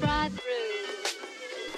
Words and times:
Right 0.00 0.30
through. 0.32 0.54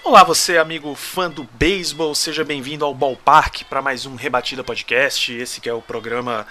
Olá, 0.04 0.22
você 0.22 0.56
amigo 0.56 0.94
fã 0.94 1.28
do 1.28 1.42
beisebol, 1.54 2.14
seja 2.14 2.44
bem-vindo 2.44 2.84
ao 2.84 2.94
Ballpark 2.94 3.64
para 3.64 3.82
mais 3.82 4.06
um 4.06 4.14
Rebatida 4.14 4.62
Podcast. 4.62 5.32
Esse 5.32 5.60
que 5.60 5.68
é 5.68 5.72
o 5.72 5.82
programa 5.82 6.46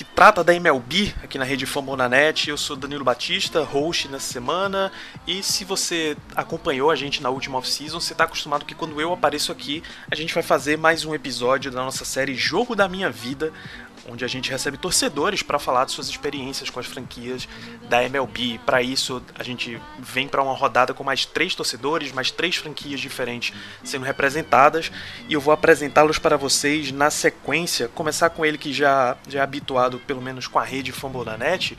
que 0.00 0.04
trata 0.04 0.42
da 0.42 0.54
MLB 0.54 1.12
aqui 1.22 1.36
na 1.36 1.44
rede 1.44 1.66
Fambonanet. 1.66 2.48
Eu 2.48 2.56
sou 2.56 2.74
Danilo 2.76 3.04
Batista, 3.04 3.62
host 3.62 4.08
nessa 4.08 4.32
semana. 4.32 4.90
E 5.26 5.42
se 5.42 5.64
você 5.64 6.16
acompanhou 6.34 6.90
a 6.90 6.96
gente 6.96 7.22
na 7.22 7.28
última 7.28 7.58
off-season, 7.58 8.00
você 8.00 8.14
está 8.14 8.24
acostumado 8.24 8.64
que 8.64 8.74
quando 8.74 8.98
eu 8.98 9.12
apareço 9.12 9.52
aqui, 9.52 9.82
a 10.10 10.14
gente 10.14 10.32
vai 10.32 10.42
fazer 10.42 10.78
mais 10.78 11.04
um 11.04 11.14
episódio 11.14 11.70
da 11.70 11.84
nossa 11.84 12.04
série 12.04 12.34
Jogo 12.34 12.74
da 12.74 12.88
Minha 12.88 13.10
Vida, 13.10 13.52
onde 14.10 14.24
a 14.24 14.28
gente 14.28 14.50
recebe 14.50 14.76
torcedores 14.76 15.42
para 15.42 15.58
falar 15.58 15.84
de 15.84 15.92
suas 15.92 16.08
experiências 16.08 16.68
com 16.68 16.80
as 16.80 16.86
franquias 16.86 17.48
da 17.88 18.02
MLB. 18.02 18.60
Para 18.64 18.82
isso, 18.82 19.22
a 19.38 19.42
gente 19.42 19.80
vem 19.98 20.28
para 20.28 20.42
uma 20.42 20.54
rodada 20.54 20.92
com 20.92 21.04
mais 21.04 21.24
três 21.24 21.54
torcedores, 21.54 22.12
mais 22.12 22.30
três 22.30 22.56
franquias 22.56 23.00
diferentes 23.00 23.54
sendo 23.84 24.04
representadas, 24.04 24.90
e 25.28 25.32
eu 25.32 25.40
vou 25.40 25.52
apresentá-los 25.52 26.18
para 26.18 26.36
vocês 26.36 26.90
na 26.92 27.10
sequência. 27.10 27.88
Começar 27.88 28.30
com 28.30 28.44
ele 28.44 28.58
que 28.58 28.72
já, 28.72 29.16
já 29.28 29.40
é 29.40 29.42
habituado, 29.42 29.98
pelo 30.00 30.20
menos 30.20 30.46
com 30.46 30.58
a 30.58 30.64
rede 30.64 30.92
Fambonanet, 30.92 31.78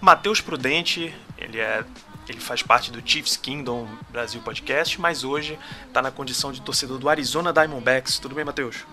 Matheus 0.00 0.40
Prudente. 0.40 1.14
Ele 1.38 1.58
é 1.58 1.84
ele 2.28 2.38
faz 2.38 2.62
parte 2.62 2.92
do 2.92 3.02
Chiefs 3.04 3.36
Kingdom 3.36 3.88
Brasil 4.08 4.40
Podcast, 4.40 5.00
mas 5.00 5.24
hoje 5.24 5.58
está 5.88 6.00
na 6.00 6.12
condição 6.12 6.52
de 6.52 6.62
torcedor 6.62 6.96
do 6.96 7.08
Arizona 7.08 7.52
Diamondbacks. 7.52 8.20
Tudo 8.20 8.36
bem, 8.36 8.44
Matheus? 8.44 8.86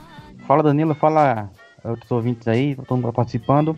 Fala 0.48 0.64
Danilo, 0.64 0.96
fala 0.96 1.52
outros 1.90 2.12
ouvintes 2.12 2.48
aí, 2.48 2.76
todo 2.76 2.98
mundo 2.98 3.14
participando. 3.14 3.78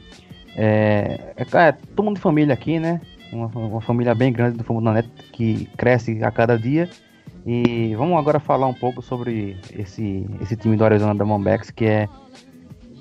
É, 0.55 1.33
é, 1.37 1.67
é 1.67 1.71
todo 1.71 2.05
mundo 2.05 2.15
de 2.15 2.21
família 2.21 2.53
aqui, 2.53 2.79
né? 2.79 3.01
Uma, 3.31 3.47
uma 3.47 3.81
família 3.81 4.15
bem 4.15 4.31
grande 4.33 4.57
do 4.57 4.63
Fundo 4.63 4.83
da 4.83 4.93
Net 4.93 5.09
que 5.31 5.69
cresce 5.77 6.23
a 6.23 6.31
cada 6.31 6.57
dia. 6.57 6.89
E 7.45 7.95
vamos 7.95 8.17
agora 8.17 8.39
falar 8.39 8.67
um 8.67 8.73
pouco 8.73 9.01
sobre 9.01 9.57
esse, 9.71 10.27
esse 10.41 10.55
time 10.55 10.75
do 10.75 10.83
Arizona 10.83 11.15
Diamondbacks, 11.15 11.71
que 11.71 11.85
é, 11.85 12.09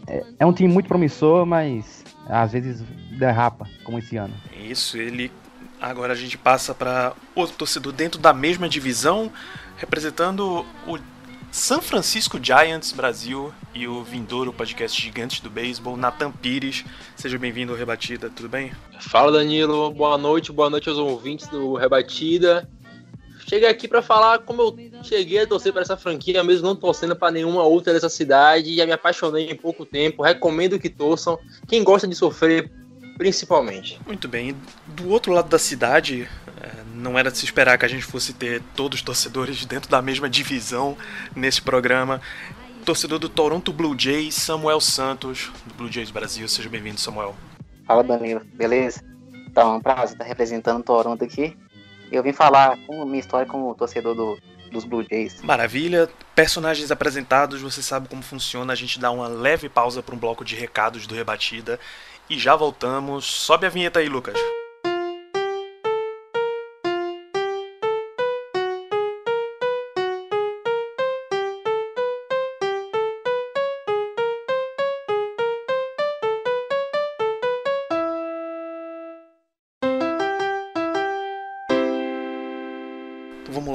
é, 0.07 0.25
é 0.39 0.47
um 0.47 0.53
time 0.53 0.73
muito 0.73 0.87
promissor, 0.87 1.45
mas 1.45 2.05
às 2.29 2.53
vezes 2.53 2.83
derrapa, 3.19 3.67
como 3.85 3.99
esse 3.99 4.17
ano. 4.17 4.35
Isso, 4.59 4.97
ele. 4.97 5.33
Agora 5.81 6.13
a 6.13 6.17
gente 6.17 6.37
passa 6.37 6.75
para 6.75 7.13
outro 7.35 7.57
torcedor 7.57 7.93
dentro 7.93 8.21
da 8.21 8.33
mesma 8.33 8.69
divisão, 8.69 9.31
representando 9.77 10.65
o 10.87 10.99
San 11.51 11.81
Francisco 11.81 12.39
Giants 12.43 12.93
Brasil 12.93 13.53
e 13.75 13.89
o 13.89 14.03
vindouro 14.03 14.53
podcast 14.53 15.01
Gigantes 15.01 15.41
do 15.41 15.49
Beisebol, 15.49 15.97
Natan 15.97 16.31
Pires. 16.31 16.85
Seja 17.17 17.39
bem-vindo 17.39 17.73
ao 17.73 17.79
Rebatida, 17.79 18.31
tudo 18.31 18.49
bem? 18.49 18.71
Fala 19.01 19.33
Danilo, 19.33 19.91
boa 19.91 20.19
noite, 20.19 20.53
boa 20.53 20.69
noite 20.69 20.89
aos 20.89 20.99
ouvintes 20.99 21.49
do 21.49 21.75
Rebatida. 21.75 22.69
Cheguei 23.49 23.69
aqui 23.69 23.89
para 23.89 24.03
falar 24.03 24.41
como 24.41 24.61
eu 24.61 24.77
cheguei 25.03 25.41
a 25.41 25.47
torcer 25.47 25.73
para 25.73 25.81
essa 25.81 25.97
franquia, 25.97 26.45
mesmo 26.45 26.67
não 26.67 26.77
torcendo 26.77 27.17
para 27.17 27.33
nenhuma 27.33 27.63
outra 27.63 27.95
dessa 27.95 28.11
cidade. 28.11 28.77
Já 28.77 28.85
me 28.85 28.93
apaixonei 28.93 29.51
em 29.51 29.57
pouco 29.57 29.87
tempo, 29.87 30.23
recomendo 30.23 30.79
que 30.79 30.91
torçam. 30.91 31.39
Quem 31.67 31.83
gosta 31.83 32.07
de 32.07 32.15
sofrer, 32.15 32.71
principalmente. 33.19 34.01
Muito 34.07 34.29
bem, 34.29 34.57
do 34.87 35.09
outro 35.09 35.33
lado 35.33 35.49
da 35.49 35.59
cidade, 35.59 36.29
é, 36.63 36.71
não 36.95 37.19
era 37.19 37.31
de 37.31 37.37
se 37.37 37.45
esperar 37.45 37.77
que 37.77 37.85
a 37.85 37.89
gente 37.89 38.05
fosse 38.05 38.33
ter 38.33 38.63
todos 38.77 39.01
os 39.01 39.05
torcedores 39.05 39.67
dentro 39.67 39.91
da 39.91 40.01
mesma 40.01 40.31
divisão 40.31 40.97
nesse 41.35 41.61
programa. 41.61 42.23
Torcedor 42.85 43.19
do 43.19 43.29
Toronto 43.29 43.73
Blue 43.73 43.99
Jays, 43.99 44.35
Samuel 44.35 44.81
Santos, 44.81 45.51
do 45.67 45.75
Blue 45.75 45.93
Jays 45.93 46.13
Brasil. 46.13 46.49
Seja 46.49 46.69
bem-vindo, 46.69 47.01
Samuel. 47.01 47.35
Fala 47.85 48.05
Danilo, 48.05 48.41
beleza? 48.55 49.03
Então, 49.51 49.75
é 49.75 49.77
um 49.77 49.81
prazer 49.81 50.13
estar 50.13 50.25
representando 50.25 50.79
o 50.81 50.85
Toronto 50.85 51.25
aqui. 51.25 51.57
Eu 52.13 52.23
vim 52.23 52.33
falar 52.33 52.79
com 52.87 53.05
minha 53.05 53.19
história 53.19 53.47
como 53.47 53.75
torcedor 53.75 54.15
do, 54.15 54.39
dos 54.71 54.85
Blue 54.85 55.05
Jays. 55.11 55.43
Maravilha. 55.43 56.09
Personagens 56.35 56.91
apresentados, 56.91 57.61
você 57.61 57.83
sabe 57.83 58.09
como 58.09 58.23
funciona. 58.23 58.73
A 58.73 58.77
gente 58.77 59.01
dá 59.01 59.11
uma 59.11 59.27
leve 59.27 59.69
pausa 59.69 60.03
para 60.03 60.15
um 60.15 60.19
bloco 60.19 60.45
de 60.45 60.55
recados 60.55 61.07
do 61.07 61.15
Rebatida 61.15 61.79
e 62.29 62.39
já 62.39 62.55
voltamos. 62.55 63.25
Sobe 63.25 63.67
a 63.67 63.71
vinheta 63.71 64.01
aí, 64.01 64.09
Lucas. 64.09 64.39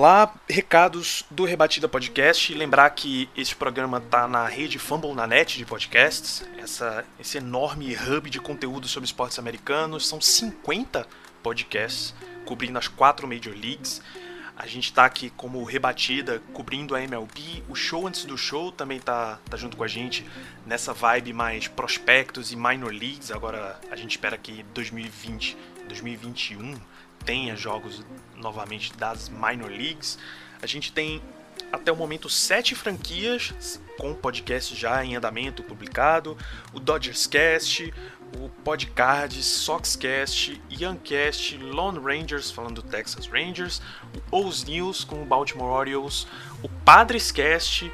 Então, 0.03 0.11
Vamos 0.11 0.27
lá, 0.27 0.33
recados 0.49 1.23
do 1.31 1.45
Rebatida 1.45 1.87
Podcast. 1.87 2.53
Lembrar 2.53 2.89
que 2.89 3.29
esse 3.37 3.55
programa 3.55 4.01
tá 4.01 4.27
na 4.27 4.45
rede 4.45 4.77
Fumble 4.77 5.13
na 5.13 5.25
Net 5.25 5.57
de 5.57 5.65
podcasts, 5.65 6.43
essa, 6.57 7.05
esse 7.17 7.37
enorme 7.37 7.95
hub 7.95 8.29
de 8.29 8.41
conteúdo 8.41 8.85
sobre 8.85 9.05
esportes 9.05 9.39
americanos. 9.39 10.05
São 10.05 10.19
50 10.19 11.07
podcasts 11.41 12.13
cobrindo 12.45 12.77
as 12.77 12.89
quatro 12.89 13.25
Major 13.25 13.53
Leagues. 13.53 14.01
A 14.57 14.67
gente 14.67 14.85
está 14.85 15.05
aqui 15.05 15.29
como 15.29 15.63
Rebatida, 15.63 16.41
cobrindo 16.51 16.95
a 16.95 17.01
MLB. 17.01 17.63
O 17.69 17.73
show 17.73 18.05
antes 18.05 18.25
do 18.25 18.37
show 18.37 18.73
também 18.73 18.99
tá, 18.99 19.39
tá 19.49 19.55
junto 19.55 19.77
com 19.77 19.85
a 19.85 19.87
gente 19.87 20.25
nessa 20.65 20.93
vibe 20.93 21.31
mais 21.31 21.69
prospectos 21.69 22.51
e 22.51 22.57
minor 22.57 22.91
leagues. 22.91 23.31
Agora 23.31 23.79
a 23.89 23.95
gente 23.95 24.11
espera 24.11 24.37
que 24.37 24.63
2020, 24.73 25.57
2021 25.87 26.92
tenha 27.25 27.55
jogos 27.55 28.03
novamente 28.35 28.93
das 28.93 29.29
minor 29.29 29.69
leagues. 29.69 30.17
A 30.61 30.67
gente 30.67 30.91
tem 30.91 31.21
até 31.71 31.91
o 31.91 31.95
momento 31.95 32.29
sete 32.29 32.75
franquias 32.75 33.81
com 33.97 34.13
podcast 34.13 34.75
já 34.75 35.03
em 35.03 35.15
andamento 35.15 35.63
publicado: 35.63 36.37
o 36.73 36.79
Dodgers 36.79 37.27
Cast, 37.27 37.93
o 38.37 38.49
Podcard, 38.63 39.41
Soxcast, 39.43 40.61
Youngcast, 40.69 41.57
Lone 41.57 41.99
Rangers 41.99 42.51
falando 42.51 42.81
do 42.81 42.87
Texas 42.87 43.27
Rangers, 43.27 43.81
o 44.31 44.37
O's 44.37 44.63
News 44.63 45.03
com 45.03 45.21
o 45.21 45.25
Baltimore 45.25 45.71
Orioles, 45.71 46.27
o 46.61 46.69
Padres 46.69 47.31
Cast. 47.31 47.91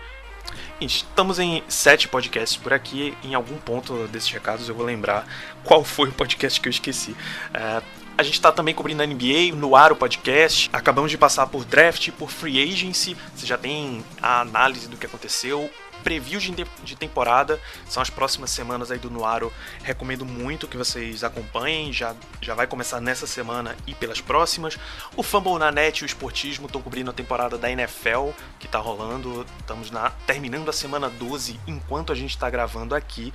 Estamos 0.81 1.39
em 1.39 1.61
sete 1.67 2.07
podcasts 2.07 2.57
por 2.57 2.73
aqui. 2.73 3.15
Em 3.23 3.35
algum 3.35 3.57
ponto 3.57 4.07
desses 4.07 4.31
recados 4.31 4.67
eu 4.67 4.75
vou 4.75 4.85
lembrar 4.85 5.27
qual 5.63 5.83
foi 5.83 6.09
o 6.09 6.13
podcast 6.13 6.59
que 6.59 6.67
eu 6.67 6.71
esqueci. 6.71 7.15
É, 7.53 7.81
a 8.19 8.23
gente 8.23 8.33
está 8.33 8.51
também 8.51 8.75
cobrindo 8.75 9.01
a 9.01 9.05
NBA 9.05 9.55
no 9.55 9.77
ar 9.77 9.93
o 9.93 9.95
podcast. 9.95 10.69
Acabamos 10.73 11.09
de 11.09 11.17
passar 11.17 11.47
por 11.47 11.63
draft 11.63 12.11
por 12.11 12.29
free 12.29 12.61
agency. 12.61 13.15
Você 13.33 13.47
já 13.47 13.57
tem 13.57 14.03
a 14.21 14.41
análise 14.41 14.89
do 14.89 14.97
que 14.97 15.05
aconteceu. 15.05 15.71
Preview 16.03 16.37
de, 16.37 16.53
de 16.83 16.95
temporada 16.97 17.61
são 17.87 18.03
as 18.03 18.09
próximas 18.09 18.49
semanas 18.49 18.91
aí 18.91 18.99
do 18.99 19.09
Nuaro. 19.09 19.53
Recomendo 19.83 20.25
muito 20.25 20.67
que 20.67 20.75
vocês 20.75 21.23
acompanhem. 21.23 21.93
Já, 21.93 22.13
já 22.41 22.53
vai 22.53 22.67
começar 22.67 22.99
nessa 22.99 23.25
semana 23.25 23.73
e 23.87 23.95
pelas 23.95 24.19
próximas. 24.19 24.77
O 25.15 25.23
Fumble 25.23 25.57
na 25.57 25.71
Net 25.71 25.99
e 25.99 26.03
o 26.03 26.05
Esportismo 26.05 26.65
estão 26.65 26.81
cobrindo 26.81 27.09
a 27.09 27.13
temporada 27.13 27.57
da 27.57 27.71
NFL 27.71 28.31
que 28.59 28.65
está 28.65 28.79
rolando. 28.79 29.45
Estamos 29.61 29.91
na, 29.91 30.09
terminando 30.27 30.67
a 30.67 30.73
semana 30.73 31.09
12 31.09 31.57
enquanto 31.65 32.11
a 32.11 32.15
gente 32.15 32.31
está 32.31 32.49
gravando 32.49 32.93
aqui 32.93 33.31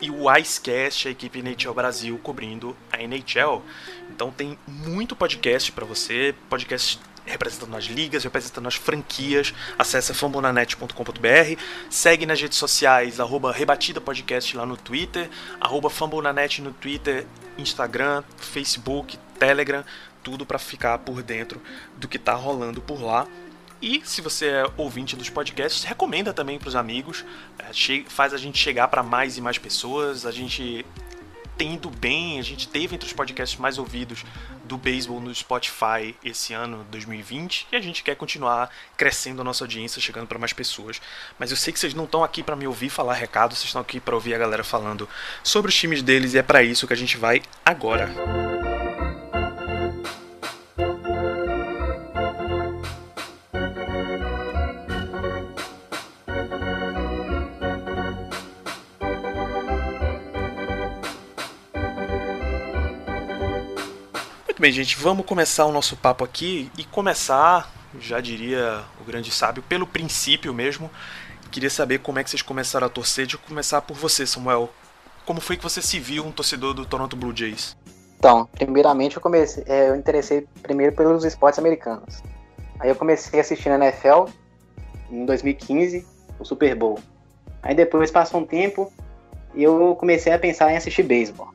e 0.00 0.10
o 0.10 0.30
Icecast, 0.34 1.08
a 1.08 1.10
equipe 1.10 1.40
NHL 1.40 1.72
Brasil, 1.74 2.18
cobrindo 2.22 2.76
a 2.92 3.02
NHL. 3.02 3.62
Então 4.10 4.30
tem 4.30 4.58
muito 4.66 5.16
podcast 5.16 5.70
para 5.72 5.84
você, 5.84 6.34
podcast 6.48 7.00
representando 7.26 7.76
as 7.76 7.84
ligas, 7.84 8.24
representando 8.24 8.68
as 8.68 8.74
franquias. 8.74 9.54
Acesse 9.78 10.12
fambonanet.com.br, 10.14 11.60
segue 11.88 12.26
nas 12.26 12.40
redes 12.40 12.58
sociais, 12.58 13.20
arroba 13.20 13.52
Rebatida 13.52 14.00
Podcast 14.00 14.56
lá 14.56 14.66
no 14.66 14.76
Twitter, 14.76 15.28
arroba 15.60 15.88
Fambonanet 15.88 16.60
no 16.60 16.72
Twitter, 16.72 17.26
Instagram, 17.56 18.22
Facebook, 18.36 19.18
Telegram, 19.38 19.84
tudo 20.22 20.46
para 20.46 20.58
ficar 20.58 20.98
por 20.98 21.22
dentro 21.22 21.60
do 21.96 22.08
que 22.08 22.18
tá 22.18 22.34
rolando 22.34 22.80
por 22.80 23.02
lá. 23.02 23.26
E 23.84 24.00
se 24.02 24.22
você 24.22 24.46
é 24.46 24.64
ouvinte 24.78 25.14
dos 25.14 25.28
podcasts, 25.28 25.84
recomenda 25.84 26.32
também 26.32 26.58
para 26.58 26.70
os 26.70 26.74
amigos, 26.74 27.22
é, 27.58 27.70
faz 28.08 28.32
a 28.32 28.38
gente 28.38 28.56
chegar 28.56 28.88
para 28.88 29.02
mais 29.02 29.36
e 29.36 29.42
mais 29.42 29.58
pessoas. 29.58 30.24
A 30.24 30.30
gente 30.30 30.86
tem 31.58 31.74
ido 31.74 31.90
bem, 31.90 32.38
a 32.38 32.42
gente 32.42 32.66
teve 32.66 32.94
entre 32.94 33.06
os 33.06 33.12
podcasts 33.12 33.60
mais 33.60 33.76
ouvidos 33.76 34.24
do 34.64 34.78
beisebol 34.78 35.20
no 35.20 35.34
Spotify 35.34 36.16
esse 36.24 36.54
ano, 36.54 36.86
2020, 36.90 37.66
e 37.72 37.76
a 37.76 37.80
gente 37.82 38.02
quer 38.02 38.16
continuar 38.16 38.70
crescendo 38.96 39.42
a 39.42 39.44
nossa 39.44 39.64
audiência, 39.64 40.00
chegando 40.00 40.26
para 40.26 40.38
mais 40.38 40.54
pessoas. 40.54 40.98
Mas 41.38 41.50
eu 41.50 41.56
sei 41.58 41.70
que 41.70 41.78
vocês 41.78 41.92
não 41.92 42.04
estão 42.04 42.24
aqui 42.24 42.42
para 42.42 42.56
me 42.56 42.66
ouvir 42.66 42.88
falar 42.88 43.12
recado, 43.12 43.54
vocês 43.54 43.66
estão 43.66 43.82
aqui 43.82 44.00
para 44.00 44.14
ouvir 44.14 44.34
a 44.34 44.38
galera 44.38 44.64
falando 44.64 45.06
sobre 45.42 45.68
os 45.68 45.74
times 45.76 46.00
deles, 46.00 46.32
e 46.32 46.38
é 46.38 46.42
para 46.42 46.62
isso 46.62 46.86
que 46.86 46.94
a 46.94 46.96
gente 46.96 47.18
vai 47.18 47.42
agora. 47.62 48.53
Bem, 64.64 64.72
gente, 64.72 64.96
vamos 64.96 65.26
começar 65.26 65.66
o 65.66 65.72
nosso 65.72 65.94
papo 65.94 66.24
aqui 66.24 66.70
e 66.78 66.84
começar, 66.84 67.70
já 68.00 68.18
diria 68.18 68.82
o 68.98 69.04
grande 69.04 69.30
sábio, 69.30 69.62
pelo 69.62 69.86
princípio 69.86 70.54
mesmo. 70.54 70.90
Queria 71.50 71.68
saber 71.68 71.98
como 71.98 72.18
é 72.18 72.24
que 72.24 72.30
vocês 72.30 72.40
começaram 72.40 72.86
a 72.86 72.88
torcer, 72.88 73.26
de 73.26 73.36
começar 73.36 73.82
por 73.82 73.94
você, 73.94 74.26
Samuel. 74.26 74.70
Como 75.26 75.38
foi 75.38 75.58
que 75.58 75.62
você 75.62 75.82
se 75.82 76.00
viu 76.00 76.24
um 76.24 76.32
torcedor 76.32 76.72
do 76.72 76.86
Toronto 76.86 77.14
Blue 77.14 77.36
Jays? 77.36 77.76
Então, 78.18 78.48
primeiramente 78.54 79.16
eu 79.16 79.20
comecei, 79.20 79.62
é, 79.66 79.90
eu 79.90 79.96
interessei 79.96 80.48
primeiro 80.62 80.96
pelos 80.96 81.26
esportes 81.26 81.58
americanos. 81.58 82.22
Aí 82.80 82.88
eu 82.88 82.96
comecei 82.96 83.38
a 83.38 83.74
NFL 83.74 84.30
em 85.10 85.26
2015, 85.26 86.06
o 86.38 86.44
Super 86.46 86.74
Bowl. 86.74 86.98
Aí 87.62 87.74
depois 87.74 88.10
passou 88.10 88.40
um 88.40 88.46
tempo 88.46 88.90
e 89.54 89.62
eu 89.62 89.94
comecei 89.96 90.32
a 90.32 90.38
pensar 90.38 90.72
em 90.72 90.78
assistir 90.78 91.02
beisebol. 91.02 91.52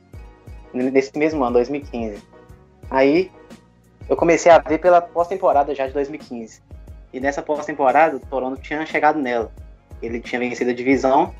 Nesse 0.71 1.17
mesmo 1.17 1.43
ano, 1.43 1.53
2015. 1.53 2.37
Aí 2.89 3.31
eu 4.09 4.15
comecei 4.15 4.51
a 4.51 4.57
ver 4.57 4.79
pela 4.79 5.01
pós-temporada 5.01 5.73
já 5.75 5.85
de 5.87 5.93
2015. 5.93 6.61
E 7.13 7.19
nessa 7.19 7.41
pós-temporada, 7.41 8.17
o 8.17 8.19
Toronto 8.19 8.59
tinha 8.61 8.85
chegado 8.85 9.19
nela. 9.19 9.51
Ele 10.01 10.19
tinha 10.19 10.39
vencido 10.39 10.71
a 10.71 10.73
divisão. 10.73 11.33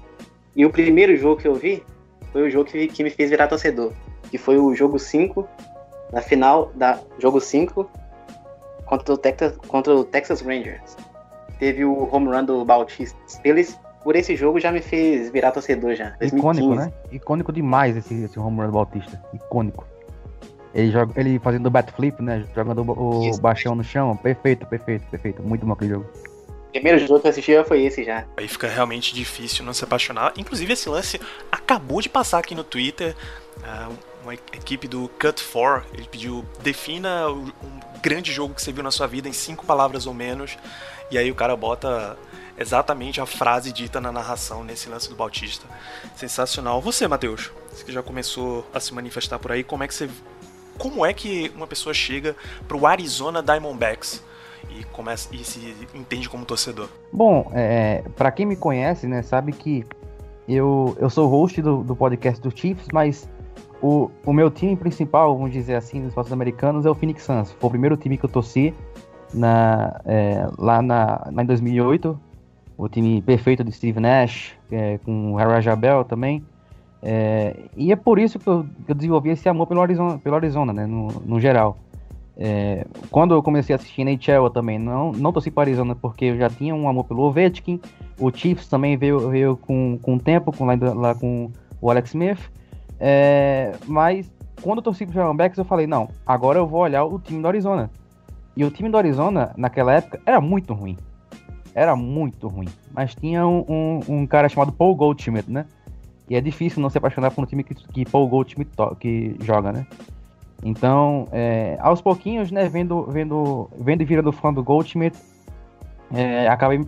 E 0.56 0.66
o 0.66 0.69
primeiro 0.69 1.16
jogo 1.18 1.42
que 1.42 1.48
eu 1.48 1.56
vi 1.56 1.84
foi 2.31 2.44
o 2.44 2.50
jogo 2.50 2.69
que, 2.69 2.88
que 2.88 3.04
me 3.04 3.10
fez 3.10 3.30
virar 3.30 3.48
torcedor. 3.48 3.94
Que 4.30 4.38
foi 4.38 4.57
o 4.57 4.75
jogo 4.75 5.00
5, 5.00 5.48
na 6.12 6.22
final 6.22 6.72
da 6.75 7.00
jogo 7.18 7.40
5 7.40 7.90
contra 8.86 9.13
o 9.13 9.18
Texas, 9.18 9.57
contra 9.68 9.96
o 9.96 10.04
Texas 10.04 10.42
Rangers. 10.42 10.98
Teve 11.60 11.86
o 11.86 12.07
home 12.13 12.28
run 12.28 12.46
do 12.46 12.66
Bautista. 12.66 13.18
Eles, 13.44 13.80
por 14.04 14.16
esse 14.16 14.36
jogo 14.36 14.60
já 14.60 14.72
me 14.72 14.81
fez 14.81 15.30
virar 15.31 15.51
torcedor 15.51 15.96
já. 15.96 16.16
2015. 16.19 16.38
Icônico, 16.38 16.75
né? 16.75 16.94
Icônico 17.12 17.51
demais 17.51 17.98
esse, 17.98 18.24
esse 18.24 18.40
home 18.40 18.57
run 18.57 18.66
do 18.68 18.72
Bautista. 18.72 19.22
Icônico. 19.34 19.86
Ele, 20.74 20.92
joga, 20.92 21.19
ele 21.19 21.39
fazendo 21.39 21.66
o 21.66 21.69
bat 21.69 21.92
flip, 21.94 22.21
né? 22.21 22.45
Jogando 22.56 22.83
o, 22.92 23.30
Isso, 23.30 23.42
baixão 23.42 23.75
no 23.75 23.83
chão. 23.83 24.16
Perfeito, 24.16 24.66
perfeito, 24.66 25.06
perfeito. 25.10 25.42
Muito 25.42 25.66
bom 25.66 25.74
aquele 25.74 25.92
jogo. 25.92 26.06
O 26.69 26.71
primeiro 26.71 27.00
jogo 27.00 27.19
que 27.19 27.27
eu 27.27 27.31
assisti 27.31 27.63
foi 27.63 27.83
esse 27.83 28.04
já. 28.04 28.25
Aí 28.38 28.48
fica 28.48 28.68
realmente 28.68 29.13
difícil 29.13 29.66
não 29.66 29.74
se 29.74 29.83
apaixonar. 29.83 30.33
Inclusive, 30.38 30.71
esse 30.71 30.88
lance 30.88 31.19
acabou 31.51 32.00
de 32.00 32.07
passar 32.07 32.38
aqui 32.38 32.54
no 32.54 32.63
Twitter. 32.63 33.16
Uh, 33.57 33.95
uma 34.24 34.33
equipe 34.33 34.88
do 34.88 35.10
Cut4, 35.19 35.83
ele 35.94 36.07
pediu 36.07 36.45
defina 36.62 37.30
um 37.30 37.50
grande 38.01 38.31
jogo 38.31 38.54
que 38.54 38.62
você 38.62 38.72
viu 38.72 38.83
na 38.83 38.92
sua 38.92 39.07
vida 39.07 39.27
em 39.27 39.33
cinco 39.33 39.65
palavras 39.65 40.06
ou 40.06 40.13
menos. 40.13 40.57
E 41.10 41.18
aí 41.18 41.31
o 41.31 41.36
cara 41.36 41.56
bota 41.56 42.15
exatamente 42.57 43.19
a 43.19 43.25
frase 43.25 43.72
dita 43.72 44.00
na 44.00 44.12
narração 44.12 44.63
nesse 44.63 44.89
lance 44.89 45.10
do 45.10 45.15
Bautista. 45.15 45.65
Sensacional. 46.15 46.81
Você, 46.81 47.07
Matheus, 47.07 47.51
você 47.72 47.83
que 47.83 47.92
já 47.92 48.04
começou 48.04 48.69
a 48.74 48.80
se 48.80 48.94
manifestar 48.94 49.39
por 49.39 49.51
aí, 49.51 49.63
como 49.63 49.83
é 49.83 49.88
que 49.88 49.94
você 49.94 50.10
como 50.79 51.05
é 51.05 51.13
que 51.13 51.51
uma 51.55 51.67
pessoa 51.67 51.93
chega 51.93 52.35
pro 52.67 52.87
Arizona 52.87 53.43
Diamondbacks 53.43 54.23
e 54.69 54.83
começa 54.85 55.29
e 55.35 55.43
se 55.43 55.75
entende 55.93 56.29
como 56.29 56.45
torcedor? 56.45 56.89
Bom, 57.11 57.51
é, 57.53 58.03
para 58.15 58.31
quem 58.31 58.45
me 58.45 58.55
conhece, 58.55 59.05
né, 59.05 59.21
sabe 59.21 59.51
que 59.51 59.85
eu, 60.47 60.97
eu 60.99 61.09
sou 61.09 61.27
host 61.27 61.61
do, 61.61 61.83
do 61.83 61.95
podcast 61.95 62.41
do 62.41 62.49
Chiefs, 62.55 62.87
mas 62.91 63.29
o, 63.81 64.09
o 64.25 64.33
meu 64.33 64.49
time 64.49 64.75
principal, 64.75 65.35
vamos 65.35 65.51
dizer 65.51 65.75
assim, 65.75 65.99
dos 65.99 66.09
esportes 66.09 66.33
americanos 66.33 66.85
é 66.85 66.89
o 66.89 66.95
Phoenix 66.95 67.23
Suns. 67.23 67.51
Foi 67.51 67.67
o 67.67 67.71
primeiro 67.71 67.97
time 67.97 68.17
que 68.17 68.25
eu 68.25 68.29
torci 68.29 68.73
na, 69.33 70.01
é, 70.05 70.47
lá 70.57 70.81
na, 70.81 71.29
em 71.29 71.45
2008. 71.45 72.19
O 72.77 72.87
time 72.87 73.21
perfeito 73.21 73.63
de 73.63 73.71
Steve 73.73 73.99
Nash, 73.99 74.53
é, 74.71 74.97
com 74.99 75.33
o 75.33 75.35
Harry 75.35 75.61
Jabel 75.61 76.03
também. 76.05 76.43
É, 77.01 77.56
e 77.78 77.92
é 77.92 77.96
por 77.96 78.19
isso 78.19 78.38
que 78.38 78.48
eu, 78.48 78.66
que 78.86 78.92
eu, 78.92 78.96
desenvolvi 78.96 79.30
esse 79.30 79.48
amor 79.48 79.68
pelo 79.68 79.81
Arizona, 79.81 80.18
pelo 80.18 80.36
Arizona 80.36 80.74
né, 80.74 80.86
no, 80.86 81.07
no 81.25 81.40
geral. 81.40 81.78
É, 82.38 82.86
quando 83.12 83.34
eu 83.34 83.44
comecei 83.44 83.74
a 83.74 83.78
assistir 83.78 84.01
NHL 84.01 84.46
eu 84.46 84.50
também 84.50 84.80
não, 84.80 85.12
não 85.12 85.34
torci 85.34 85.51
para 85.51 85.63
Arizona 85.63 85.94
porque 85.94 86.25
eu 86.25 86.38
já 86.38 86.50
tinha 86.50 86.74
um 86.74 86.88
amor 86.88 87.06
pelo 87.06 87.24
Ovechkin. 87.24 87.80
O 88.19 88.31
Chiefs 88.31 88.68
também 88.68 88.98
veio, 88.98 89.30
veio 89.30 89.57
com, 89.57 89.98
com 90.01 90.16
o 90.16 90.19
tempo, 90.19 90.56
com, 90.56 90.66
lá, 90.66 90.74
lá 90.94 91.16
com 91.16 91.51
o 91.81 91.90
Alex 91.90 92.10
Smith. 92.10 92.40
É, 93.00 93.74
mas 93.88 94.31
quando 94.62 94.80
eu 94.80 94.84
torci 94.84 95.06
para 95.06 95.12
o 95.12 95.13
Diamondbacks 95.13 95.57
eu 95.57 95.66
falei, 95.66 95.88
não, 95.88 96.10
agora 96.25 96.60
eu 96.60 96.68
vou 96.68 96.81
olhar 96.81 97.04
o 97.06 97.19
time 97.19 97.42
do 97.42 97.48
Arizona. 97.48 97.90
E 98.56 98.63
o 98.66 98.69
time 98.69 98.90
do 98.90 98.98
Arizona, 98.98 99.54
naquela 99.56 99.94
época, 99.94 100.19
era 100.25 100.42
muito 100.42 100.74
ruim. 100.74 100.98
Era 101.74 101.96
muito 101.96 102.48
ruim. 102.48 102.68
Mas 102.92 103.16
tinha 103.16 103.48
um, 103.48 103.63
um, 103.69 104.00
um 104.10 104.28
cara 104.28 104.50
chamado 104.50 104.72
Paul 104.72 104.96
Goldschmidt, 104.96 105.50
né? 105.50 105.66
E 106.29 106.35
é 106.35 106.41
difícil 106.41 106.81
não 106.81 106.89
se 106.89 106.97
apaixonar 106.97 107.31
por 107.31 107.43
um 107.43 107.45
time 107.45 107.63
que, 107.63 107.73
que 107.73 108.05
Paul 108.05 108.27
Goldschmidt 108.27 108.71
que 108.99 109.35
joga, 109.41 109.71
né? 109.71 109.87
Então, 110.63 111.27
é, 111.31 111.77
aos 111.79 112.01
pouquinhos, 112.01 112.51
né, 112.51 112.67
vendo, 112.67 113.03
vendo, 113.03 113.69
vendo 113.77 114.01
e 114.01 114.05
virando 114.05 114.31
fã 114.31 114.53
do 114.53 114.63
Goldschmidt, 114.63 115.17
é, 116.13 116.47
acabei 116.47 116.85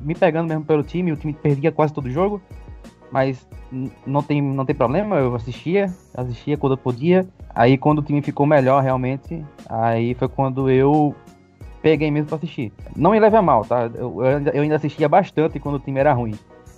me 0.00 0.14
pegando 0.14 0.48
mesmo 0.48 0.64
pelo 0.64 0.82
time, 0.82 1.10
o 1.10 1.16
time 1.16 1.32
perdia 1.32 1.72
quase 1.72 1.92
todo 1.92 2.10
jogo, 2.10 2.40
mas 3.10 3.46
não 4.06 4.22
tem, 4.22 4.42
não 4.42 4.64
tem 4.64 4.74
problema, 4.74 5.16
eu 5.16 5.34
assistia, 5.34 5.92
assistia 6.14 6.56
quando 6.56 6.74
eu 6.74 6.78
podia. 6.78 7.26
Aí 7.54 7.78
quando 7.78 8.00
o 8.00 8.02
time 8.02 8.20
ficou 8.20 8.46
melhor 8.46 8.82
realmente, 8.82 9.44
aí 9.68 10.14
foi 10.14 10.28
quando 10.28 10.68
eu 10.68 11.14
peguei 11.80 12.10
mesmo 12.10 12.28
pra 12.28 12.36
assistir. 12.36 12.72
Não 12.96 13.12
me 13.12 13.20
leve 13.20 13.36
a 13.36 13.42
mal, 13.42 13.64
tá? 13.64 13.90
Eu, 13.94 14.20
eu 14.52 14.62
ainda 14.62 14.76
assistia 14.76 15.08
bastante 15.08 15.60
quando 15.60 15.76
o 15.76 15.78
time 15.78 16.00
era 16.00 16.12
ruim. 16.12 16.34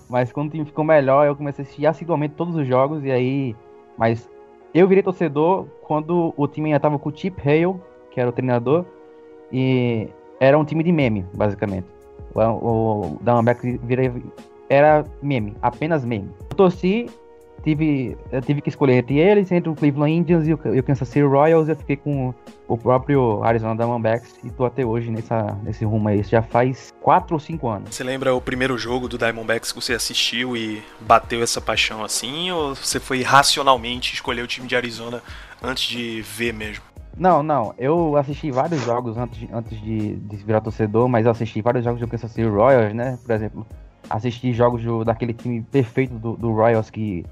Mas 0.08 0.32
quando 0.32 0.48
o 0.48 0.50
time 0.50 0.64
ficou 0.64 0.84
melhor, 0.84 1.26
eu 1.26 1.34
comecei 1.34 1.62
a 1.62 1.64
assistir 1.64 1.86
assiduamente 1.86 2.34
todos 2.34 2.54
os 2.54 2.66
jogos 2.66 3.04
e 3.04 3.10
aí. 3.10 3.56
Mas 3.98 4.28
eu 4.74 4.86
virei 4.86 5.02
torcedor 5.02 5.66
quando 5.82 6.32
o 6.36 6.46
time 6.46 6.68
ainda 6.68 6.80
tava 6.80 6.98
com 6.98 7.08
o 7.08 7.16
Chip 7.16 7.40
Hale, 7.40 7.80
que 8.10 8.20
era 8.20 8.28
o 8.28 8.32
treinador, 8.32 8.84
e 9.52 10.08
era 10.38 10.58
um 10.58 10.64
time 10.64 10.82
de 10.84 10.92
meme, 10.92 11.24
basicamente. 11.34 11.86
O, 12.34 12.40
o 12.40 13.18
Diamondback 13.22 13.80
era 14.68 15.04
meme, 15.22 15.54
apenas 15.62 16.04
meme. 16.04 16.30
Eu 16.50 16.56
torci 16.56 17.06
tive, 17.66 18.16
eu 18.30 18.40
tive 18.40 18.60
que 18.60 18.68
escolher 18.68 18.94
entre 18.94 19.18
eles, 19.18 19.50
entre 19.50 19.68
o 19.68 19.74
Cleveland 19.74 20.12
Indians 20.12 20.46
e 20.46 20.54
o, 20.54 20.60
e 20.72 20.78
o 20.78 20.82
Kansas 20.84 21.08
City 21.08 21.22
Royals. 21.22 21.68
Eu 21.68 21.74
fiquei 21.74 21.96
com 21.96 22.32
o 22.68 22.78
próprio 22.78 23.42
Arizona 23.42 23.74
Diamondbacks 23.74 24.36
e 24.44 24.50
tô 24.50 24.64
até 24.64 24.84
hoje 24.84 25.10
nessa, 25.10 25.58
nesse 25.64 25.84
rumo 25.84 26.08
aí. 26.08 26.20
Isso 26.20 26.30
já 26.30 26.42
faz 26.42 26.94
4 27.00 27.34
ou 27.34 27.40
5 27.40 27.68
anos. 27.68 27.94
Você 27.94 28.04
lembra 28.04 28.32
o 28.32 28.40
primeiro 28.40 28.78
jogo 28.78 29.08
do 29.08 29.18
Diamondbacks 29.18 29.72
que 29.72 29.82
você 29.82 29.94
assistiu 29.94 30.56
e 30.56 30.80
bateu 31.00 31.42
essa 31.42 31.60
paixão 31.60 32.04
assim? 32.04 32.52
Ou 32.52 32.76
você 32.76 33.00
foi 33.00 33.22
racionalmente 33.22 34.14
escolher 34.14 34.42
o 34.42 34.46
time 34.46 34.68
de 34.68 34.76
Arizona 34.76 35.20
antes 35.60 35.88
de 35.88 36.22
ver 36.22 36.54
mesmo? 36.54 36.84
Não, 37.16 37.42
não. 37.42 37.74
Eu 37.78 38.16
assisti 38.16 38.50
vários 38.52 38.84
jogos 38.84 39.16
antes, 39.16 39.40
de, 39.40 39.48
antes 39.52 39.80
de, 39.80 40.16
de 40.16 40.36
virar 40.36 40.60
torcedor, 40.60 41.08
mas 41.08 41.24
eu 41.24 41.32
assisti 41.32 41.60
vários 41.62 41.82
jogos 41.82 41.98
do 41.98 42.06
Kansas 42.06 42.30
City 42.30 42.46
Royals, 42.46 42.94
né? 42.94 43.18
Por 43.24 43.34
exemplo, 43.34 43.66
assisti 44.08 44.52
jogos 44.52 44.84
do, 44.84 45.04
daquele 45.04 45.32
time 45.32 45.62
perfeito 45.62 46.14
do, 46.14 46.36
do 46.36 46.52
Royals 46.52 46.90
que 46.90 47.24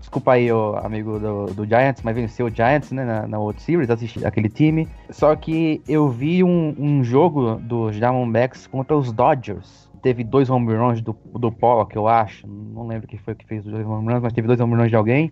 Desculpa 0.00 0.32
aí, 0.32 0.50
o 0.50 0.76
amigo 0.76 1.18
do, 1.18 1.46
do, 1.54 1.66
Giants, 1.66 2.02
mas 2.02 2.16
venceu 2.16 2.46
o 2.46 2.50
Giants, 2.50 2.90
né, 2.90 3.04
na, 3.04 3.28
na 3.28 3.38
World 3.38 3.60
Series, 3.60 3.90
assisti 3.90 4.24
aquele 4.24 4.48
time. 4.48 4.88
Só 5.10 5.36
que 5.36 5.82
eu 5.86 6.08
vi 6.08 6.42
um, 6.42 6.74
um 6.78 7.04
jogo 7.04 7.56
dos 7.56 7.94
Diamondbacks 7.96 8.66
contra 8.66 8.96
os 8.96 9.12
Dodgers. 9.12 9.90
Teve 10.02 10.24
dois 10.24 10.48
home 10.48 10.74
runs 10.74 11.02
do, 11.02 11.14
do 11.34 11.52
Pollock, 11.52 11.94
eu 11.94 12.08
acho. 12.08 12.46
Não 12.46 12.86
lembro 12.86 13.06
quem 13.06 13.18
foi 13.18 13.34
que 13.34 13.46
fez 13.46 13.64
os 13.66 13.70
dois 13.70 13.86
home 13.86 14.10
runs, 14.10 14.22
mas 14.22 14.32
teve 14.32 14.48
dois 14.48 14.58
home 14.58 14.74
runs 14.74 14.88
de 14.88 14.96
alguém. 14.96 15.30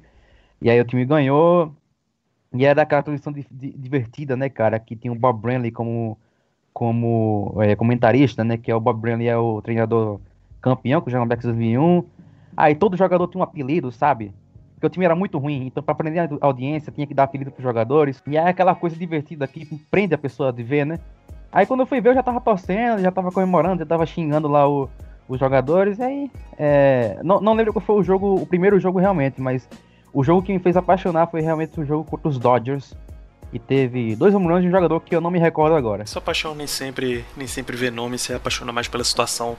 E 0.60 0.68
aí 0.68 0.78
o 0.78 0.84
time 0.84 1.04
ganhou. 1.06 1.74
E 2.52 2.64
era 2.64 2.82
aquela 2.82 3.02
transmissão 3.02 3.32
de, 3.32 3.46
de, 3.50 3.72
divertida, 3.72 4.36
né, 4.36 4.50
cara? 4.50 4.78
Que 4.78 4.94
tinha 4.94 5.12
o 5.12 5.16
Bob 5.16 5.40
Brenly 5.40 5.70
como, 5.70 6.18
como 6.74 7.54
é, 7.60 7.74
comentarista, 7.74 8.44
né? 8.44 8.58
Que 8.58 8.70
é 8.70 8.74
o 8.74 8.80
Bob 8.80 9.00
Brenly 9.00 9.28
é 9.28 9.36
o 9.36 9.62
treinador 9.62 10.20
campeão 10.60 11.00
com 11.00 11.06
o 11.06 11.10
Diamondbacks 11.10 11.46
2001. 11.46 12.04
Aí 12.56 12.74
todo 12.74 12.96
jogador 12.96 13.28
tinha 13.28 13.40
um 13.40 13.44
apelido, 13.44 13.90
sabe? 13.90 14.32
Porque 14.78 14.86
o 14.86 14.90
time 14.90 15.04
era 15.04 15.14
muito 15.16 15.38
ruim. 15.38 15.66
Então, 15.66 15.82
para 15.82 15.92
prender 15.92 16.30
a 16.40 16.46
audiência, 16.46 16.92
tinha 16.92 17.04
que 17.04 17.12
dar 17.12 17.24
apelido 17.24 17.50
para 17.50 17.58
os 17.58 17.64
jogadores. 17.64 18.22
E 18.28 18.36
é 18.36 18.48
aquela 18.48 18.76
coisa 18.76 18.94
divertida 18.94 19.44
que 19.48 19.66
prende 19.90 20.14
a 20.14 20.18
pessoa 20.18 20.52
de 20.52 20.62
ver, 20.62 20.86
né? 20.86 21.00
Aí 21.50 21.66
quando 21.66 21.80
eu 21.80 21.86
fui 21.86 22.00
ver, 22.00 22.10
eu 22.10 22.14
já 22.14 22.22
tava 22.22 22.40
torcendo, 22.40 23.02
já 23.02 23.10
tava 23.10 23.32
comemorando, 23.32 23.80
já 23.80 23.86
tava 23.86 24.06
xingando 24.06 24.46
lá 24.46 24.68
o, 24.68 24.88
os 25.28 25.40
jogadores. 25.40 25.98
Aí, 26.00 26.30
é, 26.56 27.18
não, 27.24 27.40
não 27.40 27.54
lembro 27.54 27.72
qual 27.72 27.84
foi 27.84 27.96
o 27.96 28.04
jogo, 28.04 28.36
o 28.36 28.46
primeiro 28.46 28.78
jogo 28.78 29.00
realmente, 29.00 29.40
mas 29.40 29.68
o 30.12 30.22
jogo 30.22 30.42
que 30.42 30.52
me 30.52 30.60
fez 30.60 30.76
apaixonar 30.76 31.26
foi 31.26 31.40
realmente 31.40 31.80
o 31.80 31.84
jogo 31.84 32.08
contra 32.08 32.28
os 32.28 32.38
Dodgers. 32.38 32.94
E 33.52 33.58
teve 33.58 34.14
dois 34.14 34.32
home 34.32 34.46
de 34.60 34.68
um 34.68 34.70
jogador 34.70 35.00
que 35.00 35.16
eu 35.16 35.20
não 35.20 35.30
me 35.30 35.40
recordo 35.40 35.74
agora. 35.74 36.04
Essa 36.04 36.20
paixão 36.20 36.54
nem 36.54 36.68
sempre, 36.68 37.24
nem 37.36 37.48
sempre 37.48 37.76
vê 37.76 37.90
nome, 37.90 38.16
se 38.16 38.32
apaixona 38.32 38.70
mais 38.70 38.86
pela 38.86 39.02
situação. 39.02 39.56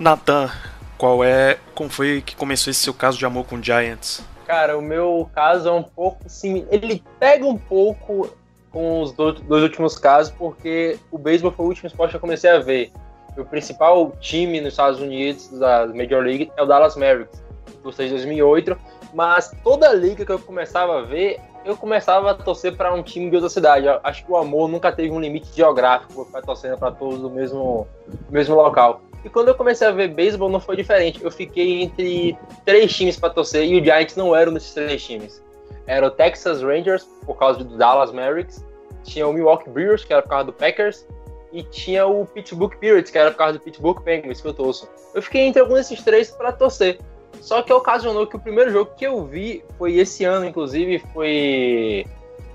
Nathan, 0.00 0.50
qual 0.98 1.22
é, 1.22 1.58
como 1.74 1.90
foi 1.90 2.22
que 2.22 2.34
começou 2.34 2.70
esse 2.72 2.80
seu 2.80 2.94
caso 2.94 3.18
de 3.18 3.26
amor 3.26 3.44
com 3.44 3.62
Giants? 3.62 4.31
Cara, 4.52 4.76
o 4.76 4.82
meu 4.82 5.30
caso 5.34 5.66
é 5.66 5.72
um 5.72 5.82
pouco 5.82 6.28
similar. 6.28 6.68
Ele 6.70 7.02
pega 7.18 7.46
um 7.46 7.56
pouco 7.56 8.28
com 8.70 9.00
os 9.00 9.10
dois, 9.10 9.40
últimos 9.48 9.96
casos, 9.96 10.30
porque 10.30 10.98
o 11.10 11.16
beisebol 11.16 11.52
foi 11.52 11.64
o 11.64 11.68
último 11.68 11.86
esporte 11.86 12.10
que 12.10 12.16
eu 12.16 12.20
comecei 12.20 12.50
a 12.50 12.58
ver. 12.58 12.92
O 13.34 13.46
principal 13.46 14.12
time 14.20 14.60
nos 14.60 14.74
Estados 14.74 15.00
Unidos 15.00 15.48
da 15.58 15.86
Major 15.86 16.22
League 16.22 16.52
é 16.54 16.62
o 16.62 16.66
Dallas 16.66 16.96
Mavericks, 16.96 17.42
de 17.82 18.08
2008, 18.10 18.76
mas 19.14 19.56
toda 19.64 19.90
liga 19.94 20.22
que 20.22 20.30
eu 20.30 20.38
começava 20.38 20.98
a 20.98 21.02
ver, 21.02 21.40
eu 21.64 21.74
começava 21.74 22.32
a 22.32 22.34
torcer 22.34 22.76
para 22.76 22.92
um 22.92 23.02
time 23.02 23.30
de 23.30 23.36
outra 23.36 23.48
cidade. 23.48 23.86
Eu 23.86 24.00
acho 24.04 24.22
que 24.22 24.30
o 24.30 24.36
amor 24.36 24.68
nunca 24.68 24.92
teve 24.92 25.10
um 25.10 25.18
limite 25.18 25.48
geográfico 25.56 26.26
para 26.30 26.42
torcendo 26.42 26.76
para 26.76 26.90
todos 26.90 27.22
do 27.22 27.30
mesmo, 27.30 27.86
mesmo 28.28 28.54
local. 28.54 29.00
E 29.24 29.28
quando 29.28 29.48
eu 29.48 29.54
comecei 29.54 29.86
a 29.86 29.92
ver 29.92 30.08
beisebol, 30.08 30.48
não 30.48 30.60
foi 30.60 30.76
diferente. 30.76 31.22
Eu 31.22 31.30
fiquei 31.30 31.82
entre 31.82 32.36
três 32.64 32.92
times 32.92 33.16
para 33.16 33.30
torcer 33.30 33.64
e 33.64 33.80
o 33.80 33.84
Giants 33.84 34.16
não 34.16 34.34
era 34.34 34.50
um 34.50 34.54
desses 34.54 34.74
três 34.74 35.04
times. 35.04 35.42
Era 35.86 36.06
o 36.06 36.10
Texas 36.10 36.62
Rangers, 36.62 37.04
por 37.24 37.36
causa 37.36 37.62
do 37.62 37.76
Dallas 37.76 38.12
Mavericks, 38.12 38.64
tinha 39.04 39.26
o 39.26 39.32
Milwaukee 39.32 39.70
Brewers, 39.70 40.04
que 40.04 40.12
era 40.12 40.22
por 40.22 40.28
causa 40.28 40.44
do 40.46 40.52
Packers, 40.52 41.06
e 41.52 41.62
tinha 41.62 42.06
o 42.06 42.24
Pittsburgh 42.24 42.74
Pirates, 42.76 43.10
que 43.10 43.18
era 43.18 43.30
por 43.30 43.36
causa 43.36 43.58
do 43.58 43.60
Pittsburgh 43.60 44.00
Penguins, 44.02 44.40
que 44.40 44.48
eu 44.48 44.54
torço. 44.54 44.88
Eu 45.14 45.20
fiquei 45.20 45.42
entre 45.42 45.60
algum 45.60 45.74
desses 45.74 46.02
três 46.02 46.30
para 46.30 46.52
torcer. 46.52 46.98
Só 47.40 47.60
que 47.62 47.72
ocasionou 47.72 48.26
que 48.26 48.36
o 48.36 48.38
primeiro 48.38 48.70
jogo 48.70 48.92
que 48.96 49.06
eu 49.06 49.24
vi 49.24 49.64
foi 49.76 49.96
esse 49.96 50.24
ano, 50.24 50.46
inclusive, 50.46 51.02
foi 51.12 52.06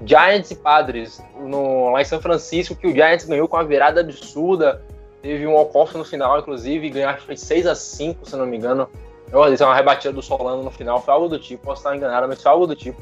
Giants 0.04 0.52
e 0.52 0.56
Padres, 0.56 1.22
no, 1.40 1.92
lá 1.92 2.02
em 2.02 2.06
São 2.06 2.22
Francisco, 2.22 2.76
que 2.76 2.88
o 2.88 2.92
Giants 2.94 3.26
ganhou 3.26 3.48
com 3.48 3.58
uma 3.58 3.66
virada 3.66 4.02
absurda. 4.02 4.82
Teve 5.22 5.48
um 5.48 5.54
walk-off 5.54 5.98
no 5.98 6.06
final, 6.06 6.40
inclusive, 6.40 6.92
que 6.92 7.22
foi 7.26 7.36
6 7.36 7.68
a 7.68 7.76
5 7.76 8.30
se 8.30 8.36
não 8.36 8.46
me 8.46 8.58
engano. 8.58 8.90
Eu 9.32 9.50
disse, 9.50 9.64
uma 9.64 9.76
rebatida 9.76 10.14
do 10.14 10.22
Solano 10.22 10.64
no 10.64 10.72
final, 10.72 11.02
foi 11.02 11.14
algo 11.14 11.28
do 11.28 11.38
tipo, 11.38 11.64
posso 11.64 11.82
estar 11.82 11.96
enganado, 11.96 12.28
mas 12.28 12.42
foi 12.42 12.52
algo 12.52 12.66
do 12.66 12.76
tipo. 12.76 13.02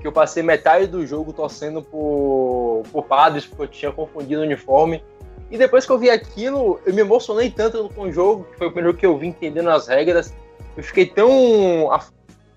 Que 0.00 0.06
eu 0.06 0.12
passei 0.12 0.42
metade 0.42 0.86
do 0.86 1.06
jogo 1.06 1.32
torcendo 1.32 1.82
por, 1.82 2.82
por 2.90 3.04
Padres, 3.04 3.46
porque 3.46 3.62
eu 3.62 3.68
tinha 3.68 3.92
confundido 3.92 4.40
o 4.40 4.44
uniforme. 4.44 5.02
E 5.50 5.58
depois 5.58 5.84
que 5.84 5.92
eu 5.92 5.98
vi 5.98 6.10
aquilo, 6.10 6.80
eu 6.86 6.94
me 6.94 7.02
emocionei 7.02 7.50
tanto 7.50 7.88
com 7.94 8.02
o 8.02 8.12
jogo, 8.12 8.44
que 8.44 8.58
foi 8.58 8.66
o 8.68 8.72
primeiro 8.72 8.96
que 8.96 9.06
eu 9.06 9.16
vi 9.16 9.28
entendendo 9.28 9.70
as 9.70 9.86
regras. 9.86 10.34
Eu 10.76 10.82
fiquei 10.82 11.06
tão 11.06 11.90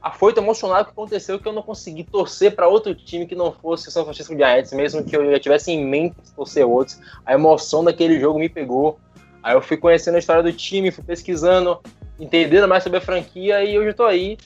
afoito, 0.02 0.40
emocionado 0.40 0.86
que 0.86 0.92
aconteceu, 0.92 1.40
que 1.40 1.48
eu 1.48 1.54
não 1.54 1.62
consegui 1.62 2.04
torcer 2.04 2.56
para 2.56 2.68
outro 2.68 2.96
time 2.96 3.26
que 3.26 3.36
não 3.36 3.52
fosse 3.52 3.90
o 3.90 3.92
São 3.92 4.04
Francisco 4.04 4.36
Giants, 4.36 4.72
mesmo 4.72 5.04
que 5.04 5.16
eu 5.16 5.30
já 5.32 5.40
tivesse 5.40 5.72
em 5.72 5.86
mente 5.86 6.16
torcer 6.36 6.66
outros. 6.66 7.00
A 7.26 7.34
emoção 7.34 7.84
daquele 7.84 8.20
jogo 8.20 8.40
me 8.40 8.50
pegou. 8.50 9.00
Aí 9.44 9.56
eu 9.56 9.62
fui 9.62 9.78
conhecendo 9.78 10.16
a 10.16 10.20
história 10.20 10.44
do 10.44 10.52
time, 10.52 10.92
fui 10.92 11.04
pesquisando, 11.04 11.80
entendendo 12.20 12.68
mais 12.68 12.84
sobre 12.84 13.00
a 13.00 13.02
franquia 13.02 13.64
e 13.64 13.78
hoje 13.78 13.90
eu 13.90 13.94
tô 13.94 14.06
aí. 14.06 14.38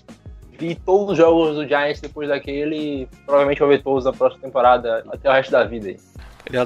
Vi 0.57 0.75
todos 0.75 1.13
os 1.13 1.17
jogos 1.17 1.55
do 1.55 1.67
Giants 1.67 1.99
depois 1.99 2.29
daquele 2.29 2.75
e 2.75 3.07
provavelmente 3.25 3.59
vou 3.59 3.67
ver 3.67 3.81
todos 3.81 4.05
na 4.05 4.13
próxima 4.13 4.43
temporada 4.43 5.03
até 5.11 5.29
o 5.29 5.33
resto 5.33 5.51
da 5.51 5.63
vida 5.63 5.87
aí. 5.89 5.97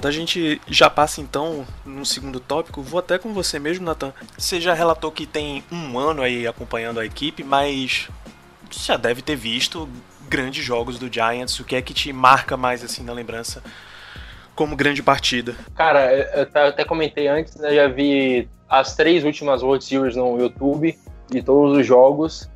A 0.04 0.12
gente 0.12 0.60
já 0.68 0.90
passa 0.90 1.22
então 1.22 1.66
no 1.86 2.06
segundo 2.06 2.40
tópico. 2.40 2.82
Vou 2.82 3.00
até 3.00 3.20
com 3.20 3.32
você 3.32 3.60
mesmo, 3.60 3.86
Nathan. 3.86 4.12
Você 4.38 4.60
já 4.60 4.74
relatou 4.74 5.12
que 5.12 5.28
tem 5.28 5.64
um 5.72 6.00
ano 6.00 6.24
aí 6.24 6.48
acompanhando 6.48 7.00
a 7.00 7.06
equipe, 7.06 7.44
mas 7.44 8.10
já 8.72 8.98
deve 8.98 9.22
ter 9.22 9.36
visto 9.36 9.88
grandes 10.28 10.64
jogos 10.64 11.00
do 11.00 11.12
Giants. 11.12 11.60
O 11.60 11.64
que 11.64 11.76
é 11.76 11.82
que 11.82 11.94
te 11.94 12.12
marca 12.12 12.58
mais 12.58 12.84
assim 12.84 13.04
na 13.04 13.14
lembrança 13.14 13.64
como 14.56 14.76
grande 14.76 15.02
partida? 15.04 15.56
Cara, 15.76 16.14
eu 16.14 16.48
até 16.68 16.84
comentei 16.84 17.28
antes, 17.28 17.56
né? 17.56 17.74
Já 17.74 17.88
vi 17.88 18.50
as 18.68 18.96
três 18.96 19.24
últimas 19.24 19.62
World 19.62 19.84
Series 19.84 20.16
no 20.16 20.40
YouTube 20.40 20.98
de 21.30 21.42
todos 21.42 21.78
os 21.78 21.86
jogos. 21.86 22.50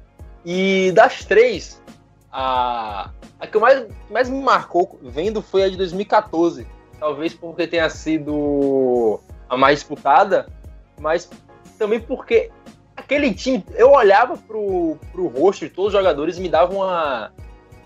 E 0.43 0.91
das 0.93 1.23
três, 1.23 1.81
a, 2.31 3.11
a 3.39 3.47
que 3.47 3.57
mais, 3.59 3.85
mais 4.09 4.29
me 4.29 4.41
marcou 4.41 4.99
vendo 5.03 5.41
foi 5.41 5.63
a 5.63 5.69
de 5.69 5.77
2014. 5.77 6.67
Talvez 6.99 7.33
porque 7.33 7.67
tenha 7.67 7.89
sido 7.89 9.19
a 9.49 9.57
mais 9.57 9.79
disputada, 9.79 10.47
mas 10.99 11.29
também 11.77 11.99
porque 11.99 12.51
aquele 12.95 13.33
time, 13.33 13.63
eu 13.75 13.91
olhava 13.91 14.37
pro, 14.37 14.97
pro 15.11 15.27
rosto 15.27 15.65
de 15.65 15.71
todos 15.71 15.93
os 15.93 15.99
jogadores 15.99 16.37
e 16.37 16.41
me 16.41 16.49
dava 16.49 16.73
uma. 16.73 17.31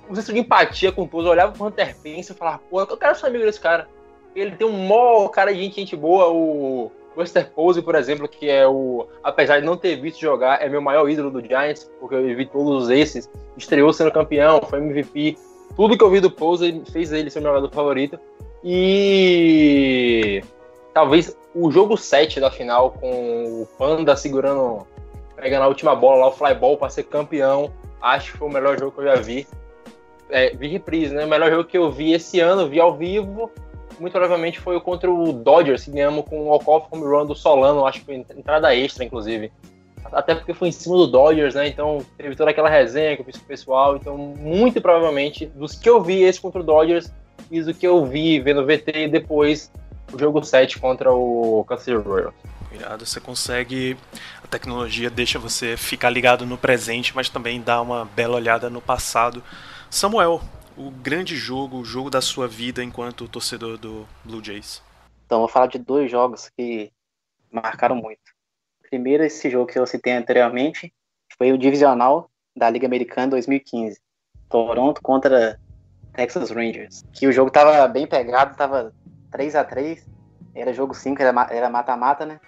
Um 0.10 0.14
senso 0.14 0.34
de 0.34 0.40
empatia 0.40 0.92
com 0.92 1.08
todos. 1.08 1.26
Eu 1.26 1.32
olhava 1.32 1.52
pro 1.52 1.66
Hunter 1.66 1.96
Pence 2.02 2.32
e 2.32 2.36
falava, 2.36 2.60
pô, 2.70 2.80
eu 2.80 2.98
quero 2.98 3.16
ser 3.16 3.28
amigo 3.28 3.44
desse 3.44 3.60
cara. 3.60 3.88
Ele 4.36 4.52
tem 4.52 4.68
um 4.68 4.72
mó 4.72 5.28
cara 5.30 5.54
de 5.54 5.62
gente, 5.62 5.78
gente 5.78 5.96
boa, 5.96 6.30
o 6.30 6.92
Buster 7.16 7.50
Pose, 7.52 7.82
por 7.82 7.96
exemplo, 7.96 8.28
que 8.28 8.50
é 8.50 8.68
o. 8.68 9.08
Apesar 9.24 9.60
de 9.60 9.66
não 9.66 9.78
ter 9.78 9.96
visto 9.96 10.20
jogar, 10.20 10.62
é 10.62 10.68
meu 10.68 10.82
maior 10.82 11.10
ídolo 11.10 11.32
do 11.32 11.42
Giants, 11.42 11.90
porque 12.00 12.16
eu 12.16 12.36
vi 12.36 12.46
todos 12.46 12.90
esses. 12.90 13.30
Estreou 13.58 13.94
sendo 13.94 14.12
campeão, 14.12 14.62
foi 14.62 14.80
MVP. 14.80 15.38
Tudo 15.76 15.98
que 15.98 16.04
eu 16.04 16.10
vi 16.10 16.20
do 16.20 16.30
Pose 16.30 16.84
fez 16.92 17.12
ele 17.12 17.30
ser 17.30 17.40
meu 17.40 17.50
jogador 17.50 17.74
favorito. 17.74 18.20
E. 18.64 20.44
Talvez 20.94 21.36
o 21.54 21.72
jogo 21.72 21.98
7 21.98 22.40
da 22.40 22.52
final, 22.52 22.92
com 22.92 23.62
o 23.62 23.68
Panda 23.78 24.16
segurando. 24.16 24.86
Pegando 25.46 25.62
a 25.62 25.68
última 25.68 25.96
bola 25.96 26.22
lá, 26.22 26.28
o 26.30 26.32
flyball 26.32 26.76
para 26.76 26.90
ser 26.90 27.04
campeão. 27.04 27.72
Acho 28.02 28.32
que 28.32 28.40
foi 28.40 28.48
o 28.48 28.52
melhor 28.52 28.80
jogo 28.80 28.94
que 28.94 29.02
eu 29.02 29.04
já 29.04 29.16
vi. 29.16 29.48
É, 30.28 30.50
vi 30.56 30.70
reprise, 30.70 31.14
né? 31.14 31.24
O 31.24 31.28
melhor 31.28 31.52
jogo 31.52 31.66
que 31.66 31.78
eu 31.78 31.92
vi 31.92 32.14
esse 32.14 32.40
ano, 32.40 32.68
vi 32.68 32.80
ao 32.80 32.98
vivo 32.98 33.52
muito 34.00 34.14
provavelmente 34.14 34.60
foi 34.60 34.82
contra 34.82 35.10
o 35.10 35.32
Dodgers, 35.32 35.84
que 35.84 35.92
ganhamos 35.92 36.26
com 36.26 36.40
o 36.40 36.46
walk-off 36.46 36.88
home 36.92 37.04
run 37.04 37.28
do 37.28 37.36
Solano, 37.36 37.86
acho 37.86 38.00
que 38.00 38.06
foi 38.06 38.16
entrada 38.16 38.76
extra, 38.76 39.06
inclusive. 39.06 39.52
Até 40.12 40.34
porque 40.34 40.52
foi 40.52 40.70
em 40.70 40.72
cima 40.72 40.98
do 40.98 41.06
Dodgers, 41.06 41.54
né? 41.54 41.68
Então 41.68 42.04
teve 42.18 42.36
toda 42.36 42.50
aquela 42.50 42.68
resenha 42.68 43.16
que 43.16 43.22
eu 43.22 43.26
fiz 43.26 43.38
com 43.38 43.44
o 43.44 43.48
pessoal. 43.48 43.96
Então, 43.96 44.18
muito 44.18 44.82
provavelmente, 44.82 45.46
dos 45.46 45.76
que 45.76 45.88
eu 45.88 46.02
vi 46.02 46.24
esse 46.24 46.42
contra 46.42 46.60
o 46.60 46.64
Dodgers 46.64 47.14
e 47.52 47.62
do 47.62 47.72
que 47.72 47.86
eu 47.86 48.04
vi 48.04 48.40
vendo 48.40 48.62
o 48.62 48.66
VT 48.66 48.92
e 48.96 49.08
depois 49.08 49.72
o 50.12 50.18
jogo 50.18 50.44
7 50.44 50.80
contra 50.80 51.14
o 51.14 51.64
Kansas 51.68 51.86
City 51.86 51.98
Royals. 51.98 52.34
Você 53.00 53.20
consegue. 53.20 53.98
A 54.46 54.48
tecnologia 54.48 55.10
deixa 55.10 55.40
você 55.40 55.76
ficar 55.76 56.12
ligado 56.12 56.46
no 56.46 56.56
presente, 56.56 57.16
mas 57.16 57.28
também 57.28 57.60
dá 57.60 57.82
uma 57.82 58.06
bela 58.06 58.36
olhada 58.36 58.70
no 58.70 58.80
passado. 58.80 59.44
Samuel, 59.90 60.40
o 60.78 60.92
grande 60.92 61.36
jogo, 61.36 61.80
o 61.80 61.84
jogo 61.84 62.12
da 62.12 62.22
sua 62.22 62.48
vida 62.48 62.84
enquanto 62.84 63.28
torcedor 63.28 63.76
do 63.76 64.08
Blue 64.24 64.46
Jays? 64.46 64.84
Então, 65.26 65.40
vou 65.40 65.48
falar 65.48 65.66
de 65.66 65.80
dois 65.80 66.12
jogos 66.12 66.48
que 66.56 66.92
marcaram 67.52 67.96
muito. 67.96 68.22
Primeiro, 68.88 69.24
esse 69.24 69.50
jogo 69.50 69.66
que 69.66 69.80
eu 69.80 69.88
citei 69.88 70.14
anteriormente, 70.14 70.94
foi 71.40 71.52
o 71.52 71.58
divisional 71.58 72.30
da 72.56 72.70
Liga 72.70 72.86
Americana 72.86 73.30
2015. 73.30 74.00
Toronto 74.48 75.02
contra 75.02 75.60
Texas 76.14 76.52
Rangers. 76.52 77.04
Que 77.12 77.26
o 77.26 77.32
jogo 77.32 77.50
tava 77.50 77.88
bem 77.88 78.06
pegado, 78.06 78.56
tava 78.56 78.94
3 79.32 79.56
a 79.56 79.64
3 79.64 80.06
Era 80.54 80.72
jogo 80.72 80.94
5, 80.94 81.20
era 81.20 81.68
mata-mata, 81.68 82.28
né? 82.28 82.40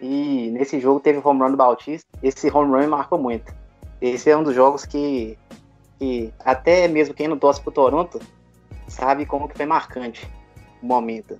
E 0.00 0.50
nesse 0.50 0.78
jogo 0.78 1.00
teve 1.00 1.18
o 1.18 1.26
home 1.26 1.40
run 1.40 1.50
do 1.50 1.56
Bautista. 1.56 2.06
Esse 2.22 2.50
home 2.50 2.70
run 2.70 2.88
marcou 2.88 3.18
muito. 3.18 3.54
Esse 4.00 4.30
é 4.30 4.36
um 4.36 4.42
dos 4.42 4.54
jogos 4.54 4.84
que 4.84 5.38
que 5.98 6.32
até 6.44 6.86
mesmo 6.88 7.14
quem 7.14 7.28
não 7.28 7.38
torce 7.38 7.60
pro 7.60 7.72
Toronto 7.72 8.20
sabe 8.86 9.26
como 9.26 9.48
que 9.48 9.56
foi 9.56 9.66
marcante 9.66 10.30
o 10.82 10.86
momento. 10.86 11.38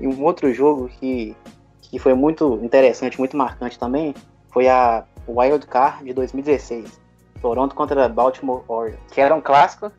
E 0.00 0.06
um 0.06 0.24
outro 0.24 0.52
jogo 0.52 0.88
que, 0.88 1.36
que 1.80 1.98
foi 1.98 2.14
muito 2.14 2.60
interessante, 2.62 3.18
muito 3.18 3.36
marcante 3.36 3.78
também, 3.78 4.14
foi 4.50 4.68
a 4.68 5.04
Wild 5.28 5.66
Card 5.66 6.04
de 6.04 6.12
2016. 6.12 7.00
Toronto 7.40 7.74
contra 7.74 8.08
Baltimore 8.08 8.62
Orioles, 8.68 9.00
que 9.10 9.20
era 9.20 9.34
um 9.34 9.40
clássico, 9.40 9.90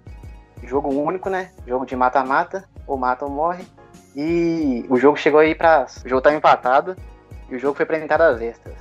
jogo 0.63 0.90
único, 0.90 1.30
né? 1.30 1.52
Jogo 1.68 1.86
de 1.86 1.96
mata-mata, 1.96 2.63
ou 2.88 2.98
mata 2.98 3.25
ou 3.25 3.32
morre. 3.32 3.66
E 4.16 4.86
o 4.90 4.98
jogo 4.98 5.18
chegou 5.18 5.40
aí 5.40 5.54
para, 5.54 5.88
o 6.06 6.08
jogo 6.08 6.20
estava 6.20 6.36
empatado 6.36 6.96
e 7.50 7.56
o 7.56 7.60
jogo 7.60 7.76
foi 7.76 7.86
para 7.86 7.98
entradas 7.98 8.42
extras. 8.42 8.78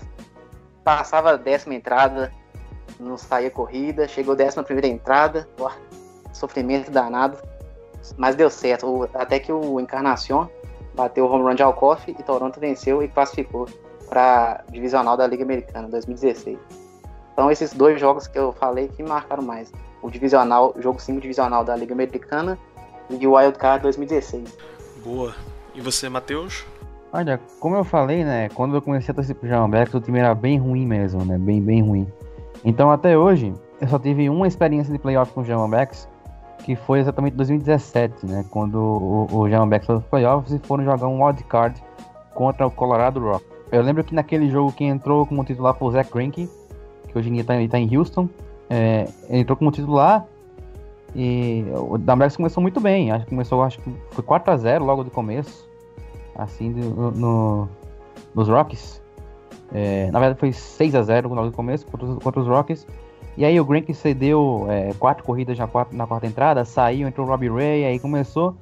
Passava 0.85 1.31
a 1.31 1.37
décima 1.37 1.75
entrada, 1.75 2.33
não 2.99 3.16
saía 3.16 3.50
corrida, 3.50 4.09
chegou 4.09 4.35
décima 4.35 4.62
primeira 4.62 4.88
entrada, 4.88 5.49
ó, 5.59 5.71
sofrimento 6.33 6.90
danado, 6.90 7.38
mas 8.16 8.35
deu 8.35 8.50
certo, 8.50 9.09
até 9.14 9.38
que 9.38 9.52
o 9.52 9.78
Encarnacion 9.78 10.49
bateu 10.95 11.25
o 11.25 11.31
home 11.31 11.45
run 11.45 11.54
de 11.54 11.62
Alcoff 11.62 12.11
e 12.11 12.23
Toronto 12.23 12.59
venceu 12.59 13.02
e 13.02 13.09
classificou 13.09 13.69
para 14.09 14.64
divisional 14.71 15.16
da 15.16 15.26
Liga 15.26 15.45
Americana 15.45 15.88
2016. 15.88 16.59
Então 17.33 17.50
esses 17.50 17.73
dois 17.73 17.99
jogos 17.99 18.26
que 18.26 18.38
eu 18.38 18.52
falei 18.52 18.88
que 18.88 19.02
marcaram 19.02 19.42
mais, 19.42 19.73
o 20.02 20.11
divisional, 20.11 20.75
jogo 20.78 21.00
5 21.00 21.21
divisional 21.21 21.64
da 21.64 21.75
Liga 21.75 21.95
Americana 21.95 22.59
e 23.09 23.26
o 23.26 23.37
Wild 23.37 23.59
Card 23.59 23.83
2016. 23.85 24.57
Boa. 25.04 25.35
E 25.75 25.81
você, 25.81 26.09
Matheus? 26.09 26.66
Olha, 27.14 27.38
como 27.61 27.76
eu 27.76 27.85
falei, 27.85 28.25
né? 28.25 28.49
Quando 28.49 28.75
eu 28.75 28.81
comecei 28.81 29.12
a 29.12 29.14
torcer 29.14 29.37
pro 29.37 29.47
Diamondbacks, 29.47 29.92
o 29.92 30.00
time 30.00 30.19
era 30.19 30.35
bem 30.35 30.57
ruim 30.57 30.87
mesmo, 30.87 31.23
né? 31.23 31.37
Bem, 31.37 31.61
bem 31.61 31.83
ruim. 31.83 32.07
Então 32.64 32.90
até 32.90 33.19
hoje, 33.19 33.52
eu 33.83 33.88
só 33.88 33.99
tive 33.99 34.31
uma 34.31 34.49
experiência 34.49 34.90
de 34.90 34.99
playoff 34.99 35.31
com 35.35 35.42
o 35.42 35.45
Diamondbacks, 35.45 36.09
que 36.64 36.75
foi 36.75 37.00
exatamente 37.00 37.37
2017, 37.37 38.25
né? 38.25 38.47
Quando 38.49 38.76
o, 38.76 39.26
o 39.31 39.47
Diamondbacks 39.47 39.87
foi 39.87 39.97
aos 39.97 40.04
playoffs 40.04 40.54
e 40.54 40.59
foram 40.66 40.85
jogar 40.85 41.07
um 41.07 41.23
wild 41.23 41.45
card 41.45 41.85
contra 42.33 42.66
o 42.66 42.71
Colorado 42.71 43.21
Rock. 43.21 43.45
Eu 43.71 43.83
lembro 43.83 44.02
que 44.02 44.14
naquele 44.14 44.49
jogo 44.49 44.73
quem 44.73 44.88
entrou 44.88 45.26
como 45.26 45.45
titular 45.45 45.75
foi 45.75 45.88
o 45.88 45.90
Zach 45.90 46.11
Greinke, 46.11 46.49
que 47.09 47.19
hoje 47.19 47.28
em 47.28 47.35
dia 47.35 47.45
tá, 47.45 47.52
tá 47.71 47.78
em 47.78 47.95
Houston. 47.95 48.26
É, 48.71 49.07
ele 49.28 49.40
entrou 49.40 49.54
como 49.54 49.71
titular 49.71 50.25
e 51.14 51.62
o 51.75 51.99
Diamondbacks 51.99 52.38
começou 52.38 52.62
muito 52.62 52.81
bem. 52.81 53.12
Acho 53.12 53.26
que 53.26 53.31
começou, 53.31 53.62
acho 53.62 53.78
que 53.81 53.95
foi 54.12 54.25
4 54.25 54.50
a 54.50 54.57
0 54.57 54.83
logo 54.87 55.04
do 55.04 55.11
começo 55.11 55.71
assim, 56.36 56.70
no, 56.70 57.10
no 57.10 57.68
nos 58.34 58.48
Rockies. 58.48 59.02
É, 59.72 60.10
na 60.10 60.18
verdade 60.18 60.38
foi 60.38 60.52
6 60.52 60.94
a 60.94 61.02
0 61.02 61.34
no 61.34 61.52
começo 61.52 61.86
contra, 61.86 62.06
contra 62.16 62.40
os 62.40 62.46
Rockies. 62.46 62.86
E 63.36 63.44
aí 63.44 63.58
o 63.58 63.64
Green 63.64 63.90
cedeu 63.94 64.66
é, 64.68 64.92
quatro 64.98 65.24
corridas 65.24 65.56
já 65.56 65.66
quatro, 65.66 65.96
na 65.96 66.06
quarta 66.06 66.26
entrada, 66.26 66.64
saiu, 66.64 67.08
entrou 67.08 67.26
o 67.26 67.30
Robbie 67.30 67.48
Ray, 67.48 67.84
aí 67.84 67.98
começou. 67.98 68.54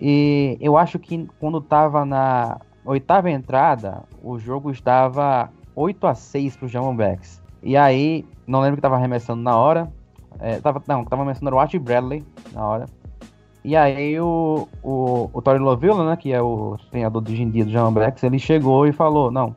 E 0.00 0.56
eu 0.60 0.76
acho 0.76 0.98
que 0.98 1.28
quando 1.38 1.60
tava 1.60 2.04
na 2.04 2.60
oitava 2.84 3.30
entrada, 3.30 4.02
o 4.22 4.38
jogo 4.38 4.70
estava 4.70 5.50
8 5.76 6.06
a 6.06 6.14
6 6.14 6.56
para 6.56 6.66
os 6.66 6.70
Diamondbacks. 6.70 7.42
E 7.62 7.76
aí, 7.76 8.24
não 8.46 8.60
lembro 8.60 8.76
que 8.76 8.82
tava 8.82 8.96
arremessando 8.96 9.42
na 9.42 9.56
hora. 9.56 9.92
É, 10.38 10.58
tava, 10.58 10.82
não, 10.88 11.04
tava 11.04 11.22
arremessando 11.22 11.54
o 11.54 11.58
Archie 11.58 11.78
Bradley 11.78 12.24
na 12.52 12.66
hora. 12.66 12.86
E 13.62 13.76
aí 13.76 14.18
o, 14.18 14.66
o, 14.82 15.30
o 15.32 15.42
Tori 15.42 15.58
Lovilla, 15.58 16.08
né, 16.08 16.16
que 16.16 16.32
é 16.32 16.40
o 16.40 16.76
treinador 16.90 17.22
de 17.22 17.32
hoje 17.32 17.42
em 17.42 17.50
dia 17.50 17.64
do 17.64 17.70
John 17.70 17.92
Blacks, 17.92 18.22
ele 18.22 18.38
chegou 18.38 18.86
e 18.86 18.92
falou, 18.92 19.30
não, 19.30 19.54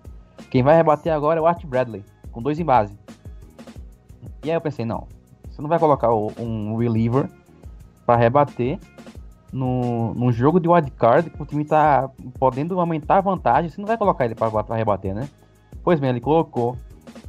quem 0.49 0.61
vai 0.61 0.75
rebater 0.75 1.13
agora 1.13 1.39
é 1.39 1.41
o 1.41 1.45
Art 1.45 1.65
Bradley, 1.65 2.03
com 2.31 2.41
dois 2.41 2.59
em 2.59 2.65
base. 2.65 2.97
E 4.43 4.49
aí 4.49 4.57
eu 4.57 4.61
pensei, 4.61 4.83
não, 4.83 5.07
você 5.49 5.61
não 5.61 5.69
vai 5.69 5.79
colocar 5.79 6.11
o, 6.11 6.31
um 6.37 6.75
reliever 6.75 7.29
para 8.05 8.17
rebater 8.17 8.77
no, 9.53 10.13
num 10.15 10.33
jogo 10.33 10.59
de 10.59 10.67
wildcard 10.67 11.29
que 11.29 11.41
o 11.41 11.45
time 11.45 11.63
tá 11.63 12.09
podendo 12.37 12.77
aumentar 12.79 13.17
a 13.17 13.21
vantagem, 13.21 13.69
você 13.69 13.79
não 13.79 13.87
vai 13.87 13.97
colocar 13.97 14.25
ele 14.25 14.35
para 14.35 14.75
rebater, 14.75 15.15
né? 15.15 15.29
Pois 15.81 15.99
bem, 15.99 16.09
ele 16.09 16.19
colocou 16.19 16.75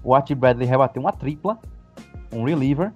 o 0.03 0.15
Art 0.15 0.31
Bradley 0.33 0.67
rebateu 0.67 1.01
uma 1.01 1.13
tripla, 1.13 1.59
um 2.33 2.45
reliever, 2.45 2.93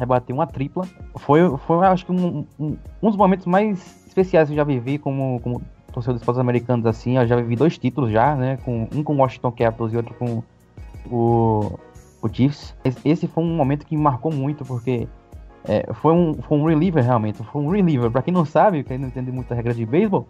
rebater 0.00 0.34
uma 0.34 0.46
tripla. 0.46 0.86
Foi, 1.16 1.56
foi 1.58 1.86
acho 1.86 2.06
que 2.06 2.12
um, 2.12 2.46
um, 2.58 2.76
um, 3.02 3.08
dos 3.08 3.16
momentos 3.16 3.46
mais 3.46 4.06
especiais 4.06 4.48
que 4.48 4.54
eu 4.54 4.56
já 4.56 4.64
vivi 4.64 4.98
como, 4.98 5.38
como 5.40 5.62
torcedor 5.92 6.14
dos 6.14 6.22
Estados 6.22 6.38
Americanos 6.38 6.86
assim. 6.86 7.18
Eu 7.18 7.26
já 7.26 7.36
vivi 7.36 7.54
dois 7.54 7.76
títulos 7.76 8.10
já, 8.10 8.34
né? 8.34 8.58
Com, 8.64 8.88
um 8.92 9.04
com 9.04 9.14
o 9.14 9.18
Washington 9.18 9.52
Capitals 9.52 9.92
e 9.92 9.96
outro 9.96 10.14
com 10.14 10.42
o, 11.10 11.78
o 12.22 12.28
Chiefs. 12.32 12.74
Esse 13.04 13.28
foi 13.28 13.44
um 13.44 13.54
momento 13.54 13.86
que 13.86 13.94
me 13.94 14.02
marcou 14.02 14.32
muito 14.32 14.64
porque 14.64 15.06
é, 15.64 15.92
foi, 15.92 16.14
um, 16.14 16.34
foi 16.34 16.58
um 16.58 16.64
reliever 16.64 17.04
realmente. 17.04 17.42
Foi 17.44 17.62
um 17.62 17.68
reliever. 17.68 18.10
Pra 18.10 18.22
quem 18.22 18.32
não 18.32 18.46
sabe, 18.46 18.82
quem 18.82 18.96
não 18.96 19.08
entende 19.08 19.30
muita 19.30 19.54
regra 19.54 19.74
de 19.74 19.84
beisebol, 19.84 20.26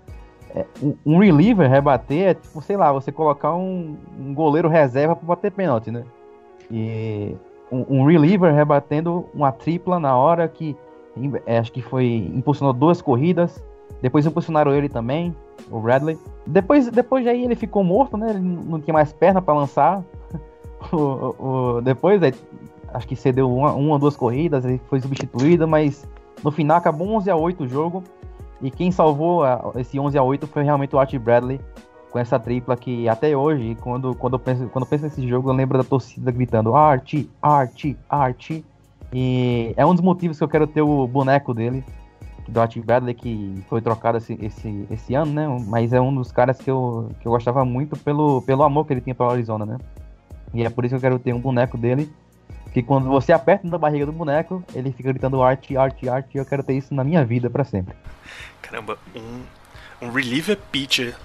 é, 0.52 0.66
um, 0.82 0.96
um 1.06 1.18
reliever 1.18 1.70
rebater 1.70 2.30
é 2.30 2.34
tipo, 2.34 2.60
sei 2.60 2.76
lá, 2.76 2.92
você 2.92 3.12
colocar 3.12 3.54
um, 3.54 3.96
um 4.18 4.34
goleiro 4.34 4.68
reserva 4.68 5.14
para 5.14 5.26
bater 5.26 5.52
pênalti, 5.52 5.92
né? 5.92 6.02
E 6.68 7.36
um, 7.70 8.04
reliever 8.04 8.52
rebatendo 8.52 9.26
uma 9.34 9.52
tripla 9.52 9.98
na 9.98 10.16
hora 10.16 10.48
que 10.48 10.76
é, 11.46 11.58
acho 11.58 11.72
que 11.72 11.82
foi 11.82 12.30
impulsionou 12.34 12.72
duas 12.72 13.00
corridas. 13.02 13.62
Depois 14.00 14.24
impulsionaram 14.24 14.72
ele 14.72 14.88
também, 14.88 15.34
o 15.70 15.78
Bradley. 15.80 16.18
Depois, 16.46 16.88
depois 16.88 17.26
aí 17.26 17.44
ele 17.44 17.54
ficou 17.54 17.84
morto, 17.84 18.16
né? 18.16 18.30
Ele 18.30 18.40
não 18.40 18.80
tinha 18.80 18.94
mais 18.94 19.12
perna 19.12 19.42
para 19.42 19.54
lançar. 19.54 20.02
o, 20.92 20.96
o, 20.96 21.80
depois, 21.82 22.22
aí, 22.22 22.32
acho 22.94 23.06
que 23.06 23.16
cedeu 23.16 23.52
uma, 23.52 23.72
uma 23.72 23.98
duas 23.98 24.16
corridas, 24.16 24.64
ele 24.64 24.80
foi 24.88 25.00
substituído, 25.00 25.68
mas 25.68 26.08
no 26.42 26.50
final 26.50 26.78
acabou 26.78 27.08
11 27.16 27.30
a 27.30 27.36
8 27.36 27.64
o 27.64 27.68
jogo. 27.68 28.02
E 28.62 28.70
quem 28.70 28.90
salvou 28.90 29.44
a, 29.44 29.72
esse 29.76 29.98
11 29.98 30.16
a 30.16 30.22
8 30.22 30.46
foi 30.46 30.62
realmente 30.62 30.94
o 30.94 30.98
Art 30.98 31.14
Bradley, 31.16 31.60
com 32.10 32.18
essa 32.18 32.38
tripla 32.38 32.76
que 32.76 33.08
até 33.08 33.36
hoje, 33.36 33.76
quando, 33.80 34.14
quando, 34.14 34.34
eu, 34.34 34.38
penso, 34.38 34.68
quando 34.68 34.84
eu 34.84 34.88
penso 34.88 35.04
nesse 35.04 35.26
jogo, 35.28 35.48
eu 35.48 35.54
lembro 35.54 35.78
da 35.78 35.84
torcida 35.84 36.30
gritando 36.30 36.74
arte, 36.74 37.30
arte, 37.40 37.96
arte. 38.08 38.64
E 39.12 39.72
é 39.76 39.86
um 39.86 39.94
dos 39.94 40.02
motivos 40.02 40.38
que 40.38 40.44
eu 40.44 40.48
quero 40.48 40.66
ter 40.66 40.82
o 40.82 41.06
boneco 41.06 41.54
dele, 41.54 41.84
do 42.48 42.60
Art 42.60 42.76
Bradley, 42.78 43.14
que 43.14 43.62
foi 43.68 43.80
trocado 43.80 44.18
esse, 44.18 44.36
esse, 44.40 44.86
esse 44.90 45.14
ano, 45.14 45.32
né? 45.32 45.64
Mas 45.66 45.92
é 45.92 46.00
um 46.00 46.14
dos 46.14 46.32
caras 46.32 46.58
que 46.58 46.70
eu, 46.70 47.10
que 47.20 47.26
eu 47.26 47.32
gostava 47.32 47.64
muito 47.64 47.96
pelo, 47.96 48.42
pelo 48.42 48.62
amor 48.62 48.86
que 48.86 48.92
ele 48.92 49.00
tinha 49.00 49.14
pela 49.14 49.32
Arizona, 49.32 49.64
né? 49.64 49.78
E 50.52 50.64
é 50.64 50.70
por 50.70 50.84
isso 50.84 50.92
que 50.92 50.96
eu 50.96 51.00
quero 51.00 51.18
ter 51.18 51.32
um 51.32 51.40
boneco 51.40 51.78
dele, 51.78 52.12
que 52.72 52.82
quando 52.82 53.08
você 53.08 53.32
aperta 53.32 53.68
na 53.68 53.78
barriga 53.78 54.06
do 54.06 54.12
boneco, 54.12 54.64
ele 54.74 54.90
fica 54.92 55.10
gritando 55.10 55.42
arte, 55.42 55.76
arte, 55.76 56.08
arte, 56.08 56.34
e 56.34 56.38
eu 56.38 56.44
quero 56.44 56.62
ter 56.62 56.74
isso 56.74 56.92
na 56.92 57.04
minha 57.04 57.24
vida 57.24 57.48
para 57.48 57.62
sempre. 57.62 57.94
Caramba, 58.60 58.98
um, 59.14 60.06
um 60.06 60.10
reliever 60.10 60.58
pitcher 60.72 61.16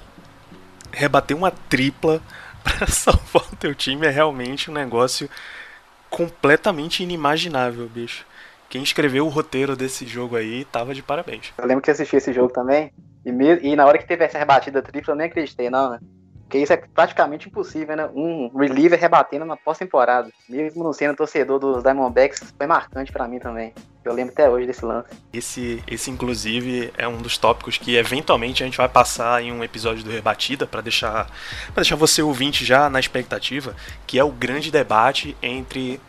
rebater 0.92 1.36
uma 1.36 1.52
tripla 1.52 2.22
para 2.64 2.88
salvar 2.88 3.44
o 3.52 3.56
teu 3.56 3.76
time 3.76 4.08
é 4.08 4.10
realmente 4.10 4.72
um 4.72 4.74
negócio 4.74 5.30
completamente 6.10 7.04
inimaginável, 7.04 7.88
bicho. 7.88 8.26
Quem 8.70 8.82
escreveu 8.82 9.26
o 9.26 9.30
roteiro 9.30 9.76
desse 9.76 10.06
jogo 10.06 10.36
aí 10.36 10.66
tava 10.66 10.94
de 10.94 11.04
parabéns. 11.04 11.54
Eu 11.58 11.68
lembro 11.68 11.84
que 11.84 11.92
assisti 11.92 12.16
esse 12.16 12.34
jogo 12.34 12.52
também. 12.52 12.92
E, 13.26 13.32
me... 13.32 13.60
e 13.60 13.76
na 13.76 13.86
hora 13.86 13.98
que 13.98 14.08
teve 14.08 14.24
essa 14.24 14.38
rebatida 14.38 14.82
tripla, 14.82 15.14
eu 15.14 15.18
nem 15.18 15.28
acreditei, 15.28 15.70
não, 15.70 15.92
né? 15.92 16.00
Porque 16.46 16.60
isso 16.60 16.72
é 16.72 16.78
praticamente 16.78 17.48
impossível, 17.48 17.96
né? 17.96 18.08
Um 18.14 18.52
reliever 18.56 19.00
rebatendo 19.00 19.46
na 19.46 19.58
pós-temporada. 19.58 20.30
Mesmo 20.48 20.84
não 20.84 20.94
sendo 20.94 21.16
torcedor 21.16 21.60
dos 21.60 21.82
Diamondbacks, 21.82 22.54
foi 22.56 22.68
marcante 22.68 23.12
para 23.12 23.28
mim 23.28 23.40
também. 23.40 23.74
Eu 24.04 24.14
lembro 24.14 24.32
até 24.32 24.48
hoje 24.48 24.68
desse 24.68 24.86
lance. 24.86 25.10
Esse, 25.34 25.84
esse 25.88 26.12
inclusive, 26.12 26.94
é 26.96 27.08
um 27.08 27.18
dos 27.18 27.40
tópicos 27.40 27.80
que 27.80 27.96
eventualmente 27.96 28.62
a 28.62 28.66
gente 28.68 28.78
vai 28.78 28.88
passar 28.88 29.42
em 29.42 29.52
um 29.52 29.64
episódio 29.64 30.04
do 30.04 30.12
Rebatida 30.12 30.68
para 30.68 30.82
deixar, 30.82 31.26
pra 31.74 31.82
deixar 31.82 31.96
você 31.96 32.22
ouvinte 32.22 32.64
já 32.64 32.88
na 32.92 33.00
expectativa, 33.00 33.76
que 34.06 34.20
é 34.20 34.24
o 34.24 34.32
grande 34.32 34.70
debate 34.70 35.36
entre 35.42 36.00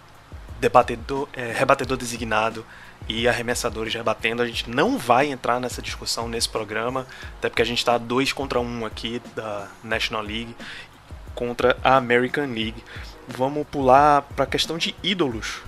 debatedor, 0.60 1.28
é, 1.32 1.52
rebatedor 1.52 1.96
designado 1.96 2.64
e 3.08 3.28
arremessadores 3.28 3.94
rebatendo. 3.94 4.42
A 4.42 4.46
gente 4.46 4.68
não 4.68 4.98
vai 4.98 5.30
entrar 5.30 5.60
nessa 5.60 5.80
discussão 5.80 6.28
nesse 6.28 6.48
programa, 6.48 7.06
até 7.38 7.48
porque 7.48 7.62
a 7.62 7.66
gente 7.66 7.78
está 7.78 7.98
dois 7.98 8.32
contra 8.32 8.60
um 8.60 8.84
aqui 8.84 9.20
da 9.34 9.68
National 9.82 10.22
League 10.22 10.54
contra 11.34 11.76
a 11.84 11.96
American 11.96 12.46
League. 12.46 12.82
Vamos 13.28 13.66
pular 13.68 14.22
para 14.22 14.44
a 14.44 14.48
questão 14.48 14.78
de 14.78 14.94
ídolos. 15.02 15.62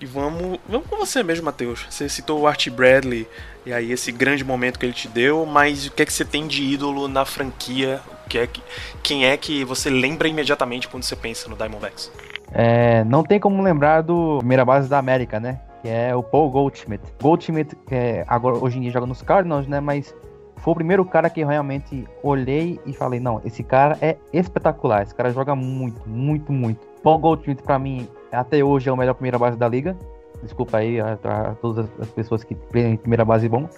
E 0.00 0.06
vamos, 0.06 0.58
vamos 0.68 0.88
com 0.88 0.96
você 0.96 1.22
mesmo, 1.22 1.44
Matheus. 1.44 1.86
Você 1.88 2.08
citou 2.08 2.40
o 2.40 2.46
Art 2.46 2.68
Bradley 2.68 3.28
e 3.64 3.72
aí 3.72 3.92
esse 3.92 4.10
grande 4.10 4.44
momento 4.44 4.78
que 4.78 4.86
ele 4.86 4.92
te 4.92 5.08
deu, 5.08 5.46
mas 5.46 5.86
o 5.86 5.90
que 5.92 6.02
é 6.02 6.06
que 6.06 6.12
você 6.12 6.24
tem 6.24 6.46
de 6.46 6.62
ídolo 6.62 7.06
na 7.06 7.24
franquia? 7.24 8.00
O 8.26 8.28
que 8.28 8.38
é 8.38 8.46
que, 8.46 8.62
quem 9.02 9.26
é 9.26 9.36
que 9.36 9.64
você 9.64 9.88
lembra 9.88 10.26
imediatamente 10.26 10.88
quando 10.88 11.04
você 11.04 11.14
pensa 11.14 11.48
no 11.48 11.56
Diamondbacks? 11.56 12.10
É, 12.52 13.04
não 13.04 13.22
tem 13.22 13.40
como 13.40 13.62
lembrar 13.62 14.02
do 14.02 14.38
primeira 14.38 14.64
base 14.64 14.88
da 14.88 14.98
América, 14.98 15.40
né? 15.40 15.60
Que 15.84 15.90
é 15.90 16.16
o 16.16 16.22
Paul 16.22 16.48
Goldschmidt. 16.48 17.04
Goldschmidt, 17.20 17.76
que 17.86 17.94
é, 17.94 18.24
agora 18.26 18.56
hoje 18.56 18.78
em 18.78 18.80
dia 18.80 18.90
joga 18.90 19.04
nos 19.04 19.20
Cardinals, 19.20 19.66
né? 19.66 19.80
Mas 19.80 20.14
foi 20.56 20.72
o 20.72 20.74
primeiro 20.74 21.04
cara 21.04 21.28
que 21.28 21.42
eu 21.42 21.46
realmente 21.46 22.08
olhei 22.22 22.80
e 22.86 22.94
falei, 22.94 23.20
não, 23.20 23.38
esse 23.44 23.62
cara 23.62 23.98
é 24.00 24.16
espetacular, 24.32 25.02
esse 25.02 25.14
cara 25.14 25.30
joga 25.30 25.54
muito, 25.54 26.00
muito, 26.08 26.50
muito. 26.50 26.80
Paul 27.02 27.18
Goldschmidt, 27.18 27.62
para 27.62 27.78
mim, 27.78 28.08
até 28.32 28.64
hoje 28.64 28.88
é 28.88 28.92
o 28.94 28.96
melhor 28.96 29.12
primeira 29.12 29.38
base 29.38 29.58
da 29.58 29.68
liga. 29.68 29.94
Desculpa 30.42 30.78
aí 30.78 30.98
a, 30.98 31.18
a 31.22 31.54
todas 31.56 31.86
as 32.00 32.08
pessoas 32.08 32.42
que 32.42 32.54
têm 32.54 32.96
primeira 32.96 33.22
base 33.22 33.46
bom. 33.46 33.68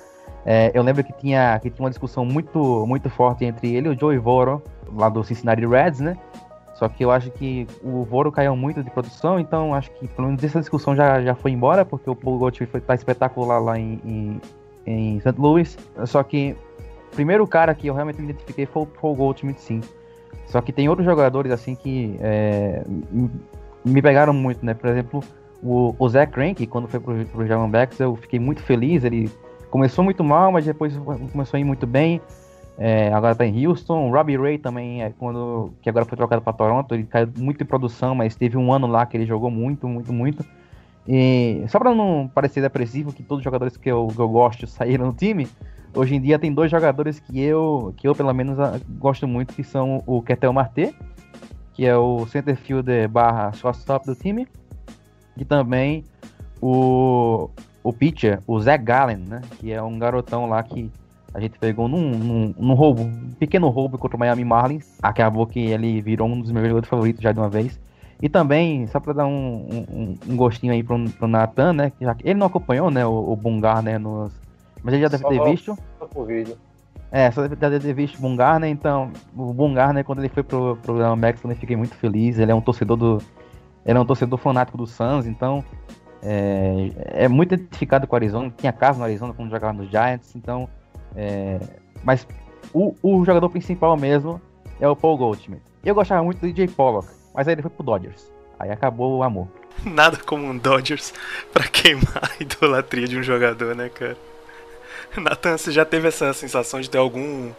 É, 0.45 0.71
eu 0.73 0.85
lembro 0.85 1.03
que 1.03 1.13
tinha, 1.13 1.59
que 1.59 1.71
tinha 1.71 1.83
uma 1.85 1.91
discussão 1.91 2.25
muito, 2.25 2.87
muito 2.87 3.11
forte 3.11 3.45
entre 3.45 3.75
ele 3.75 3.89
e 3.89 3.91
o 3.91 3.99
Joey 3.99 4.19
Voro, 4.19 4.63
lá 4.95 5.09
do 5.09 5.25
Cincinnati 5.25 5.67
Reds, 5.67 5.99
né? 5.99 6.17
Só 6.77 6.89
que 6.89 7.03
eu 7.03 7.11
acho 7.11 7.31
que 7.31 7.67
o 7.83 8.05
Voro 8.05 8.31
caiu 8.31 8.55
muito 8.55 8.83
de 8.83 8.91
produção, 8.91 9.41
então 9.41 9.75
acho 9.75 9.91
que 9.93 10.07
pelo 10.09 10.29
menos 10.29 10.45
essa 10.45 10.61
discussão 10.61 10.95
já, 10.95 11.23
já 11.23 11.35
foi 11.35 11.51
embora, 11.51 11.87
porque 11.87 12.09
o 12.09 12.15
Paul 12.15 12.39
Gottschalk 12.39 12.71
foi 12.71 12.81
tá 12.83 12.95
espetacular 12.95 13.59
lá 13.59 13.79
em, 13.79 13.99
em, 14.05 14.41
em 14.87 15.21
St. 15.21 15.35
Louis. 15.39 15.79
Só 16.05 16.23
que 16.23 16.55
o 17.13 17.17
primeiro 17.17 17.47
cara 17.47 17.75
que 17.75 17.87
eu 17.87 17.95
realmente 17.95 18.21
me 18.21 18.25
identifiquei 18.25 18.67
foi 18.67 18.83
o 18.83 18.87
Paul 18.87 19.15
Goldschmidt, 19.15 19.59
sim. 19.61 19.81
Só 20.47 20.61
que 20.61 20.71
tem 20.71 20.87
outros 20.89 21.07
jogadores 21.07 21.51
assim 21.51 21.75
que 21.75 22.17
é, 22.21 22.85
me 23.83 24.03
pegaram 24.03 24.35
muito, 24.35 24.65
né? 24.65 24.75
Por 24.75 24.91
exemplo, 24.91 25.25
o, 25.63 25.95
o 25.99 26.09
Zach 26.11 26.31
Greinke, 26.31 26.67
quando 26.67 26.89
foi 26.89 27.01
pro, 27.01 27.25
pro 27.25 27.45
Diamondbacks, 27.45 27.99
eu 28.01 28.15
fiquei 28.17 28.39
muito 28.39 28.63
feliz. 28.63 29.03
Ele 29.03 29.31
começou 29.71 30.05
muito 30.05 30.23
mal, 30.23 30.53
mas 30.53 30.67
depois 30.67 30.95
começou 31.33 31.57
a 31.57 31.61
ir 31.61 31.65
muito 31.65 31.87
bem. 31.87 32.21
É, 32.79 33.13
agora 33.13 33.35
tá 33.35 33.47
em 33.47 33.67
Houston. 33.67 34.11
Robbie 34.11 34.37
Ray 34.37 34.59
também, 34.59 35.03
é, 35.03 35.11
quando, 35.19 35.73
que 35.81 35.89
agora 35.89 36.05
foi 36.05 36.17
trocado 36.17 36.43
para 36.43 36.53
Toronto, 36.53 36.95
ele 36.95 37.05
caiu 37.05 37.29
muito 37.37 37.63
em 37.63 37.67
produção, 37.67 38.15
mas 38.15 38.37
teve 38.37 38.57
um 38.57 38.73
ano 38.73 38.87
lá 38.87 39.07
que 39.07 39.17
ele 39.17 39.27
jogou 39.27 39.51
muito, 39.51 39.89
muito, 39.89 40.13
muito. 40.13 40.45
E 41.09 41.65
só 41.69 41.79
para 41.79 41.95
não 41.95 42.31
parecer 42.33 42.61
depressivo, 42.61 43.13
que 43.13 43.23
todos 43.23 43.41
os 43.41 43.45
jogadores 43.45 43.77
que 43.77 43.91
eu, 43.91 44.09
que 44.09 44.19
eu 44.19 44.29
gosto 44.29 44.67
saíram 44.69 45.07
no 45.07 45.13
time, 45.13 45.49
hoje 45.95 46.15
em 46.15 46.21
dia 46.21 46.39
tem 46.39 46.53
dois 46.53 46.71
jogadores 46.71 47.19
que 47.21 47.41
eu, 47.41 47.95
que 47.97 48.07
eu 48.07 48.15
pelo 48.15 48.33
menos 48.35 48.59
gosto 48.99 49.27
muito, 49.27 49.55
que 49.55 49.65
são 49.65 50.03
o 50.07 50.21
Ketel 50.21 50.53
Marte, 50.53 50.95
que 51.73 51.87
é 51.87 51.97
o 51.97 52.27
center 52.27 52.57
fielder 52.57 53.09
barra 53.09 53.53
shortstop 53.53 54.07
do 54.07 54.15
time, 54.15 54.47
e 55.37 55.45
também 55.45 56.05
o, 56.61 57.51
o 57.83 57.93
pitcher, 57.93 58.41
o 58.47 58.59
Zach 58.61 58.83
Gallen, 58.83 59.19
né? 59.19 59.43
Que 59.59 59.73
é 59.73 59.83
um 59.83 59.99
garotão 59.99 60.47
lá 60.47 60.63
que 60.63 60.91
a 61.37 61.41
gente 61.41 61.59
pegou 61.59 61.87
num, 61.87 62.11
num, 62.11 62.55
num 62.57 62.73
roubo, 62.73 63.03
um 63.03 63.31
pequeno 63.39 63.69
roubo 63.69 63.99
contra 63.99 64.17
o 64.17 64.21
Miami 64.21 64.43
Marlins. 64.43 64.99
Acabou 65.03 65.47
que 65.47 65.61
ele 65.61 66.01
virou 66.01 66.27
um 66.27 66.41
dos 66.41 66.51
meus 66.51 66.65
jogadores 66.65 66.89
favoritos 66.89 67.23
já 67.23 67.31
de 67.31 67.39
uma 67.39 67.51
vez. 67.51 67.79
E 68.23 68.27
também, 68.27 68.87
só 68.87 68.99
pra 68.99 69.13
dar 69.13 69.27
um, 69.27 69.85
um, 69.91 70.19
um 70.29 70.37
gostinho 70.37 70.73
aí 70.73 70.83
pro, 70.83 70.99
pro 71.11 71.29
Nathan, 71.29 71.75
né? 71.75 71.91
que 71.91 72.07
já 72.07 72.17
ele 72.25 72.39
não 72.39 72.47
acompanhou, 72.47 72.91
né? 72.91 73.05
O, 73.05 73.33
o 73.33 73.37
Bungar, 73.37 73.83
né? 73.83 73.99
Nos, 73.99 74.33
mas 74.83 74.95
ele 74.95 75.03
já 75.03 75.09
deve 75.09 75.25
Só 75.25 75.29
ter 75.29 75.45
visto. 75.45 75.79
Só 75.99 76.25
vídeo. 76.25 76.57
É, 77.13 77.31
só 77.31 77.43
deve 77.43 77.57
deve 77.57 77.81
ter 77.81 77.93
visto 77.93 78.17
o 78.17 78.23
Bungar, 78.23 78.59
né? 78.59 78.71
Então, 78.71 79.13
o 79.37 79.53
Bungar, 79.53 79.93
né, 79.93 80.03
quando 80.03 80.21
ele 80.21 80.31
foi 80.31 80.43
pro 80.43 80.79
programa 80.83 81.15
Max, 81.17 81.45
eu 81.45 81.55
fiquei 81.55 81.77
muito 81.77 81.95
feliz. 81.97 82.39
Ele 82.39 82.51
é 82.51 82.55
um 82.55 82.63
torcedor 82.63 82.97
do. 82.97 83.23
Ele 83.85 83.99
é 83.99 84.01
um 84.01 84.07
torcedor 84.07 84.39
fanático 84.39 84.79
do 84.79 84.87
Suns, 84.87 85.27
então. 85.27 85.63
É, 86.23 87.25
é 87.25 87.29
muito 87.29 87.55
identificado 87.55 88.07
com 88.07 88.15
o 88.15 88.17
Arizona. 88.17 88.51
Tinha 88.57 88.73
casa 88.73 88.99
no 88.99 89.05
Arizona 89.05 89.35
quando 89.35 89.51
jogava 89.51 89.75
nos 89.75 89.91
Giants, 89.91 90.35
então. 90.35 90.67
É, 91.17 91.59
mas 92.05 92.27
o, 92.73 92.95
o 93.03 93.25
jogador 93.25 93.49
principal 93.49 93.97
mesmo 93.97 94.41
é 94.81 94.89
o 94.89 94.95
Paul 94.95 95.17
Goldschmidt. 95.17 95.63
Eu 95.85 95.95
gostava 95.95 96.23
muito 96.23 96.41
do 96.41 96.47
DJ 96.47 96.69
Pollock, 96.69 97.09
mas 97.35 97.49
aí 97.49 97.55
ele 97.55 97.63
foi 97.63 97.71
pro 97.71 97.85
Dodgers. 97.85 98.31
Aí 98.59 98.71
acabou 98.71 99.19
o 99.19 99.23
amor. 99.23 99.49
Nada 99.85 100.19
como 100.19 100.45
um 100.45 100.57
Dodgers 100.57 101.13
pra 101.53 101.65
queimar 101.65 102.23
a 102.23 102.43
idolatria 102.43 103.07
de 103.07 103.19
um 103.19 103.23
jogador, 103.23 103.75
né, 103.75 103.89
cara? 103.89 104.17
Nathan, 105.17 105.57
você 105.57 105.71
já 105.71 105.85
teve 105.85 106.09
essa 106.09 106.33
sensação 106.33 106.81
de 106.81 106.91
ter 106.91 106.99
algum 106.99 107.51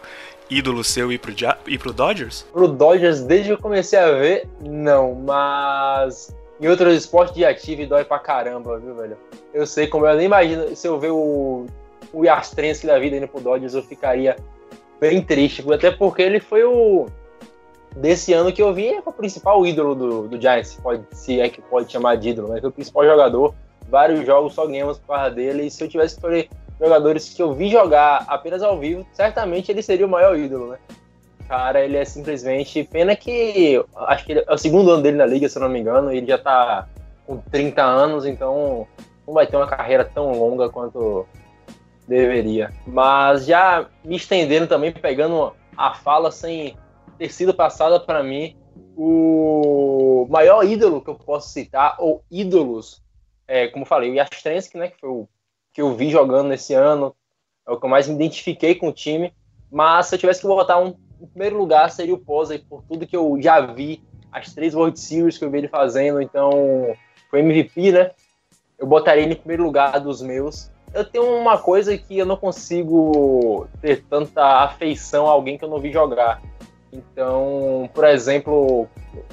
ídolo 0.50 0.82
seu 0.82 1.12
ir 1.12 1.18
pro, 1.18 1.32
ir 1.66 1.78
pro 1.78 1.92
Dodgers? 1.92 2.46
Pro 2.52 2.68
Dodgers, 2.68 3.20
desde 3.20 3.48
que 3.48 3.52
eu 3.54 3.58
comecei 3.58 3.98
a 3.98 4.12
ver, 4.12 4.48
não, 4.60 5.14
mas 5.14 6.34
em 6.60 6.68
outros 6.68 6.94
esportes 6.94 7.34
de 7.34 7.44
ativo 7.44 7.86
dói 7.86 8.04
pra 8.04 8.18
caramba, 8.18 8.78
viu, 8.78 8.94
velho? 8.94 9.16
Eu 9.52 9.66
sei 9.66 9.86
como 9.86 10.06
eu 10.06 10.16
nem 10.16 10.26
imagino 10.26 10.74
se 10.74 10.86
eu 10.86 10.98
ver 10.98 11.10
o, 11.10 11.66
o 12.12 12.24
Yastrenski 12.24 12.86
da 12.86 12.98
vida 12.98 13.16
indo 13.16 13.28
pro 13.28 13.40
Dodgers, 13.40 13.74
eu 13.74 13.82
ficaria 13.82 14.36
bem 15.00 15.22
triste, 15.22 15.64
até 15.72 15.90
porque 15.90 16.22
ele 16.22 16.40
foi 16.40 16.64
o 16.64 17.06
desse 17.96 18.32
ano 18.32 18.52
que 18.52 18.62
eu 18.62 18.72
vi 18.72 18.88
é 18.88 19.02
o 19.04 19.12
principal 19.12 19.66
ídolo 19.66 19.94
do, 19.94 20.28
do 20.28 20.40
Giants, 20.40 20.78
pode, 20.82 21.02
se 21.12 21.40
é 21.40 21.48
que 21.48 21.60
pode 21.60 21.90
chamar 21.90 22.16
de 22.16 22.30
ídolo, 22.30 22.48
mas 22.48 22.60
foi 22.60 22.68
o 22.70 22.72
principal 22.72 23.04
jogador. 23.04 23.54
Vários 23.88 24.26
jogos 24.26 24.52
só 24.54 24.66
ganhamos 24.66 24.98
por 24.98 25.14
causa 25.16 25.30
dele, 25.30 25.64
e 25.66 25.70
se 25.70 25.82
eu 25.82 25.88
tivesse 25.88 26.20
que 26.20 26.48
jogadores 26.80 27.30
que 27.30 27.42
eu 27.42 27.54
vi 27.54 27.70
jogar 27.70 28.24
apenas 28.28 28.62
ao 28.62 28.78
vivo, 28.78 29.06
certamente 29.12 29.70
ele 29.72 29.82
seria 29.82 30.06
o 30.06 30.08
maior 30.08 30.38
ídolo, 30.38 30.68
né? 30.72 30.78
Cara, 31.48 31.82
ele 31.82 31.96
é 31.96 32.04
simplesmente. 32.04 32.84
Pena 32.84 33.16
que. 33.16 33.82
Acho 33.96 34.24
que 34.26 34.32
ele- 34.32 34.44
é 34.46 34.52
o 34.52 34.58
segundo 34.58 34.90
ano 34.90 35.02
dele 35.02 35.16
na 35.16 35.24
liga, 35.24 35.48
se 35.48 35.56
eu 35.56 35.62
não 35.62 35.68
me 35.68 35.80
engano. 35.80 36.12
e 36.12 36.18
Ele 36.18 36.26
já 36.26 36.36
tá 36.36 36.86
com 37.26 37.38
30 37.38 37.82
anos, 37.82 38.26
então 38.26 38.86
não 39.26 39.32
vai 39.34 39.46
ter 39.46 39.56
uma 39.56 39.66
carreira 39.66 40.04
tão 40.04 40.30
longa 40.38 40.68
quanto 40.68 41.26
deveria. 42.08 42.72
Mas 42.86 43.46
já 43.46 43.88
me 44.02 44.16
estendendo 44.16 44.66
também, 44.66 44.90
pegando 44.92 45.52
a 45.76 45.94
fala 45.94 46.32
sem 46.32 46.76
ter 47.18 47.30
sido 47.30 47.52
passada 47.52 48.00
para 48.00 48.22
mim, 48.22 48.56
o 48.96 50.26
maior 50.30 50.64
ídolo 50.64 51.02
que 51.02 51.10
eu 51.10 51.14
posso 51.14 51.50
citar, 51.50 51.96
ou 51.98 52.24
ídolos, 52.30 53.02
é, 53.46 53.68
como 53.68 53.84
falei, 53.84 54.10
o 54.10 54.14
Yastrenski, 54.14 54.78
né, 54.78 54.88
que 54.88 54.98
foi 54.98 55.10
o 55.10 55.28
que 55.72 55.82
eu 55.82 55.94
vi 55.94 56.10
jogando 56.10 56.48
nesse 56.48 56.74
ano, 56.74 57.14
é 57.66 57.70
o 57.70 57.78
que 57.78 57.84
eu 57.84 57.90
mais 57.90 58.08
me 58.08 58.14
identifiquei 58.14 58.74
com 58.74 58.88
o 58.88 58.92
time. 58.92 59.32
Mas 59.70 60.06
se 60.06 60.14
eu 60.14 60.18
tivesse 60.18 60.40
que 60.40 60.46
botar 60.46 60.78
um 60.78 60.96
em 61.20 61.26
primeiro 61.26 61.58
lugar, 61.58 61.90
seria 61.90 62.14
o 62.14 62.18
Posey, 62.18 62.58
por 62.58 62.82
tudo 62.84 63.06
que 63.06 63.16
eu 63.16 63.38
já 63.40 63.60
vi, 63.60 64.02
as 64.30 64.54
três 64.54 64.74
World 64.74 64.98
Series 64.98 65.36
que 65.36 65.44
eu 65.44 65.50
vi 65.50 65.58
ele 65.58 65.68
fazendo, 65.68 66.22
então 66.22 66.50
foi 67.30 67.40
MVP, 67.40 67.92
né? 67.92 68.12
Eu 68.78 68.86
botaria 68.86 69.24
ele 69.24 69.34
em 69.34 69.38
primeiro 69.38 69.64
lugar 69.64 69.98
dos 70.00 70.22
meus. 70.22 70.70
Eu 70.98 71.04
tenho 71.04 71.32
uma 71.36 71.56
coisa 71.56 71.96
que 71.96 72.18
eu 72.18 72.26
não 72.26 72.36
consigo 72.36 73.68
ter 73.80 74.02
tanta 74.10 74.64
afeição 74.64 75.28
a 75.28 75.30
alguém 75.30 75.56
que 75.56 75.64
eu 75.64 75.68
não 75.68 75.78
vi 75.78 75.92
jogar. 75.92 76.42
Então, 76.92 77.88
por 77.94 78.04
exemplo, 78.04 78.88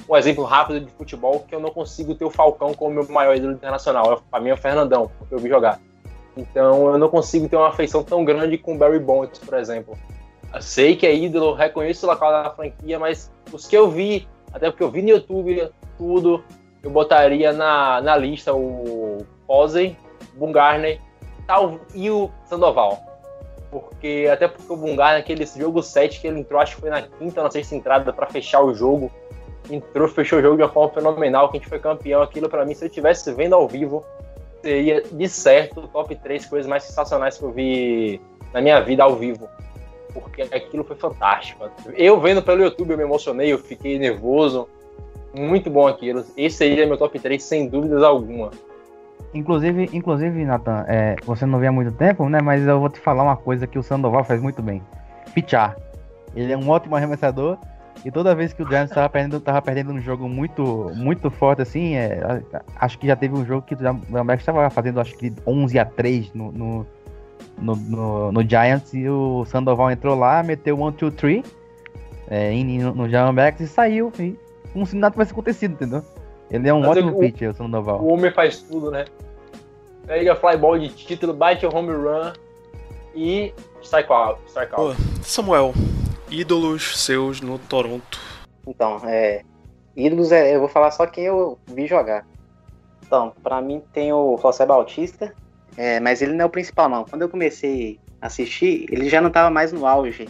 um 0.08 0.16
exemplo 0.16 0.44
rápido 0.44 0.86
de 0.86 0.92
futebol 0.92 1.40
que 1.40 1.52
eu 1.52 1.58
não 1.58 1.70
consigo 1.70 2.14
ter 2.14 2.24
o 2.24 2.30
Falcão 2.30 2.72
como 2.72 2.94
meu 2.94 3.08
maior 3.08 3.34
ídolo 3.34 3.52
internacional. 3.52 4.22
Para 4.30 4.40
mim 4.40 4.50
é 4.50 4.54
o 4.54 4.56
Fernandão, 4.56 5.10
porque 5.18 5.34
eu 5.34 5.40
vi 5.40 5.48
jogar. 5.48 5.80
Então, 6.36 6.86
eu 6.86 6.98
não 6.98 7.08
consigo 7.08 7.48
ter 7.48 7.56
uma 7.56 7.70
afeição 7.70 8.04
tão 8.04 8.24
grande 8.24 8.56
com 8.56 8.76
o 8.76 8.78
Barry 8.78 9.00
Bonds, 9.00 9.40
por 9.40 9.58
exemplo. 9.58 9.98
Eu 10.54 10.62
sei 10.62 10.94
que 10.94 11.04
é 11.04 11.12
ídolo, 11.12 11.52
reconheço 11.52 12.06
o 12.06 12.08
local 12.08 12.30
da 12.30 12.50
franquia, 12.50 12.96
mas 12.96 13.28
os 13.52 13.66
que 13.66 13.76
eu 13.76 13.90
vi, 13.90 14.28
até 14.52 14.70
porque 14.70 14.84
eu 14.84 14.90
vi 14.92 15.02
no 15.02 15.08
YouTube 15.08 15.68
tudo, 15.98 16.44
eu 16.80 16.90
botaria 16.90 17.52
na, 17.52 18.00
na 18.00 18.16
lista 18.16 18.54
o 18.54 19.26
Posey, 19.48 19.96
Bungarner 20.34 21.00
tal, 21.46 21.80
e 21.94 22.10
o 22.10 22.30
Sandoval. 22.44 23.00
Porque, 23.70 24.28
até 24.32 24.48
porque 24.48 24.72
o 24.72 24.76
Bungarner, 24.76 25.20
aquele 25.20 25.44
jogo 25.44 25.82
7 25.82 26.20
que 26.20 26.26
ele 26.26 26.40
entrou, 26.40 26.60
acho 26.60 26.76
que 26.76 26.80
foi 26.80 26.90
na 26.90 27.02
quinta, 27.02 27.42
na 27.42 27.50
sexta 27.50 27.74
entrada 27.74 28.12
para 28.12 28.26
fechar 28.26 28.62
o 28.62 28.74
jogo. 28.74 29.10
Entrou, 29.68 30.08
fechou 30.08 30.38
o 30.38 30.42
jogo 30.42 30.56
de 30.56 30.62
uma 30.62 30.68
forma 30.68 30.94
fenomenal, 30.94 31.50
que 31.50 31.56
a 31.56 31.60
gente 31.60 31.68
foi 31.68 31.78
campeão. 31.78 32.22
Aquilo 32.22 32.48
para 32.48 32.64
mim, 32.64 32.74
se 32.74 32.84
eu 32.84 32.88
estivesse 32.88 33.32
vendo 33.34 33.54
ao 33.54 33.66
vivo, 33.66 34.04
seria 34.62 35.02
de 35.02 35.28
certo 35.28 35.80
o 35.80 35.88
top 35.88 36.14
3 36.14 36.46
coisas 36.46 36.68
mais 36.68 36.84
sensacionais 36.84 37.36
que 37.36 37.44
eu 37.44 37.50
vi 37.50 38.20
na 38.52 38.60
minha 38.60 38.80
vida 38.80 39.02
ao 39.02 39.16
vivo 39.16 39.48
porque 40.20 40.42
aquilo 40.42 40.82
foi 40.82 40.96
fantástico. 40.96 41.68
Eu 41.94 42.18
vendo 42.20 42.42
pelo 42.42 42.62
YouTube, 42.62 42.90
eu 42.90 42.96
me 42.96 43.04
emocionei, 43.04 43.52
eu 43.52 43.58
fiquei 43.58 43.98
nervoso. 43.98 44.68
Muito 45.34 45.68
bom 45.68 45.86
aquilo. 45.86 46.24
Esse 46.36 46.64
aí 46.64 46.80
é 46.80 46.86
meu 46.86 46.96
top 46.96 47.18
3, 47.18 47.42
sem 47.42 47.68
dúvidas 47.68 48.02
alguma. 48.02 48.50
Inclusive, 49.34 49.90
inclusive 49.92 50.44
Nathan, 50.44 50.84
é, 50.88 51.16
você 51.24 51.44
não 51.44 51.58
vê 51.58 51.66
há 51.66 51.72
muito 51.72 51.92
tempo, 51.92 52.28
né? 52.28 52.40
Mas 52.40 52.66
eu 52.66 52.80
vou 52.80 52.88
te 52.88 52.98
falar 52.98 53.22
uma 53.22 53.36
coisa 53.36 53.66
que 53.66 53.78
o 53.78 53.82
Sandoval 53.82 54.24
faz 54.24 54.40
muito 54.40 54.62
bem. 54.62 54.82
Pitchar. 55.34 55.76
Ele 56.34 56.52
é 56.52 56.56
um 56.56 56.68
ótimo 56.68 56.96
arremessador. 56.96 57.58
E 58.04 58.10
toda 58.10 58.34
vez 58.34 58.52
que 58.52 58.62
o 58.62 58.68
Giants 58.68 58.94
tava 58.94 59.08
perdendo, 59.08 59.40
tava 59.40 59.60
perdendo 59.60 59.92
um 59.92 60.00
jogo 60.00 60.28
muito, 60.28 60.92
muito 60.94 61.30
forte, 61.30 61.62
assim, 61.62 61.96
é, 61.96 62.20
acho 62.76 62.98
que 62.98 63.06
já 63.06 63.16
teve 63.16 63.34
um 63.34 63.44
jogo 63.44 63.62
que 63.62 63.74
o 63.74 63.78
Jambeck 63.78 64.40
estava 64.40 64.68
fazendo, 64.70 65.00
acho 65.00 65.16
que 65.16 65.32
11 65.46 65.78
a 65.78 65.84
3 65.84 66.32
no, 66.32 66.52
no, 66.52 66.86
no, 67.58 67.74
no, 67.74 68.32
no 68.32 68.48
Giants 68.48 68.94
e 68.94 69.08
o 69.08 69.44
Sandoval 69.46 69.90
entrou 69.90 70.14
lá, 70.14 70.42
meteu 70.42 70.80
1, 70.80 70.90
2, 70.92 71.14
3 71.14 71.56
é, 72.28 72.52
no, 72.52 72.94
no 72.94 73.06
e 73.06 73.66
saiu. 73.66 74.12
E 74.18 74.36
se 74.86 74.96
nada 74.96 75.12
tivesse 75.12 75.32
acontecido, 75.32 75.72
entendeu? 75.72 76.04
Ele 76.50 76.68
é 76.68 76.74
um 76.74 76.80
Mas 76.80 76.90
ótimo 76.90 77.16
o- 77.16 77.20
pitcher, 77.20 77.50
o 77.50 77.54
Sandoval. 77.54 78.00
O 78.00 78.12
homem 78.12 78.30
faz 78.30 78.58
tudo, 78.62 78.90
né? 78.90 79.04
Pega 80.06 80.36
flyball 80.36 80.78
de 80.78 80.88
título, 80.88 81.32
bate 81.34 81.66
o 81.66 81.74
home 81.74 81.92
run 81.92 82.32
e 83.14 83.52
strike 83.82 84.12
out. 84.12 84.40
Strike 84.48 84.72
Pô, 84.74 84.88
out. 84.88 84.96
Samuel, 85.22 85.74
ídolos 86.30 87.02
seus 87.02 87.40
no 87.40 87.58
Toronto. 87.58 88.20
Então, 88.66 89.00
é. 89.04 89.42
Ídolos, 89.96 90.30
é, 90.30 90.54
eu 90.54 90.60
vou 90.60 90.68
falar 90.68 90.90
só 90.90 91.06
quem 91.06 91.24
eu 91.24 91.58
vi 91.66 91.86
jogar. 91.86 92.26
Então, 93.04 93.32
pra 93.42 93.60
mim 93.62 93.82
tem 93.92 94.12
o 94.12 94.36
José 94.40 94.66
Bautista, 94.66 95.32
é, 95.76 95.98
mas 96.00 96.20
ele 96.22 96.32
não 96.34 96.42
é 96.42 96.46
o 96.46 96.50
principal, 96.50 96.88
não. 96.88 97.04
Quando 97.04 97.22
eu 97.22 97.28
comecei 97.28 97.98
a 98.20 98.26
assistir, 98.26 98.86
ele 98.90 99.08
já 99.08 99.20
não 99.20 99.30
tava 99.30 99.48
mais 99.50 99.72
no 99.72 99.86
auge 99.86 100.28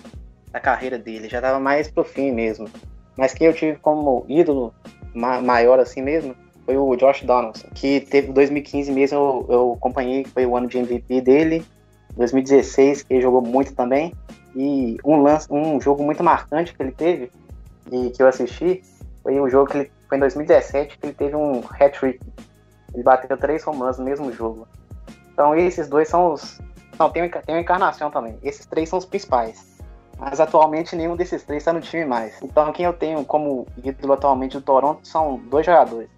da 0.53 0.61
carreira 0.61 0.99
dele, 0.99 1.29
já 1.29 1.41
tava 1.41 1.59
mais 1.59 1.91
pro 1.91 2.05
fim 2.05 2.31
mesmo. 2.33 2.69
Mas 3.17 3.35
quem 3.35 3.47
eu 3.47 3.53
tive 3.55 3.79
como 3.79 4.25
ídolo 4.29 4.73
ma- 5.17 5.41
maior 5.41 5.81
assim 5.81 6.03
mesmo 6.03 6.35
foi 6.67 6.77
o 6.77 6.97
Josh 6.97 7.23
Donaldson, 7.23 7.69
que 7.75 8.01
teve 8.01 8.33
2015 8.33 8.91
mesmo, 8.91 9.17
eu, 9.17 9.47
eu 9.49 9.73
acompanhei, 9.79 10.25
foi 10.25 10.45
o 10.45 10.57
ano 10.57 10.67
de 10.67 10.79
MVP 10.79 11.21
dele. 11.21 11.65
2016, 12.17 13.03
que 13.03 13.15
ele 13.15 13.23
jogou 13.23 13.41
muito 13.41 13.73
também. 13.75 14.13
E 14.55 14.97
um 15.05 15.23
lance, 15.23 15.47
um 15.51 15.81
jogo 15.81 16.03
muito 16.03 16.25
marcante 16.25 16.75
que 16.75 16.83
ele 16.83 16.91
teve, 16.91 17.31
e 17.93 18.11
que 18.11 18.23
eu 18.23 18.27
assisti, 18.27 18.83
foi 19.23 19.39
o 19.39 19.49
jogo 19.49 19.71
que 19.71 19.79
ele 19.79 19.93
foi 20.09 20.17
em 20.17 20.21
2017, 20.21 20.99
que 20.99 21.07
ele 21.07 21.15
teve 21.15 21.37
um 21.37 21.63
hat-trick. 21.79 22.19
Ele 22.93 23.03
bateu 23.03 23.37
três 23.37 23.63
runs 23.63 23.99
no 23.99 24.05
mesmo 24.05 24.33
jogo. 24.33 24.67
Então 25.33 25.55
esses 25.55 25.89
dois 25.89 26.09
são 26.09 26.33
os. 26.33 26.59
Não, 26.99 27.11
tem, 27.11 27.29
tem 27.29 27.55
uma 27.55 27.61
encarnação 27.61 28.11
também. 28.11 28.39
Esses 28.43 28.65
três 28.65 28.89
são 28.89 28.99
os 28.99 29.05
principais. 29.05 29.66
Mas 30.19 30.41
atualmente 30.41 30.97
nenhum 30.97 31.15
desses 31.15 31.43
três 31.43 31.63
está 31.63 31.73
no 31.73 31.81
time 31.81 32.05
mais. 32.05 32.35
Então 32.43 32.73
quem 32.73 32.87
eu 32.87 32.93
tenho 32.93 33.25
como 33.25 33.67
ídolo 33.85 34.15
atualmente 34.15 34.57
do 34.57 34.63
Toronto 34.63 35.07
são 35.07 35.39
dois 35.51 35.65
jogadores. 35.67 36.09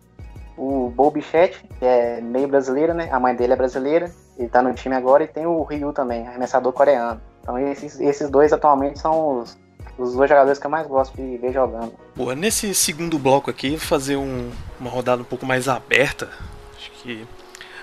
O 0.57 0.91
Bo 0.95 1.11
Bichette, 1.11 1.65
que 1.79 1.85
é 1.85 2.21
meio 2.21 2.49
brasileiro, 2.49 2.93
né? 2.95 3.09
A 3.13 3.19
mãe 3.21 3.35
dele 3.35 3.53
é 3.53 3.57
brasileira. 3.57 4.11
Ele 4.37 4.49
tá 4.49 4.63
no 4.63 4.73
time 4.75 4.95
agora. 4.95 5.25
E 5.25 5.29
tem 5.29 5.47
o 5.47 5.63
Ryu 5.63 5.93
também, 5.93 6.27
arremessador 6.27 6.73
coreano. 6.73 7.21
Então 7.43 7.59
esses, 7.59 7.99
esses 8.01 8.29
dois 8.31 8.53
atualmente 8.53 8.99
são 8.99 9.41
os, 9.41 9.59
os 9.97 10.15
dois 10.15 10.29
jogadores 10.29 10.59
que 10.59 10.67
eu 10.67 10.71
mais 10.71 10.87
gosto 10.87 11.17
de 11.17 11.37
ver 11.39 11.53
jogando. 11.53 11.93
Pô, 12.15 12.33
nesse 12.33 12.75
segundo 12.75 13.19
bloco 13.19 13.51
aqui, 13.51 13.79
fazer 13.79 14.17
um- 14.17 14.51
uma 14.81 14.91
rodada 14.91 15.23
um 15.23 15.25
pouco 15.25 15.47
mais 15.47 15.69
aberta. 15.69 16.29
Acho 16.77 16.91
que 17.03 17.27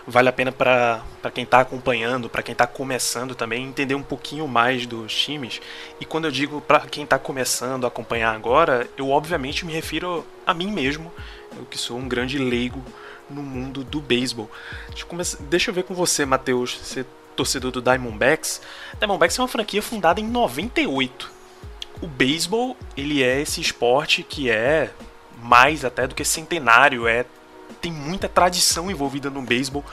vale 0.07 0.29
a 0.29 0.33
pena 0.33 0.51
para 0.51 1.01
quem 1.33 1.43
está 1.43 1.61
acompanhando, 1.61 2.29
para 2.29 2.43
quem 2.43 2.53
está 2.53 2.67
começando 2.67 3.33
também, 3.33 3.65
entender 3.65 3.95
um 3.95 4.03
pouquinho 4.03 4.47
mais 4.47 4.85
dos 4.85 5.13
times. 5.15 5.61
E 5.99 6.05
quando 6.05 6.25
eu 6.25 6.31
digo 6.31 6.61
para 6.61 6.81
quem 6.81 7.03
está 7.03 7.17
começando 7.17 7.85
a 7.85 7.87
acompanhar 7.87 8.35
agora, 8.35 8.87
eu 8.97 9.09
obviamente 9.09 9.65
me 9.65 9.73
refiro 9.73 10.25
a 10.45 10.53
mim 10.53 10.71
mesmo, 10.71 11.11
eu 11.57 11.65
que 11.65 11.77
sou 11.77 11.97
um 11.97 12.07
grande 12.07 12.37
leigo 12.37 12.83
no 13.29 13.41
mundo 13.41 13.83
do 13.83 13.99
beisebol. 13.99 14.49
Deixa, 14.89 15.37
Deixa 15.41 15.71
eu 15.71 15.73
ver 15.73 15.83
com 15.83 15.95
você, 15.95 16.25
Matheus, 16.25 16.77
você 16.81 17.01
é 17.01 17.05
torcedor 17.35 17.71
do 17.71 17.81
Diamondbacks. 17.81 18.61
Diamondbacks 18.97 19.37
é 19.37 19.41
uma 19.41 19.47
franquia 19.47 19.81
fundada 19.81 20.21
em 20.21 20.27
98. 20.27 21.31
O 22.01 22.07
beisebol, 22.07 22.77
ele 22.95 23.23
é 23.23 23.41
esse 23.41 23.59
esporte 23.59 24.23
que 24.23 24.49
é 24.49 24.91
mais 25.41 25.83
até 25.83 26.07
do 26.07 26.15
que 26.15 26.23
centenário, 26.23 27.07
é 27.07 27.25
tem 27.85 27.93
muita 27.93 28.27
tradição 28.27 28.89
envolvida 28.89 29.29
no 29.29 29.43
beisebol. 29.43 29.83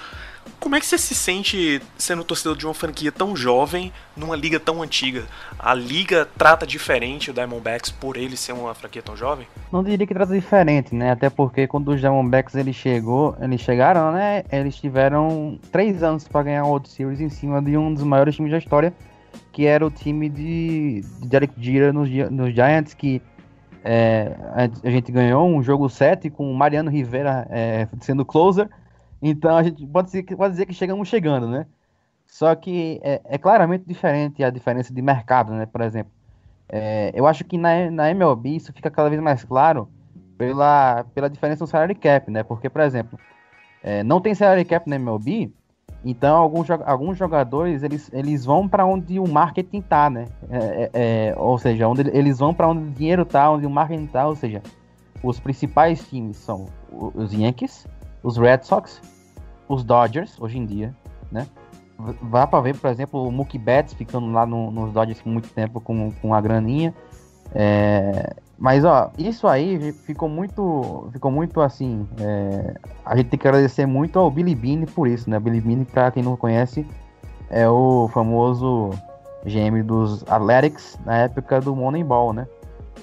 Como 0.58 0.74
é 0.74 0.80
que 0.80 0.86
você 0.86 0.96
se 0.96 1.14
sente 1.14 1.82
sendo 1.98 2.24
torcedor 2.24 2.56
de 2.56 2.66
uma 2.66 2.72
franquia 2.72 3.12
tão 3.12 3.36
jovem 3.36 3.92
numa 4.16 4.34
liga 4.34 4.58
tão 4.58 4.82
antiga? 4.82 5.24
A 5.58 5.74
liga 5.74 6.26
trata 6.38 6.66
diferente 6.66 7.30
o 7.30 7.34
Diamondbacks 7.34 7.90
por 7.90 8.16
ele 8.16 8.34
ser 8.34 8.52
uma 8.52 8.74
franquia 8.74 9.02
tão 9.02 9.14
jovem? 9.14 9.46
Não 9.70 9.84
diria 9.84 10.06
que 10.06 10.14
trata 10.14 10.32
diferente, 10.32 10.94
né? 10.94 11.10
Até 11.10 11.28
porque 11.28 11.66
quando 11.66 11.88
os 11.88 12.00
Diamondbacks 12.00 12.54
eles 12.54 12.76
chegou, 12.76 13.36
eles 13.38 13.60
chegaram, 13.60 14.10
né? 14.10 14.42
Eles 14.50 14.74
tiveram 14.76 15.58
três 15.70 16.02
anos 16.02 16.26
para 16.26 16.44
ganhar 16.44 16.64
o 16.64 16.68
World 16.68 16.88
Series 16.88 17.20
em 17.20 17.28
cima 17.28 17.60
de 17.60 17.76
um 17.76 17.92
dos 17.92 18.04
maiores 18.04 18.34
times 18.34 18.52
da 18.52 18.58
história, 18.58 18.94
que 19.52 19.66
era 19.66 19.86
o 19.86 19.90
time 19.90 20.30
de, 20.30 21.04
de 21.20 21.28
Derek 21.28 21.52
Jeter 21.58 21.92
nos, 21.92 22.08
nos 22.30 22.54
Giants, 22.54 22.94
que 22.94 23.20
é, 23.84 24.36
a 24.82 24.90
gente 24.90 25.10
ganhou 25.10 25.48
um 25.48 25.62
jogo 25.62 25.88
7 25.88 26.30
com 26.30 26.50
o 26.50 26.54
Mariano 26.54 26.90
Rivera 26.90 27.46
é, 27.50 27.88
sendo 28.00 28.24
closer. 28.24 28.68
Então 29.20 29.56
a 29.56 29.62
gente 29.62 29.86
pode 29.86 30.06
dizer, 30.06 30.22
pode 30.36 30.52
dizer 30.52 30.66
que 30.66 30.74
chegamos 30.74 31.08
chegando, 31.08 31.48
né? 31.48 31.66
Só 32.26 32.54
que 32.54 33.00
é, 33.02 33.20
é 33.24 33.38
claramente 33.38 33.84
diferente 33.86 34.42
a 34.42 34.50
diferença 34.50 34.92
de 34.92 35.02
mercado, 35.02 35.52
né? 35.52 35.66
Por 35.66 35.80
exemplo, 35.80 36.12
é, 36.68 37.12
eu 37.14 37.26
acho 37.26 37.44
que 37.44 37.58
na, 37.58 37.90
na 37.90 38.10
MLB 38.10 38.56
isso 38.56 38.72
fica 38.72 38.90
cada 38.90 39.10
vez 39.10 39.20
mais 39.20 39.44
claro 39.44 39.88
pela, 40.38 41.04
pela 41.14 41.28
diferença 41.28 41.62
no 41.64 41.68
salary 41.68 41.94
cap, 41.94 42.30
né? 42.30 42.42
Porque, 42.42 42.68
por 42.70 42.80
exemplo, 42.80 43.18
é, 43.82 44.02
não 44.02 44.20
tem 44.20 44.34
salary 44.34 44.64
cap 44.64 44.88
na 44.88 44.96
MLB, 44.96 45.52
então, 46.04 46.36
alguns, 46.36 46.68
alguns 46.70 47.16
jogadores 47.16 47.82
eles, 47.82 48.10
eles 48.12 48.44
vão 48.44 48.68
para 48.68 48.84
onde 48.84 49.20
o 49.20 49.28
marketing 49.28 49.80
tá, 49.80 50.10
né? 50.10 50.26
É, 50.50 50.58
é, 50.58 51.28
é 51.28 51.34
ou 51.36 51.56
seja, 51.58 51.86
onde 51.86 52.02
eles 52.16 52.38
vão 52.38 52.52
para 52.52 52.68
onde 52.68 52.82
o 52.82 52.90
dinheiro 52.90 53.24
tá, 53.24 53.50
onde 53.50 53.66
o 53.66 53.70
marketing 53.70 54.06
tá. 54.06 54.26
Ou 54.26 54.34
seja, 54.34 54.62
os 55.22 55.38
principais 55.38 56.06
times 56.08 56.36
são 56.36 56.66
os 56.90 57.32
Yankees, 57.32 57.86
os 58.22 58.36
Red 58.36 58.62
Sox, 58.62 59.00
os 59.68 59.84
Dodgers, 59.84 60.40
hoje 60.40 60.58
em 60.58 60.66
dia, 60.66 60.94
né? 61.30 61.46
Vá 62.20 62.48
para 62.48 62.60
ver, 62.60 62.76
por 62.76 62.90
exemplo, 62.90 63.28
o 63.28 63.30
Mookie 63.30 63.58
Betts 63.58 63.94
ficando 63.94 64.32
lá 64.32 64.44
no, 64.44 64.72
nos 64.72 64.92
Dodgers 64.92 65.22
por 65.22 65.30
muito 65.30 65.48
tempo 65.50 65.80
com, 65.80 66.10
com 66.20 66.34
a 66.34 66.40
graninha. 66.40 66.92
É, 67.54 68.34
mas 68.62 68.84
ó, 68.84 69.10
isso 69.18 69.48
aí 69.48 69.90
ficou 69.90 70.28
muito, 70.28 71.08
ficou 71.10 71.32
muito 71.32 71.60
assim. 71.60 72.06
É, 72.20 72.74
a 73.04 73.16
gente 73.16 73.30
tem 73.30 73.36
que 73.40 73.48
agradecer 73.48 73.86
muito 73.86 74.16
ao 74.20 74.30
Billy 74.30 74.54
Bean 74.54 74.84
por 74.84 75.08
isso, 75.08 75.28
né? 75.28 75.40
Billy 75.40 75.60
Bean, 75.60 75.82
para 75.82 76.12
quem 76.12 76.22
não 76.22 76.36
conhece, 76.36 76.86
é 77.50 77.68
o 77.68 78.08
famoso 78.14 78.90
GM 79.44 79.82
dos 79.82 80.22
Athletics 80.30 80.96
na 81.04 81.16
época 81.16 81.60
do 81.60 81.74
Moneyball, 81.74 82.32
né? 82.32 82.46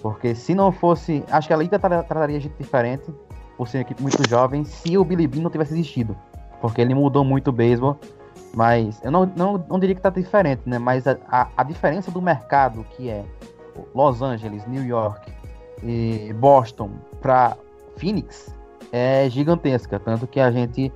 Porque 0.02 0.34
se 0.34 0.56
não 0.56 0.72
fosse, 0.72 1.26
acho 1.30 1.50
que 1.50 1.54
a 1.54 1.58
liga 1.58 1.78
trataria 1.78 2.38
a 2.38 2.40
gente 2.40 2.56
diferente, 2.58 3.14
por 3.58 3.68
ser 3.68 3.80
equipe 3.80 4.02
muito 4.02 4.26
jovem, 4.30 4.64
se 4.64 4.98
o 4.98 5.04
Billy 5.04 5.28
Bean 5.28 5.42
não 5.42 5.52
tivesse 5.52 5.74
existido, 5.74 6.16
porque 6.62 6.80
ele 6.80 6.94
mudou 6.94 7.26
muito 7.26 7.50
o 7.50 7.52
beisebol. 7.52 8.00
Mas 8.56 9.04
eu 9.04 9.12
não, 9.12 9.26
não, 9.26 9.66
não 9.70 9.78
diria 9.78 9.94
que 9.94 10.02
tá 10.02 10.10
diferente, 10.10 10.62
né? 10.66 10.80
Mas 10.80 11.06
a, 11.06 11.18
a, 11.28 11.50
a 11.58 11.64
diferença 11.64 12.10
do 12.10 12.22
mercado 12.22 12.86
que 12.92 13.10
é 13.10 13.26
Los 13.94 14.22
Angeles, 14.22 14.66
New 14.66 14.86
York, 14.86 15.39
e 15.84 16.34
Boston 16.34 16.92
para 17.22 17.58
Phoenix 17.98 18.54
é 18.92 19.30
gigantesca, 19.30 20.00
tanto 20.00 20.28
que 20.28 20.40
a 20.40 20.52
gente 20.52 20.92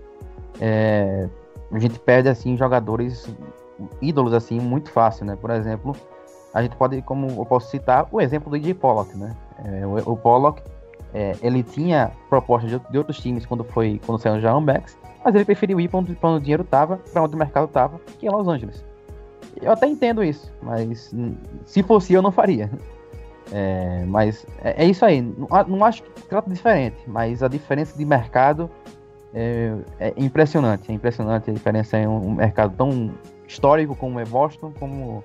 é, 0.60 1.28
a 1.72 1.80
gente 1.80 2.00
perde 2.00 2.30
assim 2.30 2.56
jogadores 2.58 3.28
ídolos 4.02 4.34
assim 4.34 4.60
muito 4.60 4.90
fácil, 4.92 5.26
né? 5.26 5.36
Por 5.36 5.50
exemplo, 5.50 5.96
a 6.54 6.62
gente 6.62 6.76
pode, 6.76 7.02
como 7.02 7.28
eu 7.28 7.46
posso 7.46 7.70
citar, 7.70 8.08
o 8.12 8.22
exemplo 8.22 8.50
do 8.50 8.58
DJ 8.58 8.74
Pollock, 8.74 9.18
né? 9.18 9.36
É, 9.66 9.86
o, 9.86 10.14
o, 10.14 10.18
Pollock 10.18 10.62
é, 11.14 11.36
ele 11.42 11.64
tinha 11.64 12.12
propostas 12.30 12.70
de, 12.70 12.80
de, 12.92 12.98
outros 12.98 13.20
times 13.20 13.46
quando 13.46 13.64
foi 13.64 14.00
quando 14.06 14.20
saiu 14.20 14.36
o 14.36 14.62
Backs, 14.62 14.98
mas 15.24 15.34
ele 15.34 15.46
preferiu 15.46 15.80
ir 15.80 15.88
para 15.88 16.00
onde, 16.00 16.18
onde, 16.22 16.38
o 16.38 16.40
dinheiro 16.40 16.64
estava, 16.64 16.98
para 17.12 17.24
onde 17.24 17.36
o 17.36 17.38
mercado 17.38 17.66
estava, 17.66 18.00
que 18.20 18.28
é 18.28 18.32
Los 18.32 18.48
Angeles. 18.48 18.84
Eu 19.62 19.72
até 19.72 19.88
entendo 19.88 20.24
isso, 20.24 20.52
mas 20.62 21.14
se 21.66 21.84
fosse 21.84 22.14
eu 22.14 22.22
não 22.22 22.32
faria. 22.32 22.70
É, 23.52 24.04
mas 24.08 24.46
é, 24.64 24.84
é, 24.84 24.88
isso 24.88 25.06
aí. 25.06 25.22
Não, 25.22 25.48
não, 25.68 25.86
acho 25.86 26.04
que 26.04 26.22
trata 26.24 26.50
diferente, 26.50 26.98
mas 27.08 27.44
a 27.44 27.48
diferença 27.48 27.98
de 27.98 28.06
mercado 28.06 28.70
é, 29.34 29.74
é, 30.00 30.14
impressionante. 30.18 30.92
É 30.92 30.94
impressionante 30.94 31.50
a 31.50 31.54
diferença 31.54 31.98
em 31.98 32.08
um 32.08 32.34
mercado 32.34 32.76
tão 32.76 33.14
histórico 33.48 33.96
como 33.96 34.20
é 34.20 34.26
Boston, 34.26 34.74
como 34.80 35.24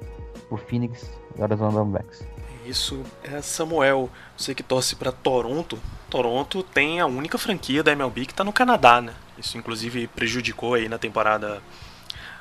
o 0.50 0.56
Phoenix 0.56 1.10
e 1.38 1.42
Arizona 1.42 1.70
Diamondbacks. 1.70 2.26
Isso 2.66 3.02
é 3.22 3.40
Samuel. 3.40 4.10
Você 4.36 4.54
que 4.54 4.62
torce 4.62 4.96
para 4.96 5.12
Toronto. 5.12 5.78
Toronto 6.10 6.62
tem 6.62 7.00
a 7.00 7.06
única 7.06 7.38
franquia 7.38 7.82
da 7.82 7.92
MLB 7.92 8.26
que 8.26 8.32
está 8.32 8.44
no 8.44 8.52
Canadá, 8.52 9.00
né? 9.00 9.14
Isso 9.38 9.56
inclusive 9.56 10.06
prejudicou 10.08 10.74
aí 10.74 10.88
na 10.88 10.98
temporada 10.98 11.62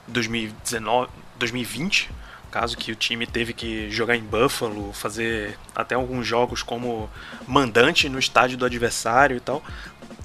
2019, 0.08 1.10
2020 1.38 2.10
caso 2.52 2.78
que 2.78 2.92
o 2.92 2.96
time 2.96 3.28
teve 3.28 3.54
que 3.54 3.90
jogar 3.90 4.16
em 4.16 4.24
Buffalo, 4.24 4.92
fazer 4.94 5.58
até 5.76 5.96
alguns 5.96 6.26
jogos 6.26 6.64
como 6.64 7.10
mandante 7.48 8.10
no 8.10 8.20
estádio 8.20 8.58
do 8.58 8.66
adversário 8.66 9.38
e 9.38 9.40
tal. 9.40 9.62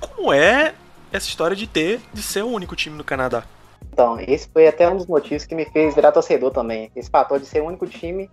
Como 0.00 0.32
é 0.32 0.74
essa 1.12 1.28
história 1.28 1.56
de 1.56 1.66
ter, 1.66 2.00
de 2.12 2.22
ser 2.22 2.42
o 2.42 2.48
único 2.48 2.74
time 2.74 2.96
no 2.96 3.04
Canadá? 3.04 3.44
Então, 3.92 4.18
esse 4.20 4.48
foi 4.48 4.66
até 4.66 4.88
um 4.88 4.96
dos 4.96 5.06
motivos 5.06 5.44
que 5.44 5.54
me 5.54 5.66
fez 5.66 5.94
virar 5.94 6.12
torcedor 6.12 6.50
também. 6.50 6.90
Esse 6.96 7.10
fator 7.10 7.38
de 7.38 7.46
ser 7.46 7.60
o 7.60 7.66
único 7.66 7.86
time 7.86 8.30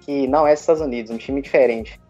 que 0.00 0.26
não 0.26 0.46
é 0.46 0.52
dos 0.52 0.60
Estados 0.60 0.82
Unidos, 0.82 1.10
um 1.10 1.18
time 1.18 1.40
diferente. 1.40 2.00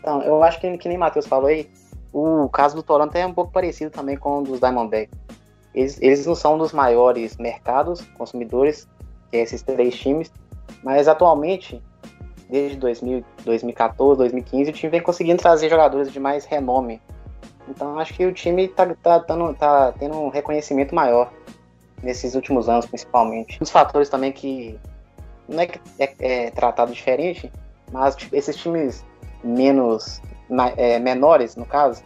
Então, 0.00 0.22
eu 0.22 0.42
acho 0.42 0.60
que, 0.60 0.78
que 0.78 0.88
nem 0.88 0.98
Matheus 0.98 1.26
falou 1.26 1.48
aí, 1.48 1.70
o 2.12 2.48
caso 2.48 2.74
do 2.74 2.82
Toronto 2.82 3.14
é 3.14 3.24
um 3.24 3.32
pouco 3.32 3.52
parecido 3.52 3.90
também 3.90 4.16
com 4.16 4.40
o 4.40 4.42
dos 4.42 4.58
Diamondbacks. 4.58 5.16
Eles, 5.74 6.00
eles 6.02 6.26
não 6.26 6.34
são 6.34 6.58
dos 6.58 6.72
maiores 6.72 7.36
mercados 7.36 8.02
consumidores, 8.18 8.88
que 9.30 9.36
é 9.36 9.42
esses 9.42 9.62
três 9.62 9.94
times, 9.94 10.30
mas 10.82 11.08
atualmente, 11.08 11.82
desde 12.48 12.76
2000, 12.76 13.24
2014, 13.44 14.18
2015, 14.18 14.70
o 14.70 14.72
time 14.72 14.90
vem 14.90 15.02
conseguindo 15.02 15.40
trazer 15.40 15.68
jogadores 15.68 16.12
de 16.12 16.20
mais 16.20 16.44
renome. 16.44 17.00
Então 17.68 17.98
acho 17.98 18.14
que 18.14 18.26
o 18.26 18.32
time 18.32 18.66
está 18.66 18.86
tá, 18.86 19.20
tá, 19.20 19.54
tá 19.54 19.92
tendo 19.98 20.16
um 20.18 20.28
reconhecimento 20.28 20.94
maior 20.94 21.32
nesses 22.02 22.34
últimos 22.34 22.68
anos, 22.68 22.86
principalmente. 22.86 23.56
Um 23.56 23.60
dos 23.60 23.70
fatores 23.70 24.08
também 24.08 24.32
que 24.32 24.78
não 25.48 25.60
é 25.60 25.66
que 25.66 25.80
é, 25.98 26.14
é 26.18 26.50
tratado 26.50 26.92
diferente, 26.92 27.50
mas 27.90 28.16
tipo, 28.16 28.34
esses 28.34 28.56
times 28.56 29.04
menos 29.42 30.20
é, 30.76 30.98
menores, 30.98 31.56
no 31.56 31.64
caso, 31.64 32.02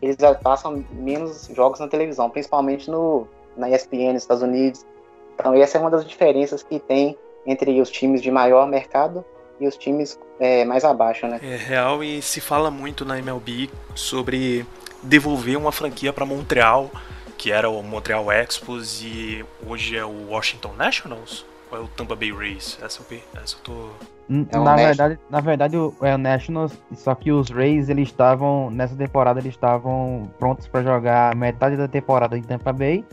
eles 0.00 0.16
passam 0.42 0.84
menos 0.92 1.50
jogos 1.54 1.80
na 1.80 1.88
televisão, 1.88 2.30
principalmente 2.30 2.90
no, 2.90 3.26
na 3.56 3.68
ESPN 3.70 4.14
nos 4.14 4.22
Estados 4.22 4.42
Unidos. 4.42 4.86
Então 5.34 5.54
essa 5.54 5.78
é 5.78 5.80
uma 5.80 5.90
das 5.90 6.04
diferenças 6.04 6.62
que 6.62 6.78
tem 6.78 7.16
entre 7.46 7.80
os 7.80 7.90
times 7.90 8.22
de 8.22 8.30
maior 8.30 8.66
mercado 8.66 9.24
e 9.60 9.66
os 9.66 9.76
times 9.76 10.18
é, 10.38 10.64
mais 10.64 10.84
abaixo, 10.84 11.26
né? 11.26 11.38
É 11.42 11.56
real 11.56 12.02
e 12.02 12.22
se 12.22 12.40
fala 12.40 12.70
muito 12.70 13.04
na 13.04 13.18
MLB 13.18 13.70
sobre 13.94 14.64
devolver 15.02 15.56
uma 15.56 15.72
franquia 15.72 16.12
para 16.12 16.24
Montreal, 16.24 16.90
que 17.36 17.52
era 17.52 17.68
o 17.68 17.82
Montreal 17.82 18.30
Expos 18.32 19.02
e 19.02 19.44
hoje 19.66 19.96
é 19.96 20.04
o 20.04 20.28
Washington 20.30 20.72
Nationals 20.76 21.44
ou 21.70 21.78
é 21.78 21.80
o 21.80 21.88
Tampa 21.88 22.16
Bay 22.16 22.32
Rays? 22.32 22.78
Essa 22.82 23.00
eu, 23.00 23.18
essa 23.42 23.56
eu 23.56 23.60
tô 23.62 23.90
é 24.30 24.58
na 24.58 24.76
verdade, 24.76 25.18
na 25.28 25.40
verdade 25.40 25.76
é 25.76 26.14
o 26.14 26.18
Nationals, 26.18 26.72
só 26.94 27.16
que 27.16 27.32
os 27.32 27.50
Rays 27.50 27.88
eles 27.88 28.08
estavam 28.08 28.70
nessa 28.70 28.94
temporada 28.94 29.40
eles 29.40 29.54
estavam 29.54 30.30
prontos 30.38 30.68
para 30.68 30.84
jogar 30.84 31.34
metade 31.34 31.76
da 31.76 31.88
temporada 31.88 32.38
em 32.38 32.42
Tampa 32.42 32.72
Bay 32.72 33.04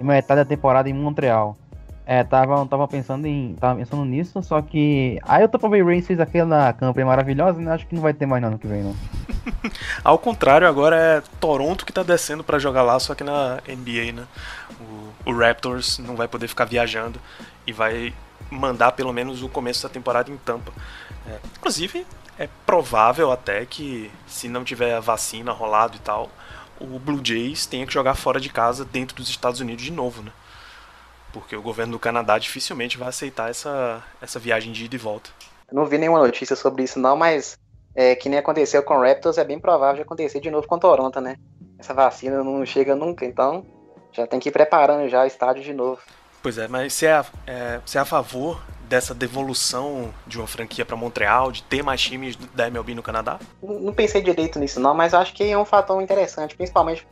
e 0.00 0.04
metade 0.04 0.40
da 0.40 0.44
temporada 0.46 0.88
em 0.88 0.94
Montreal. 0.94 1.56
É, 2.04 2.24
tava, 2.24 2.66
tava 2.66 2.88
pensando 2.88 3.26
em. 3.26 3.54
Tava 3.54 3.78
pensando 3.78 4.04
nisso, 4.04 4.42
só 4.42 4.60
que. 4.60 5.18
Aí 5.22 5.44
o 5.44 5.48
Tampa 5.48 5.68
Bay 5.68 5.82
Rays 5.82 6.06
fez 6.06 6.18
aquela 6.18 6.72
campanha 6.72 7.06
maravilhosa, 7.06 7.60
né? 7.60 7.72
Acho 7.72 7.86
que 7.86 7.94
não 7.94 8.02
vai 8.02 8.12
ter 8.12 8.26
mais 8.26 8.42
nada 8.42 8.58
que 8.58 8.66
vem, 8.66 8.82
não. 8.82 8.96
Ao 10.02 10.18
contrário, 10.18 10.66
agora 10.66 10.96
é 10.96 11.22
Toronto 11.38 11.86
que 11.86 11.92
tá 11.92 12.02
descendo 12.02 12.42
para 12.42 12.58
jogar 12.58 12.82
lá, 12.82 12.98
só 12.98 13.14
que 13.14 13.22
na 13.22 13.60
NBA, 13.68 14.12
né? 14.12 14.26
O, 14.80 15.30
o, 15.30 15.36
Raptors 15.36 15.98
não 15.98 16.16
vai 16.16 16.26
poder 16.26 16.48
ficar 16.48 16.64
viajando 16.64 17.20
e 17.66 17.72
vai 17.72 18.12
mandar 18.50 18.92
pelo 18.92 19.12
menos 19.12 19.42
o 19.42 19.48
começo 19.48 19.84
da 19.84 19.88
temporada 19.88 20.28
em 20.28 20.36
Tampa. 20.38 20.72
É, 21.28 21.38
inclusive, 21.56 22.04
é 22.36 22.48
provável 22.66 23.30
até 23.30 23.64
que, 23.64 24.10
se 24.26 24.48
não 24.48 24.64
tiver 24.64 25.00
vacina 25.00 25.52
rolado 25.52 25.96
e 25.96 26.00
tal, 26.00 26.28
o 26.80 26.98
Blue 26.98 27.20
Jays 27.22 27.64
tenha 27.64 27.86
que 27.86 27.92
jogar 27.92 28.16
fora 28.16 28.40
de 28.40 28.48
casa 28.48 28.84
dentro 28.84 29.16
dos 29.16 29.28
Estados 29.28 29.60
Unidos 29.60 29.84
de 29.84 29.92
novo, 29.92 30.20
né? 30.20 30.32
Porque 31.32 31.56
o 31.56 31.62
governo 31.62 31.92
do 31.92 31.98
Canadá 31.98 32.38
dificilmente 32.38 32.98
vai 32.98 33.08
aceitar 33.08 33.50
essa, 33.50 34.02
essa 34.20 34.38
viagem 34.38 34.72
de 34.72 34.84
ida 34.84 34.94
e 34.94 34.98
volta. 34.98 35.30
Não 35.70 35.86
vi 35.86 35.98
nenhuma 35.98 36.18
notícia 36.18 36.54
sobre 36.54 36.84
isso 36.84 36.98
não, 36.98 37.16
mas 37.16 37.56
é, 37.94 38.14
que 38.14 38.28
nem 38.28 38.38
aconteceu 38.38 38.82
com 38.82 38.94
o 38.94 39.02
Raptors, 39.02 39.38
é 39.38 39.44
bem 39.44 39.58
provável 39.58 39.96
de 39.96 40.02
acontecer 40.02 40.40
de 40.40 40.50
novo 40.50 40.66
com 40.66 40.76
o 40.76 40.80
Toronto, 40.80 41.20
né? 41.20 41.36
Essa 41.78 41.94
vacina 41.94 42.42
não 42.42 42.64
chega 42.64 42.94
nunca, 42.94 43.24
então 43.24 43.64
já 44.12 44.26
tem 44.26 44.38
que 44.38 44.48
ir 44.48 44.52
preparando 44.52 45.08
já 45.08 45.22
o 45.22 45.26
estádio 45.26 45.62
de 45.62 45.72
novo. 45.72 46.00
Pois 46.42 46.58
é, 46.58 46.68
mas 46.68 46.92
você 46.92 47.06
é, 47.06 47.24
é, 47.46 47.80
você 47.84 47.98
é 47.98 48.00
a 48.00 48.04
favor 48.04 48.60
dessa 48.88 49.14
devolução 49.14 50.12
de 50.26 50.38
uma 50.38 50.46
franquia 50.46 50.84
para 50.84 50.96
Montreal, 50.96 51.50
de 51.50 51.62
ter 51.62 51.82
mais 51.82 52.02
times 52.02 52.36
da 52.54 52.66
MLB 52.66 52.94
no 52.94 53.02
Canadá? 53.02 53.38
Não 53.62 53.92
pensei 53.92 54.20
direito 54.20 54.58
nisso 54.58 54.78
não, 54.80 54.92
mas 54.92 55.14
acho 55.14 55.32
que 55.32 55.44
é 55.44 55.56
um 55.56 55.64
fator 55.64 56.02
interessante, 56.02 56.54
principalmente 56.54 57.06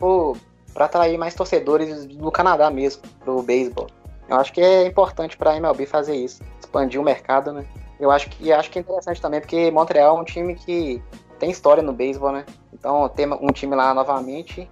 para 0.73 0.85
atrair 0.85 1.17
mais 1.17 1.33
torcedores 1.33 2.05
do 2.05 2.31
Canadá 2.31 2.69
mesmo, 2.69 3.01
pro 3.23 3.41
beisebol. 3.41 3.87
Eu 4.31 4.37
acho 4.37 4.53
que 4.53 4.61
é 4.61 4.87
importante 4.87 5.35
para 5.35 5.51
a 5.51 5.57
MLB 5.57 5.85
fazer 5.85 6.15
isso, 6.15 6.41
expandir 6.57 7.01
o 7.01 7.03
mercado, 7.03 7.51
né? 7.51 7.65
Eu 7.99 8.09
acho 8.09 8.29
que 8.29 8.49
acho 8.49 8.71
que 8.71 8.79
é 8.79 8.81
interessante 8.81 9.21
também, 9.21 9.41
porque 9.41 9.69
Montreal 9.69 10.17
é 10.17 10.21
um 10.21 10.23
time 10.23 10.55
que 10.55 11.03
tem 11.37 11.51
história 11.51 11.83
no 11.83 11.91
beisebol, 11.91 12.31
né? 12.31 12.45
Então 12.73 13.09
ter 13.09 13.27
um 13.27 13.51
time 13.51 13.75
lá 13.75 13.93
novamente, 13.93 14.71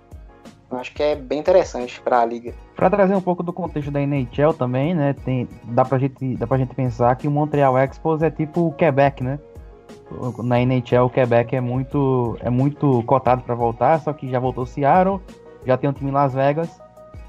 eu 0.71 0.77
acho 0.77 0.93
que 0.93 1.03
é 1.03 1.13
bem 1.13 1.39
interessante 1.39 1.99
para 1.99 2.21
a 2.21 2.25
liga. 2.25 2.53
Para 2.73 2.89
trazer 2.89 3.13
um 3.13 3.21
pouco 3.21 3.43
do 3.43 3.51
contexto 3.51 3.91
da 3.91 3.99
NHL 4.01 4.53
também, 4.57 4.95
né? 4.95 5.13
Tem, 5.25 5.45
dá 5.65 5.83
pra 5.83 5.99
gente 5.99 6.37
dá 6.37 6.47
pra 6.47 6.57
gente 6.57 6.73
pensar 6.73 7.17
que 7.17 7.27
o 7.27 7.31
Montreal 7.31 7.77
Expos 7.77 8.23
é 8.23 8.31
tipo 8.31 8.67
o 8.67 8.71
Quebec, 8.71 9.21
né? 9.21 9.39
Na 10.41 10.57
NHL 10.61 11.03
o 11.03 11.09
Quebec 11.09 11.53
é 11.53 11.59
muito 11.59 12.37
é 12.39 12.49
muito 12.49 13.03
cotado 13.03 13.41
para 13.41 13.55
voltar, 13.55 13.99
só 13.99 14.13
que 14.13 14.29
já 14.29 14.39
voltou 14.39 14.65
Seattle, 14.65 15.19
já 15.65 15.75
tem 15.75 15.89
um 15.89 15.93
time 15.93 16.11
em 16.11 16.13
Las 16.13 16.33
Vegas, 16.33 16.79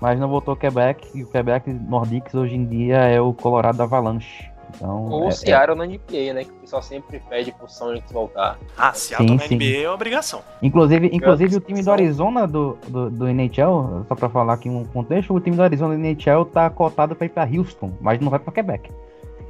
mas 0.00 0.18
não 0.18 0.28
voltou 0.28 0.56
Quebec 0.56 1.08
e 1.14 1.22
o 1.22 1.26
Quebec 1.26 1.70
Nordiques 1.70 2.34
hoje 2.34 2.54
em 2.54 2.64
dia 2.64 2.96
é 2.96 3.20
o 3.20 3.32
Colorado 3.32 3.82
Avalanche. 3.82 4.50
Então, 4.76 5.06
Ou 5.06 5.24
é, 5.24 5.28
o 5.28 5.32
Seattle 5.32 5.76
na 5.76 5.84
NBA, 5.84 6.32
né? 6.32 6.44
Que 6.44 6.50
o 6.50 6.60
pessoal 6.60 6.82
sempre 6.82 7.20
pede 7.28 7.52
pro 7.52 7.68
Sonics 7.68 8.12
voltar. 8.12 8.58
Ah, 8.78 8.92
Seattle 8.92 9.28
Sim, 9.28 9.34
na 9.34 9.42
sim. 9.42 9.56
NBA 9.56 9.82
é 9.82 9.88
uma 9.88 9.94
obrigação. 9.94 10.42
Inclusive, 10.62 11.10
inclusive 11.12 11.56
o 11.56 11.60
time 11.60 11.82
do. 11.82 11.90
Arizona 11.90 12.46
do, 12.46 12.78
do, 12.86 13.10
do 13.10 13.28
NHL, 13.28 14.04
só 14.08 14.14
pra 14.14 14.28
falar 14.28 14.54
aqui 14.54 14.68
um 14.68 14.84
contexto, 14.84 15.34
o 15.34 15.40
time 15.40 15.56
do 15.56 15.62
Arizona 15.62 15.96
do 15.96 16.00
NHL 16.00 16.44
tá 16.44 16.70
cotado 16.70 17.16
pra 17.16 17.26
ir 17.26 17.30
pra 17.30 17.44
Houston, 17.44 17.92
mas 18.00 18.20
não 18.20 18.30
vai 18.30 18.38
pra 18.38 18.52
Quebec. 18.52 18.90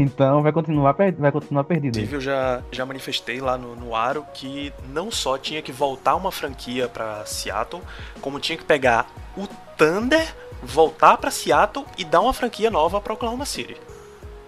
Então 0.01 0.43
vai 0.43 0.51
continuar, 0.51 0.97
vai 1.19 1.31
continuar 1.31 1.65
perdido. 1.65 1.99
Inclusive, 1.99 2.17
eu 2.17 2.21
já, 2.23 2.63
já 2.73 2.87
manifestei 2.87 3.39
lá 3.39 3.59
no, 3.59 3.77
no 3.77 3.95
Aro 3.95 4.25
que 4.33 4.73
não 4.89 5.11
só 5.11 5.37
tinha 5.37 5.61
que 5.61 5.71
voltar 5.71 6.15
uma 6.17 6.33
franquia 6.33 6.89
pra 6.89 7.27
Seattle, 7.27 7.83
como 8.23 8.41
tinha 8.41 8.57
que 8.57 8.65
pegar 8.65 9.13
o 9.37 9.47
Thunder, 9.77 10.35
voltar 10.63 11.19
pra 11.19 11.31
Seattle 11.31 11.85
e 11.99 12.05
dar 12.05 12.23
uma 12.23 12.33
franquia 12.33 12.71
nova 12.71 12.99
pra 12.99 13.13
Oklahoma 13.13 13.45
City. 13.45 13.77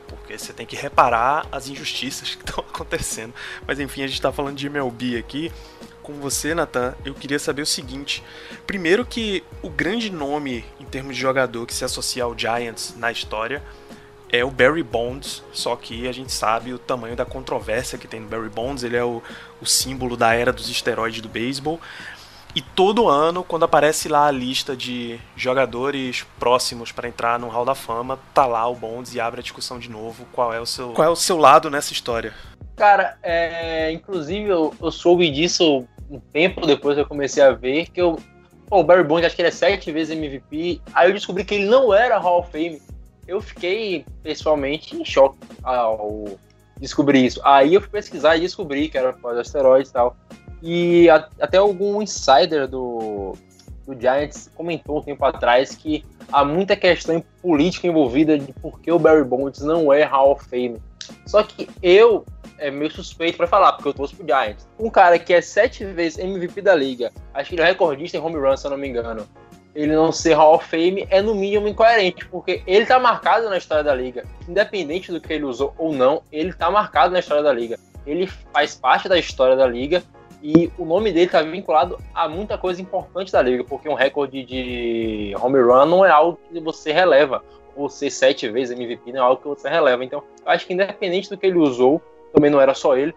Porque 0.09 0.38
você 0.38 0.55
tem 0.55 0.65
que 0.65 0.75
reparar 0.75 1.47
as 1.53 1.69
injustiças 1.69 2.35
que 2.35 2.43
estão 2.49 2.65
acontecendo. 2.65 3.35
Mas 3.67 3.79
enfim, 3.79 4.03
a 4.03 4.07
gente 4.07 4.23
tá 4.23 4.33
falando 4.33 4.57
de 4.57 4.67
MLB 4.67 5.19
aqui. 5.19 5.53
Com 6.03 6.15
você, 6.15 6.53
Nathan, 6.53 6.97
eu 7.05 7.15
queria 7.15 7.38
saber 7.38 7.62
o 7.62 7.67
seguinte. 7.67 8.25
Primeiro 8.67 9.05
que 9.05 9.45
o 9.62 9.69
grande 9.69 10.11
nome 10.11 10.65
em 10.81 10.85
termos 10.85 11.15
de 11.15 11.21
jogador 11.21 11.65
que 11.65 11.75
se 11.75 11.85
associa 11.85 12.25
ao 12.25 12.37
Giants 12.37 12.97
na 12.97 13.12
história 13.12 13.62
é 14.33 14.42
o 14.42 14.51
Barry 14.51 14.83
Bonds, 14.83 15.45
só 15.53 15.77
que 15.77 16.09
a 16.09 16.12
gente 16.12 16.33
sabe 16.33 16.73
o 16.73 16.79
tamanho 16.79 17.14
da 17.14 17.27
controvérsia 17.27 17.99
que 17.99 18.09
tem 18.09 18.18
no 18.18 18.29
Barry 18.29 18.49
Bonds, 18.49 18.83
ele 18.83 18.97
é 18.97 19.05
o, 19.05 19.23
o 19.61 19.66
símbolo 19.66 20.16
da 20.16 20.35
era 20.35 20.51
dos 20.51 20.71
esteroides 20.71 21.21
do 21.21 21.29
beisebol. 21.29 21.79
E 22.55 22.61
todo 22.61 23.09
ano, 23.09 23.45
quando 23.45 23.64
aparece 23.64 24.09
lá 24.09 24.27
a 24.27 24.31
lista 24.31 24.75
de 24.75 25.18
jogadores 25.37 26.27
próximos 26.38 26.92
para 26.92 27.09
entrar 27.09 27.38
no 27.38 27.49
Hall 27.49 27.64
da 27.64 27.75
Fama, 27.75 28.18
tá 28.35 28.47
lá 28.47 28.66
o 28.68 28.75
Bonds 28.75 29.14
e 29.14 29.21
abre 29.21 29.40
a 29.40 29.42
discussão 29.42 29.79
de 29.79 29.90
novo. 29.90 30.27
Qual 30.33 30.53
é 30.53 30.61
o 30.61 30.66
seu, 30.66 30.90
qual 30.90 31.09
é 31.09 31.11
o 31.11 31.16
seu 31.16 31.37
lado 31.37 31.71
nessa 31.71 31.92
história? 31.92 32.35
Cara, 32.77 33.16
é, 33.23 33.92
inclusive 33.92 34.49
eu, 34.49 34.75
eu 34.81 34.90
soube 34.90 35.31
disso 35.31 35.87
um 36.11 36.21
tempo 36.21 36.66
depois 36.66 36.95
que 36.95 37.03
eu 37.03 37.07
comecei 37.07 37.42
a 37.42 37.53
ver, 37.53 37.88
que 37.90 38.01
eu. 38.01 38.18
Pô, 38.66 38.81
o 38.81 38.85
Barry 38.85 39.05
Bonds, 39.05 39.27
acho 39.27 39.37
que 39.37 39.42
ele 39.42 39.49
é 39.49 39.53
sete 39.53 39.90
vezes 39.90 40.16
MVP. 40.16 40.81
Aí 40.95 41.09
eu 41.09 41.14
descobri 41.14 41.45
que 41.45 41.55
ele 41.55 41.66
não 41.66 41.92
era 41.92 42.18
Hall 42.18 42.40
of 42.40 42.51
Fame. 42.51 42.81
Eu 43.33 43.40
fiquei, 43.40 44.05
pessoalmente, 44.23 44.95
em 44.95 45.03
choque 45.07 45.38
ao 45.62 46.27
descobrir 46.79 47.25
isso. 47.25 47.40
Aí 47.42 47.73
eu 47.73 47.81
fui 47.81 47.88
pesquisar 47.88 48.37
e 48.37 48.40
descobri 48.40 48.90
que 48.90 48.99
era 48.99 49.14
por 49.14 49.38
asteroides 49.38 49.88
e 49.90 49.95
tal. 49.95 50.14
E 50.62 51.09
a- 51.09 51.27
até 51.40 51.57
algum 51.57 52.03
insider 52.03 52.68
do, 52.68 53.33
do 53.87 53.99
Giants 53.99 54.51
comentou 54.55 54.99
um 54.99 55.03
tempo 55.03 55.25
atrás 55.25 55.75
que 55.75 56.05
há 56.31 56.45
muita 56.45 56.77
questão 56.77 57.25
política 57.40 57.87
envolvida 57.87 58.38
de 58.38 58.53
por 58.53 58.79
que 58.81 58.92
o 58.92 58.99
Barry 58.99 59.25
Bonds 59.25 59.61
não 59.62 59.90
é 59.90 60.03
Hall 60.05 60.33
of 60.33 60.45
Fame. 60.45 60.77
Só 61.25 61.42
que 61.42 61.66
eu 61.83 62.27
é 62.59 62.71
meio 62.71 62.90
suspeito 62.92 63.38
pra 63.38 63.47
falar, 63.47 63.73
porque 63.73 63.88
eu 63.88 63.95
torço 63.95 64.14
pro 64.14 64.27
Giants. 64.27 64.68
Um 64.79 64.90
cara 64.90 65.18
que 65.18 65.33
é 65.33 65.40
sete 65.40 65.87
vezes 65.87 66.18
MVP 66.18 66.61
da 66.61 66.75
liga, 66.75 67.11
acho 67.33 67.49
que 67.49 67.55
ele 67.55 67.62
é 67.62 67.66
recordista 67.66 68.18
em 68.18 68.21
home 68.21 68.37
run, 68.37 68.57
se 68.59 68.66
eu 68.66 68.71
não 68.73 68.77
me 68.79 68.87
engano. 68.88 69.27
Ele 69.74 69.94
não 69.94 70.12
ser 70.12 70.35
Hall 70.35 70.56
of 70.56 70.68
Fame 70.68 71.06
é 71.08 71.22
no 71.22 71.35
mínimo 71.35 71.66
incoerente, 71.66 72.26
porque 72.26 72.62
ele 72.66 72.85
tá 72.85 72.98
marcado 72.98 73.48
na 73.48 73.56
história 73.56 73.82
da 73.82 73.94
liga. 73.94 74.24
Independente 74.46 75.11
do 75.11 75.20
que 75.20 75.32
ele 75.32 75.44
usou 75.44 75.74
ou 75.78 75.92
não, 75.92 76.22
ele 76.30 76.52
tá 76.52 76.70
marcado 76.70 77.12
na 77.12 77.20
história 77.20 77.42
da 77.42 77.52
liga. 77.52 77.78
Ele 78.06 78.26
faz 78.26 78.74
parte 78.74 79.08
da 79.08 79.18
história 79.18 79.56
da 79.56 79.66
liga 79.66 80.02
e 80.42 80.70
o 80.76 80.85
nome 80.85 81.12
dele 81.12 81.30
tá 81.30 81.40
vinculado 81.40 81.98
a 82.12 82.28
muita 82.28 82.58
coisa 82.58 82.82
importante 82.82 83.32
da 83.32 83.40
liga, 83.40 83.64
porque 83.64 83.88
um 83.88 83.94
recorde 83.94 84.44
de 84.44 85.35
home 85.40 85.61
run 85.61 85.87
não 85.87 86.04
é 86.04 86.11
algo 86.11 86.38
que 86.52 86.61
você 86.61 86.92
releva. 86.92 87.42
Ou 87.74 87.88
ser 87.88 88.11
sete 88.11 88.50
vezes 88.50 88.78
MVP 88.78 89.12
não 89.12 89.20
é 89.20 89.22
algo 89.22 89.40
que 89.40 89.48
você 89.48 89.68
releva. 89.68 90.04
Então, 90.04 90.22
eu 90.44 90.52
acho 90.52 90.66
que 90.66 90.74
independente 90.74 91.30
do 91.30 91.38
que 91.38 91.46
ele 91.46 91.56
usou, 91.56 92.02
também 92.35 92.50
não 92.50 92.61
era 92.61 92.74
só 92.74 92.96
ele, 92.96 93.14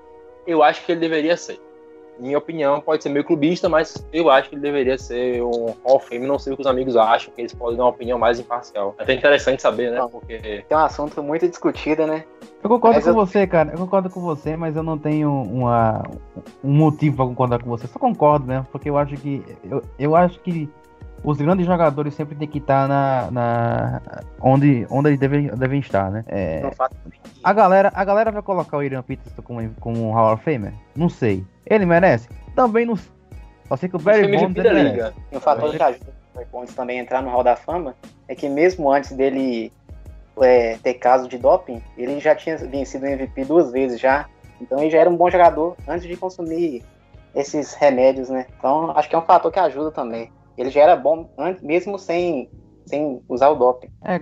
eu 0.47 0.63
acho 0.63 0.85
que 0.85 0.91
ele 0.91 1.01
deveria 1.01 1.35
ser. 1.35 1.59
Minha 2.19 2.37
opinião 2.37 2.79
pode 2.81 3.03
ser 3.03 3.09
meio 3.09 3.25
clubista, 3.25 3.67
mas 3.67 4.05
eu 4.13 4.29
acho 4.29 4.49
que 4.49 4.55
ele 4.55 4.61
deveria 4.61 4.97
ser 4.97 5.41
um 5.43 5.73
Hall 5.83 5.97
of 5.97 6.07
Fame. 6.07 6.25
Não 6.25 6.39
sei 6.39 6.53
o 6.53 6.55
que 6.55 6.61
os 6.61 6.67
amigos 6.67 6.95
acham, 6.95 7.33
que 7.33 7.41
eles 7.41 7.53
podem 7.53 7.77
dar 7.77 7.83
uma 7.83 7.89
opinião 7.89 8.17
mais 8.17 8.39
imparcial. 8.39 8.95
É 8.97 9.03
até 9.03 9.13
interessante 9.13 9.61
saber, 9.61 9.91
né? 9.91 10.05
Porque 10.11 10.37
Tem 10.67 10.77
um 10.77 10.81
assunto 10.81 11.21
muito 11.21 11.47
discutido, 11.47 12.07
né? 12.07 12.23
Eu 12.63 12.69
concordo 12.69 12.95
Mas 12.95 13.03
com 13.03 13.11
eu- 13.11 13.15
você, 13.15 13.45
cara. 13.45 13.71
Eu 13.73 13.77
concordo 13.77 14.09
com 14.09 14.21
você, 14.21 14.55
mas 14.55 14.75
eu 14.75 14.81
não 14.83 14.97
tenho 14.97 15.29
uma, 15.31 16.01
um 16.63 16.71
motivo 16.73 17.17
pra 17.17 17.25
concordar 17.25 17.61
com 17.61 17.69
você. 17.69 17.85
Só 17.87 17.99
concordo 17.99 18.45
mesmo, 18.47 18.65
porque 18.71 18.89
eu 18.89 18.97
acho 18.97 19.15
que. 19.17 19.43
Eu, 19.63 19.81
eu 19.99 20.15
acho 20.15 20.39
que 20.39 20.69
os 21.25 21.37
grandes 21.37 21.65
jogadores 21.65 22.13
sempre 22.13 22.35
têm 22.35 22.47
que 22.47 22.59
estar 22.59 22.87
na, 22.87 23.31
na 23.31 24.01
onde, 24.39 24.85
onde 24.91 25.09
eles 25.09 25.19
devem, 25.19 25.47
devem 25.47 25.79
estar, 25.79 26.11
né? 26.11 26.23
É, 26.27 26.61
a, 27.43 27.51
galera, 27.51 27.91
a 27.95 28.05
galera 28.05 28.31
vai 28.31 28.43
colocar 28.43 28.77
o 28.77 28.83
Irian 28.83 29.01
Peterson 29.01 29.41
como, 29.41 29.69
como 29.79 30.07
um 30.07 30.11
Hall 30.11 30.33
of 30.33 30.43
Famer? 30.43 30.73
Não 30.95 31.09
sei. 31.09 31.43
Ele 31.65 31.85
merece? 31.85 32.29
Também 32.55 32.85
não 32.85 32.95
sei. 32.95 33.11
Só 33.67 33.75
sei 33.75 33.89
que 33.89 33.95
o 33.95 33.99
Barry 33.99 34.37
Bonds 34.37 34.55
ele 34.63 34.83
liga. 34.83 35.13
E 35.31 35.37
um 35.37 35.39
fator 35.39 35.71
que 35.71 35.81
ajuda 35.81 36.05
o 36.05 36.37
Barry 36.37 36.47
Bonds 36.51 36.75
também 36.75 36.99
a 36.99 37.03
entrar 37.03 37.23
no 37.23 37.29
Hall 37.29 37.43
da 37.43 37.55
Fama 37.55 37.95
é 38.27 38.35
que 38.35 38.47
mesmo 38.47 38.91
antes 38.91 39.11
dele 39.11 39.73
é, 40.39 40.77
ter 40.77 40.93
caso 40.95 41.27
de 41.27 41.39
doping, 41.39 41.81
ele 41.97 42.19
já 42.19 42.35
tinha 42.35 42.55
vencido 42.57 43.05
o 43.05 43.09
MVP 43.09 43.45
duas 43.45 43.71
vezes 43.71 43.99
já. 43.99 44.27
Então 44.61 44.79
ele 44.79 44.91
já 44.91 44.99
era 44.99 45.09
um 45.09 45.17
bom 45.17 45.29
jogador 45.31 45.75
antes 45.87 46.07
de 46.07 46.15
consumir 46.15 46.83
esses 47.33 47.73
remédios, 47.73 48.29
né? 48.29 48.45
Então 48.57 48.91
acho 48.91 49.09
que 49.09 49.15
é 49.15 49.17
um 49.17 49.23
fator 49.23 49.51
que 49.51 49.59
ajuda 49.59 49.89
também. 49.89 50.31
Ele 50.57 50.69
já 50.69 50.81
era 50.81 50.95
bom 50.95 51.29
antes, 51.37 51.61
mesmo 51.61 51.97
sem, 51.99 52.49
sem 52.85 53.21
usar 53.27 53.49
o 53.49 53.55
doping. 53.55 53.89
É, 54.03 54.21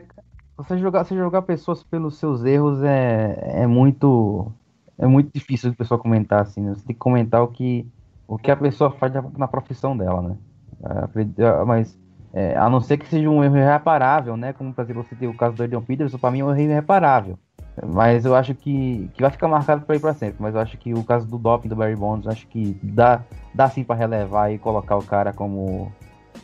você 0.57 0.77
jogar, 0.77 1.03
você 1.03 1.15
jogar 1.15 1.41
pessoas 1.43 1.83
pelos 1.83 2.17
seus 2.17 2.43
erros 2.43 2.83
é, 2.83 3.61
é 3.61 3.67
muito 3.67 4.51
é 4.97 5.07
muito 5.07 5.31
difícil 5.33 5.71
o 5.71 5.75
pessoal 5.75 5.99
comentar 5.99 6.41
assim, 6.41 6.61
né? 6.61 6.73
Você 6.75 6.85
tem 6.85 6.95
que 6.95 6.99
comentar 6.99 7.41
o 7.41 7.47
que 7.47 7.85
o 8.27 8.37
que 8.37 8.49
a 8.49 8.55
pessoa 8.55 8.91
faz 8.91 9.11
na, 9.37 9.47
profissão 9.47 9.97
dela, 9.97 10.21
né? 10.21 10.37
É, 10.83 11.43
é, 11.43 11.65
mas 11.65 11.97
é, 12.33 12.57
a 12.57 12.69
não 12.69 12.81
ser 12.81 12.97
que 12.97 13.07
seja 13.07 13.29
um 13.29 13.43
erro 13.43 13.57
irreparável, 13.57 14.37
né? 14.37 14.53
Como 14.53 14.73
por 14.73 14.81
exemplo 14.81 15.03
você 15.03 15.15
tem 15.15 15.27
o 15.27 15.35
caso 15.35 15.55
do 15.55 15.63
Adrian 15.63 15.81
Peterson, 15.81 16.17
para 16.17 16.31
mim 16.31 16.39
é 16.39 16.45
um 16.45 16.51
erro 16.51 16.59
irreparável. 16.59 17.37
Mas 17.83 18.23
eu 18.23 18.35
acho 18.35 18.53
que, 18.53 19.09
que 19.15 19.21
vai 19.21 19.31
ficar 19.31 19.47
marcado 19.47 19.83
para 19.83 19.95
ir 19.95 19.99
para 19.99 20.13
sempre. 20.13 20.35
Mas 20.39 20.53
eu 20.53 20.61
acho 20.61 20.77
que 20.77 20.93
o 20.93 21.03
caso 21.03 21.25
do 21.27 21.39
doping 21.39 21.69
do 21.69 21.75
Barry 21.75 21.95
Bonds, 21.95 22.27
acho 22.27 22.47
que 22.47 22.77
dá, 22.83 23.23
dá 23.53 23.67
sim 23.67 23.83
para 23.83 23.95
relevar 23.95 24.53
e 24.53 24.59
colocar 24.59 24.95
o 24.95 25.03
cara 25.03 25.33
como 25.33 25.91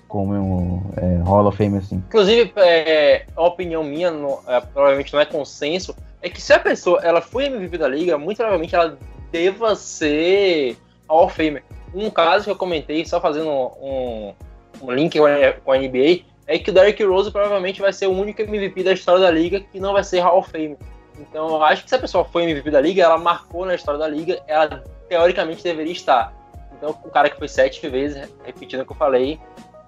como 0.10 0.34
um 0.34 0.92
é, 0.98 1.22
Hall 1.24 1.48
of 1.48 1.56
Fame 1.56 1.78
assim. 1.78 2.04
Inclusive, 2.08 2.52
é, 2.58 3.26
a 3.36 3.44
opinião 3.44 3.84
minha, 3.84 4.12
é, 4.48 4.60
provavelmente 4.60 5.14
não 5.14 5.22
é 5.22 5.26
consenso, 5.26 5.96
é 6.22 6.30
que 6.30 6.42
se 6.42 6.52
a 6.52 6.60
pessoa 6.60 7.00
ela 7.02 7.22
foi 7.22 7.46
MVP 7.46 7.78
da 7.78 7.88
liga, 7.88 8.18
muito 8.18 8.38
provavelmente 8.38 8.76
ela 8.76 8.98
deva 9.32 9.76
ser 9.76 10.76
Hall 11.08 11.26
of 11.26 11.36
Famer. 11.36 11.64
Um 11.94 12.10
caso 12.10 12.46
que 12.46 12.52
eu 12.52 12.56
comentei, 12.56 13.06
só 13.06 13.22
fazendo 13.22 13.50
um, 13.50 14.34
um 14.82 14.92
link 14.92 15.18
com 15.18 15.26
a, 15.26 15.54
com 15.64 15.72
a 15.72 15.78
NBA, 15.78 16.24
é 16.46 16.58
que 16.58 16.72
o 16.72 16.74
Derrick 16.74 17.04
Rose 17.04 17.32
provavelmente 17.32 17.80
vai 17.80 17.94
ser 17.94 18.08
o 18.08 18.12
único 18.12 18.42
MVP 18.42 18.84
da 18.84 18.94
história 18.94 19.22
da 19.22 19.32
liga 19.32 19.60
que 19.60 19.80
não 19.80 19.94
vai 19.94 20.04
ser 20.04 20.20
Hall 20.20 20.40
of 20.40 20.52
Fame. 20.52 20.76
Então 21.20 21.50
eu 21.50 21.64
acho 21.64 21.84
que 21.84 21.90
se 21.90 21.96
a 21.96 22.00
pessoa 22.00 22.26
foi 22.26 22.44
MVP 22.44 22.72
da 22.72 22.82
liga, 22.82 23.04
ela 23.04 23.18
marcou 23.18 23.66
na 23.66 23.76
história 23.76 24.00
da 24.00 24.08
liga, 24.08 24.42
ela 24.48 24.84
teoricamente 25.08 25.64
deveria 25.64 25.94
estar. 25.94 26.34
Então 26.76 26.98
o 27.04 27.10
cara 27.10 27.30
que 27.30 27.38
foi 27.38 27.48
sete 27.48 27.88
vezes, 27.88 28.28
repetindo 28.44 28.82
o 28.82 28.86
que 28.86 28.92
eu 28.92 28.98
falei, 28.98 29.40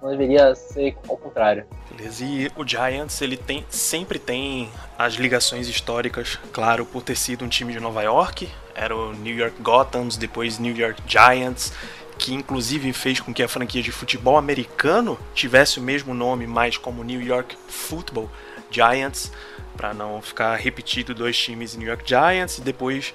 Não 0.02 0.10
deveria 0.10 0.56
ser 0.56 0.98
ao 1.08 1.16
contrário. 1.16 1.66
Beleza. 1.90 2.26
E 2.26 2.52
o 2.56 2.68
Giants, 2.68 3.22
ele 3.22 3.38
tem, 3.38 3.66
sempre 3.70 4.18
tem 4.18 4.70
as 4.98 5.14
ligações 5.14 5.68
históricas, 5.68 6.40
claro, 6.52 6.86
por 6.86 7.04
ter 7.04 7.16
sido 7.16 7.46
um 7.46 7.48
time 7.48 7.74
de 7.74 7.80
Nova 7.80 8.02
York. 8.02 8.50
Era 8.74 8.96
o 8.96 9.14
New 9.14 9.36
York 9.36 9.62
Gothams, 9.62 10.18
depois 10.18 10.58
New 10.58 10.76
York 10.76 11.04
Giants, 11.06 11.72
que 12.18 12.34
inclusive 12.34 12.92
fez 12.94 13.20
com 13.20 13.34
que 13.34 13.44
a 13.44 13.48
franquia 13.48 13.84
de 13.84 13.92
futebol 13.92 14.38
americano 14.38 15.20
tivesse 15.36 15.80
o 15.80 15.84
mesmo 15.84 16.14
nome, 16.14 16.48
mas 16.48 16.78
como 16.78 17.04
New 17.04 17.22
York 17.22 17.56
Football 17.68 18.30
Giants, 18.72 19.32
para 19.76 19.94
não 19.94 20.22
ficar 20.22 20.56
repetido 20.56 21.14
dois 21.14 21.38
times 21.38 21.76
New 21.76 21.88
York 21.88 22.04
Giants 22.08 22.58
e 22.58 22.62
depois 22.62 23.14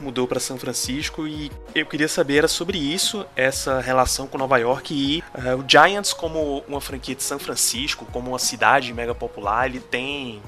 mudou 0.00 0.26
para 0.26 0.40
São 0.40 0.58
Francisco 0.58 1.26
e 1.26 1.50
eu 1.74 1.86
queria 1.86 2.08
saber 2.08 2.38
era 2.38 2.48
sobre 2.48 2.78
isso, 2.78 3.26
essa 3.34 3.80
relação 3.80 4.26
com 4.26 4.38
Nova 4.38 4.58
York 4.58 4.94
e 4.94 5.18
uh, 5.38 5.56
o 5.58 5.64
Giants 5.66 6.12
como 6.12 6.64
uma 6.68 6.80
franquia 6.80 7.14
de 7.14 7.22
São 7.22 7.38
Francisco, 7.38 8.06
como 8.12 8.30
uma 8.30 8.38
cidade 8.38 8.92
mega 8.92 9.14
popular, 9.14 9.66
ele 9.66 9.80
tem 9.80 10.42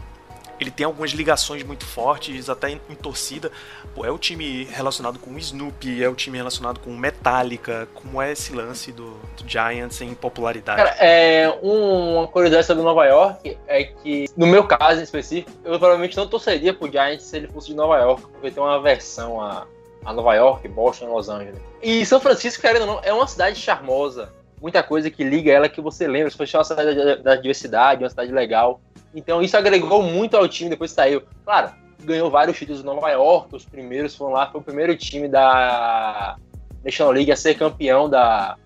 ele 0.61 0.71
tem 0.71 0.85
algumas 0.85 1.11
ligações 1.13 1.63
muito 1.63 1.85
fortes, 1.85 2.51
até 2.51 2.71
em, 2.71 2.81
em 2.89 2.95
torcida. 2.95 3.51
Pô, 3.95 4.05
é 4.05 4.11
o 4.11 4.19
time 4.19 4.65
relacionado 4.65 5.19
com 5.19 5.31
o 5.31 5.39
Snoopy, 5.39 6.05
é 6.05 6.09
o 6.09 6.15
time 6.15 6.37
relacionado 6.37 6.79
com 6.81 6.91
Metallica. 6.91 7.89
Como 7.95 8.21
é 8.21 8.33
esse 8.33 8.53
lance 8.53 8.93
do, 8.93 9.13
do 9.37 9.49
Giants 9.49 10.01
em 10.01 10.15
popularidade? 10.15 10.83
Cara, 10.83 10.97
é, 11.01 11.49
uma 11.63 12.29
curiosidade 12.29 12.67
sobre 12.67 12.83
Nova 12.83 13.07
York 13.07 13.59
é 13.67 13.85
que, 13.85 14.27
no 14.37 14.47
meu 14.47 14.65
caso 14.65 15.01
em 15.01 15.05
específico, 15.05 15.51
eu 15.65 15.79
provavelmente 15.79 16.17
não 16.17 16.27
torceria 16.27 16.75
pro 16.75 16.91
Giants 16.91 17.25
se 17.25 17.37
ele 17.37 17.49
fosse 17.49 17.69
de 17.69 17.75
Nova 17.75 17.97
York, 17.99 18.23
porque 18.33 18.51
tem 18.51 18.63
uma 18.63 18.81
versão 18.81 19.41
a, 19.41 19.67
a 20.05 20.13
Nova 20.13 20.35
York, 20.35 20.69
Boston 20.69 21.07
Los 21.07 21.29
Angeles. 21.29 21.61
E 21.83 22.05
São 22.05 22.21
Francisco, 22.21 22.61
querendo 22.61 22.83
ou 22.83 22.87
não, 22.87 23.01
é 23.03 23.13
uma 23.13 23.27
cidade 23.27 23.59
charmosa. 23.59 24.33
Muita 24.61 24.83
coisa 24.83 25.11
que 25.11 25.25
liga 25.25 25.51
ela 25.51 25.69
que 25.69 25.81
você 25.81 26.07
lembra. 26.07 26.31
Se 26.31 26.37
fosse 26.37 26.57
uma 26.57 26.65
cidade 26.65 26.95
da, 26.95 27.17
da 27.17 27.37
diversidade, 27.37 28.03
uma 28.03 28.11
cidade 28.11 28.33
legal. 28.33 28.81
Então 29.15 29.43
isso 29.43 29.57
agregou 29.57 30.03
muito 30.03 30.37
ao 30.37 30.47
time 30.49 30.71
depois 30.71 30.91
saiu. 30.91 31.23
Claro, 31.45 31.73
ganhou 32.05 32.31
vários 32.31 32.57
títulos 32.57 32.83
no 32.83 32.95
Nova 32.95 33.11
York, 33.11 33.55
os 33.55 33.65
primeiros 33.65 34.15
foram 34.15 34.33
lá, 34.33 34.51
foi 34.51 34.61
o 34.61 34.65
primeiro 34.65 34.97
time 34.97 35.29
da 35.29 36.37
National 36.85 37.13
League 37.13 37.33
a 37.33 37.37
ser 37.37 37.55
campeão 37.55 38.09
da, 38.09 38.57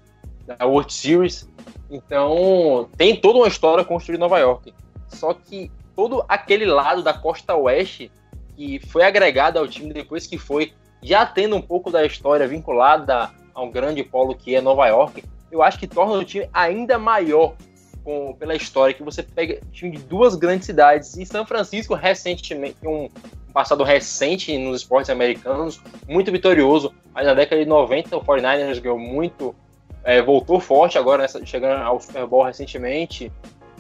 da 0.47 0.67
World 0.67 0.93
Series. 0.93 1.49
Então 1.91 2.89
tem 2.97 3.17
toda 3.17 3.39
uma 3.39 3.49
história 3.49 3.85
construída 3.85 4.19
em 4.19 4.29
Nova 4.29 4.39
York. 4.39 4.75
Só 5.09 5.33
que 5.33 5.71
todo 5.95 6.25
aquele 6.29 6.67
lado 6.67 7.03
da 7.03 7.13
costa 7.13 7.55
oeste 7.55 8.11
que 8.57 8.79
foi 8.89 9.05
agregado 9.05 9.59
ao 9.59 9.67
time 9.67 9.93
depois 9.93 10.27
que 10.27 10.39
foi, 10.39 10.73
já 11.03 11.27
tendo 11.27 11.57
um 11.57 11.63
pouco 11.63 11.91
da 11.91 12.05
história 12.05 12.47
vinculada 12.47 13.31
a 13.55 13.63
um 13.63 13.71
grande 13.71 14.03
polo 14.03 14.35
que 14.35 14.55
é 14.55 14.61
Nova 14.61 14.87
York, 14.87 15.25
eu 15.55 15.63
acho 15.63 15.79
que 15.79 15.87
torna 15.87 16.15
o 16.15 16.25
time 16.25 16.49
ainda 16.53 16.99
maior 16.99 17.55
com, 18.03 18.35
pela 18.35 18.57
história, 18.57 18.93
que 18.93 19.05
você 19.05 19.23
pega 19.23 19.61
time 19.73 19.93
de 19.93 20.03
duas 20.03 20.35
grandes 20.35 20.67
cidades. 20.67 21.17
E 21.17 21.25
São 21.25 21.47
Francisco, 21.47 21.95
recentemente, 21.95 22.77
um 22.85 23.09
passado 23.53 23.85
recente 23.85 24.59
nos 24.59 24.81
esportes 24.81 25.11
americanos, 25.11 25.81
muito 26.09 26.33
vitorioso. 26.33 26.93
Mas 27.15 27.25
na 27.25 27.35
década 27.35 27.63
de 27.63 27.69
90, 27.69 28.17
o 28.17 28.21
49ers 28.21 28.81
ganhou 28.81 28.99
muito, 28.99 29.55
é, 30.03 30.21
voltou 30.21 30.59
forte 30.59 30.99
agora, 30.99 31.23
nessa, 31.23 31.47
chegando 31.47 31.81
ao 31.83 32.01
Super 32.01 32.27
Bowl 32.27 32.43
recentemente. 32.43 33.31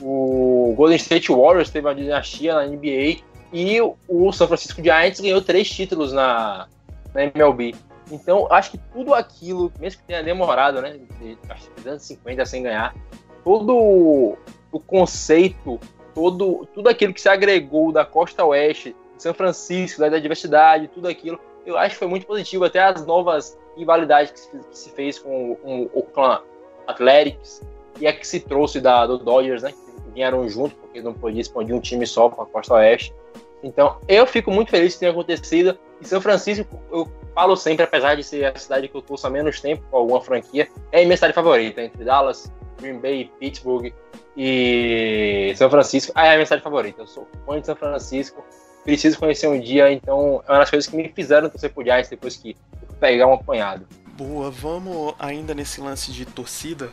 O 0.00 0.74
Golden 0.76 0.96
State 0.96 1.32
Warriors 1.32 1.70
teve 1.70 1.88
uma 1.88 1.94
dinastia 1.94 2.54
na 2.54 2.66
NBA. 2.66 3.18
E 3.52 3.80
o 4.08 4.32
São 4.32 4.46
Francisco 4.46 4.82
Giants 4.82 5.20
ganhou 5.20 5.42
três 5.42 5.68
títulos 5.68 6.12
na, 6.12 6.68
na 7.12 7.24
MLB. 7.24 7.74
Então, 8.10 8.46
acho 8.50 8.72
que 8.72 8.78
tudo 8.92 9.14
aquilo, 9.14 9.72
mesmo 9.80 10.00
que 10.00 10.06
tenha 10.06 10.22
demorado, 10.22 10.80
né, 10.82 10.98
de, 11.20 11.38
acho 11.48 11.70
que 11.70 11.76
250 11.76 12.44
sem 12.44 12.62
ganhar, 12.62 12.94
todo 13.42 14.36
o 14.70 14.80
conceito, 14.80 15.80
todo, 16.14 16.66
tudo 16.74 16.88
aquilo 16.88 17.14
que 17.14 17.20
se 17.20 17.28
agregou 17.28 17.92
da 17.92 18.04
costa 18.04 18.44
oeste, 18.44 18.94
de 19.16 19.22
São 19.22 19.32
Francisco, 19.32 20.00
da 20.00 20.18
diversidade, 20.18 20.88
tudo 20.88 21.08
aquilo, 21.08 21.38
eu 21.64 21.78
acho 21.78 21.94
que 21.94 21.98
foi 21.98 22.08
muito 22.08 22.26
positivo. 22.26 22.64
Até 22.64 22.82
as 22.82 23.06
novas 23.06 23.58
rivalidades 23.76 24.32
que 24.32 24.40
se, 24.40 24.50
que 24.50 24.78
se 24.78 24.90
fez 24.90 25.18
com, 25.18 25.56
com 25.56 25.90
o 25.92 26.02
clã 26.02 26.42
Athletics 26.86 27.62
e 28.00 28.06
a 28.06 28.12
que 28.12 28.26
se 28.26 28.40
trouxe 28.40 28.80
da, 28.80 29.06
do 29.06 29.18
Dodgers, 29.18 29.62
né? 29.62 29.72
Que 29.72 30.10
vieram 30.12 30.48
junto, 30.48 30.74
porque 30.76 31.00
não 31.00 31.14
podia 31.14 31.40
expandir 31.40 31.74
um 31.74 31.80
time 31.80 32.06
só 32.06 32.28
para 32.28 32.44
a 32.44 32.46
costa 32.46 32.74
oeste. 32.74 33.14
Então, 33.62 33.96
eu 34.06 34.26
fico 34.26 34.50
muito 34.50 34.70
feliz 34.70 34.94
que 34.94 35.00
tenha 35.00 35.12
acontecido. 35.12 35.78
E 36.04 36.06
São 36.06 36.20
Francisco, 36.20 36.82
eu 36.92 37.10
falo 37.34 37.56
sempre, 37.56 37.82
apesar 37.82 38.14
de 38.14 38.22
ser 38.22 38.44
a 38.44 38.54
cidade 38.54 38.88
que 38.88 38.94
eu 38.94 39.00
torço 39.00 39.26
há 39.26 39.30
menos 39.30 39.58
tempo 39.58 39.82
com 39.90 39.96
alguma 39.96 40.20
franquia, 40.20 40.68
é 40.92 41.00
a 41.00 41.04
minha 41.04 41.16
cidade 41.16 41.32
favorita, 41.32 41.80
entre 41.80 42.04
Dallas, 42.04 42.52
Green 42.78 42.98
Bay, 42.98 43.32
Pittsburgh 43.40 43.90
e 44.36 45.54
São 45.56 45.70
Francisco. 45.70 46.12
Ah, 46.14 46.26
é 46.26 46.32
a 46.32 46.34
minha 46.34 46.44
cidade 46.44 46.62
favorita. 46.62 47.00
Eu 47.00 47.06
sou 47.06 47.26
fã 47.46 47.58
de 47.58 47.64
São 47.64 47.74
Francisco. 47.74 48.44
Preciso 48.84 49.18
conhecer 49.18 49.46
um 49.48 49.58
dia, 49.58 49.90
então 49.90 50.44
é 50.46 50.52
uma 50.52 50.58
das 50.58 50.68
coisas 50.68 50.90
que 50.90 50.94
me 50.94 51.08
fizeram 51.08 51.48
torcer 51.48 51.72
por 51.72 51.82
Giants 51.82 52.10
depois 52.10 52.36
que 52.36 52.54
pegar 53.00 53.26
um 53.26 53.32
apanhado. 53.32 53.86
Boa, 54.12 54.50
vamos 54.50 55.14
ainda 55.18 55.54
nesse 55.54 55.80
lance 55.80 56.12
de 56.12 56.26
torcida, 56.26 56.90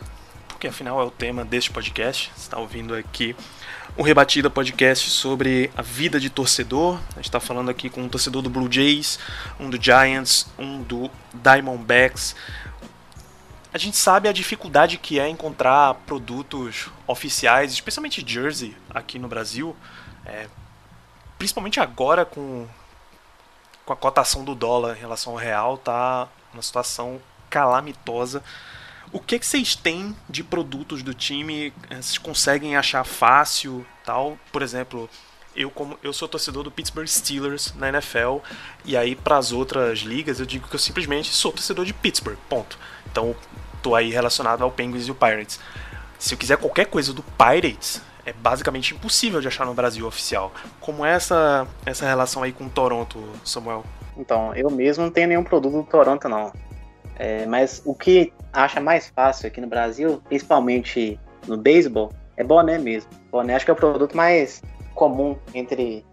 porque 0.62 0.68
afinal 0.68 1.02
é 1.02 1.04
o 1.04 1.10
tema 1.10 1.44
deste 1.44 1.72
podcast. 1.72 2.32
Você 2.36 2.42
está 2.42 2.60
ouvindo 2.60 2.94
aqui 2.94 3.36
o 3.98 4.04
Rebatida 4.04 4.48
Podcast 4.48 5.10
sobre 5.10 5.72
a 5.76 5.82
vida 5.82 6.20
de 6.20 6.30
torcedor. 6.30 7.00
A 7.14 7.16
gente 7.16 7.26
está 7.26 7.40
falando 7.40 7.72
aqui 7.72 7.90
com 7.90 8.04
um 8.04 8.08
torcedor 8.08 8.44
do 8.44 8.50
Blue 8.52 8.72
Jays, 8.72 9.18
um 9.60 9.72
do 9.72 9.82
Giants, 9.82 10.46
um 10.60 10.84
do 10.84 11.10
Diamondbacks. 11.34 12.36
A 13.74 13.78
gente 13.80 13.98
sabe 13.98 14.30
a 14.30 14.32
dificuldade 14.32 15.00
que 15.00 15.20
é 15.20 15.28
encontrar 15.28 15.96
produtos 16.06 16.92
oficiais, 17.08 17.74
especialmente 17.74 18.24
jersey 18.24 18.78
aqui 18.88 19.18
no 19.18 19.28
Brasil, 19.28 19.76
é, 20.24 20.48
principalmente 21.40 21.80
agora 21.80 22.24
com, 22.24 22.68
com 23.84 23.94
a 23.94 23.98
cotação 23.98 24.46
do 24.46 24.54
dólar 24.54 24.96
em 24.96 25.00
relação 25.00 25.34
ao 25.34 25.40
real, 25.40 25.76
tá 25.80 26.28
uma 26.54 26.62
situação 26.62 27.20
calamitosa. 27.50 28.44
O 29.14 29.20
que, 29.20 29.38
que 29.38 29.46
vocês 29.46 29.76
têm 29.76 30.16
de 30.30 30.42
produtos 30.42 31.04
do 31.04 31.14
time? 31.14 31.74
É, 31.90 31.96
vocês 31.96 32.18
conseguem 32.18 32.78
achar 32.78 33.04
fácil, 33.04 33.86
tal? 34.06 34.38
Por 34.54 34.62
exemplo, 34.62 35.10
eu 35.54 35.70
como 35.70 36.00
eu 36.02 36.14
sou 36.14 36.30
torcedor 36.30 36.64
do 36.64 36.72
Pittsburgh 36.72 37.08
Steelers 37.08 37.74
na 37.76 37.90
NFL 37.90 38.38
e 38.86 38.96
aí 38.96 39.16
para 39.16 39.38
as 39.38 39.52
outras 39.52 40.00
ligas 40.00 40.40
eu 40.40 40.46
digo 40.46 40.68
que 40.68 40.76
eu 40.76 40.80
simplesmente 40.80 41.34
sou 41.34 41.52
torcedor 41.52 41.84
de 41.84 41.94
Pittsburgh, 41.94 42.38
ponto. 42.48 42.80
Então 43.12 43.36
tô 43.84 43.96
aí 43.96 44.12
relacionado 44.12 44.64
ao 44.64 44.72
Penguins 44.72 45.08
e 45.08 45.12
o 45.12 45.16
Pirates. 45.16 45.60
Se 46.18 46.34
eu 46.34 46.38
quiser 46.38 46.58
qualquer 46.58 46.86
coisa 46.86 47.12
do 47.12 47.22
Pirates, 47.24 48.02
é 48.26 48.32
basicamente 48.32 48.94
impossível 48.94 49.42
de 49.42 49.48
achar 49.48 49.66
no 49.66 49.74
Brasil 49.74 50.08
oficial. 50.08 50.54
Como 50.80 51.04
é 51.06 51.14
essa, 51.14 51.68
essa 51.86 52.06
relação 52.06 52.44
aí 52.44 52.54
com 52.54 52.66
o 52.66 52.70
Toronto, 52.70 53.22
Samuel? 53.44 53.84
Então, 54.16 54.54
eu 54.54 54.70
mesmo 54.70 55.04
não 55.04 55.12
tenho 55.12 55.28
nenhum 55.28 55.44
produto 55.44 55.74
do 55.74 55.84
Toronto, 55.84 56.30
não. 56.30 56.54
É, 57.22 57.46
mas 57.46 57.84
o 57.86 57.94
que 57.94 58.34
acha 58.52 58.82
mais 58.82 59.08
fácil 59.10 59.46
aqui 59.46 59.62
no 59.62 59.68
Brasil, 59.68 60.20
principalmente 60.28 61.20
no 61.48 61.56
beisebol, 61.56 62.12
é 62.36 62.44
boné 62.44 62.80
mesmo. 62.80 63.12
Boné 63.32 63.54
acho 63.54 63.64
que 63.64 63.70
é 63.70 63.74
o 63.76 63.78
produto 63.78 64.18
mais 64.18 64.64
comum 64.96 65.38
entre, 65.54 66.04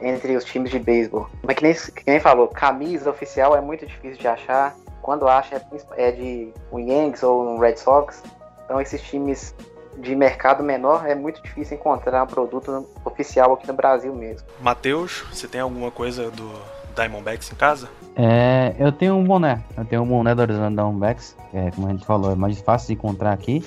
entre 0.00 0.36
os 0.36 0.44
times 0.44 0.70
de 0.70 0.78
beisebol. 0.78 1.28
Mas 1.42 1.56
que 1.56 1.62
nem, 1.64 1.74
que 1.74 2.02
nem 2.06 2.20
falou, 2.20 2.46
camisa 2.46 3.10
oficial 3.10 3.56
é 3.56 3.60
muito 3.60 3.84
difícil 3.84 4.16
de 4.16 4.28
achar 4.28 4.76
quando 5.02 5.26
acha 5.26 5.56
é, 5.56 6.08
é 6.08 6.12
de 6.12 6.52
um 6.70 6.78
Yankees 6.78 7.24
ou 7.24 7.56
um 7.56 7.58
Red 7.58 7.76
Sox. 7.76 8.22
Então 8.64 8.80
esses 8.80 9.02
times 9.02 9.56
de 9.98 10.14
mercado 10.14 10.62
menor 10.62 11.04
é 11.04 11.16
muito 11.16 11.42
difícil 11.42 11.78
encontrar 11.78 12.22
um 12.22 12.28
produto 12.28 12.88
oficial 13.04 13.54
aqui 13.54 13.66
no 13.66 13.74
Brasil 13.74 14.14
mesmo. 14.14 14.46
Matheus, 14.60 15.24
você 15.32 15.48
tem 15.48 15.60
alguma 15.60 15.90
coisa 15.90 16.30
do 16.30 16.52
Diamondbacks 16.94 17.50
em 17.50 17.56
casa? 17.56 17.88
É, 18.16 18.74
eu 18.78 18.92
tenho 18.92 19.14
um 19.14 19.24
boné. 19.24 19.62
Eu 19.76 19.84
tenho 19.84 20.02
um 20.02 20.06
boné 20.06 20.34
do 20.34 20.42
Arizona 20.42 20.70
Diamondbacks, 20.70 21.36
é, 21.52 21.70
como 21.72 21.88
a 21.88 21.90
gente 21.90 22.04
falou, 22.04 22.32
é 22.32 22.34
mais 22.34 22.58
fácil 22.60 22.88
de 22.88 22.92
encontrar 22.94 23.32
aqui 23.32 23.62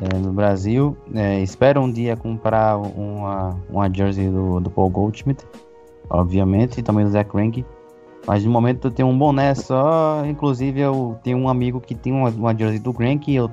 é, 0.00 0.16
no 0.18 0.32
Brasil. 0.32 0.96
É, 1.14 1.40
espero 1.40 1.80
um 1.80 1.90
dia 1.90 2.16
comprar 2.16 2.76
uma, 2.76 3.56
uma 3.70 3.92
jersey 3.92 4.28
do, 4.28 4.60
do 4.60 4.70
Paul 4.70 4.90
Goldschmidt, 4.90 5.44
obviamente, 6.10 6.78
e 6.78 6.82
também 6.82 7.04
do 7.04 7.10
Zach 7.10 7.30
Greinke. 7.30 7.64
Mas 8.26 8.44
no 8.44 8.50
momento 8.50 8.88
eu 8.88 8.90
tenho 8.90 9.08
um 9.08 9.16
boné 9.16 9.54
só. 9.54 10.24
Inclusive 10.26 10.80
eu 10.80 11.16
tenho 11.22 11.38
um 11.38 11.48
amigo 11.48 11.80
que 11.80 11.94
tem 11.94 12.12
uma, 12.12 12.28
uma 12.30 12.56
jersey 12.56 12.80
do 12.80 12.92
Grant 12.92 13.20
que 13.20 13.34
eu, 13.36 13.48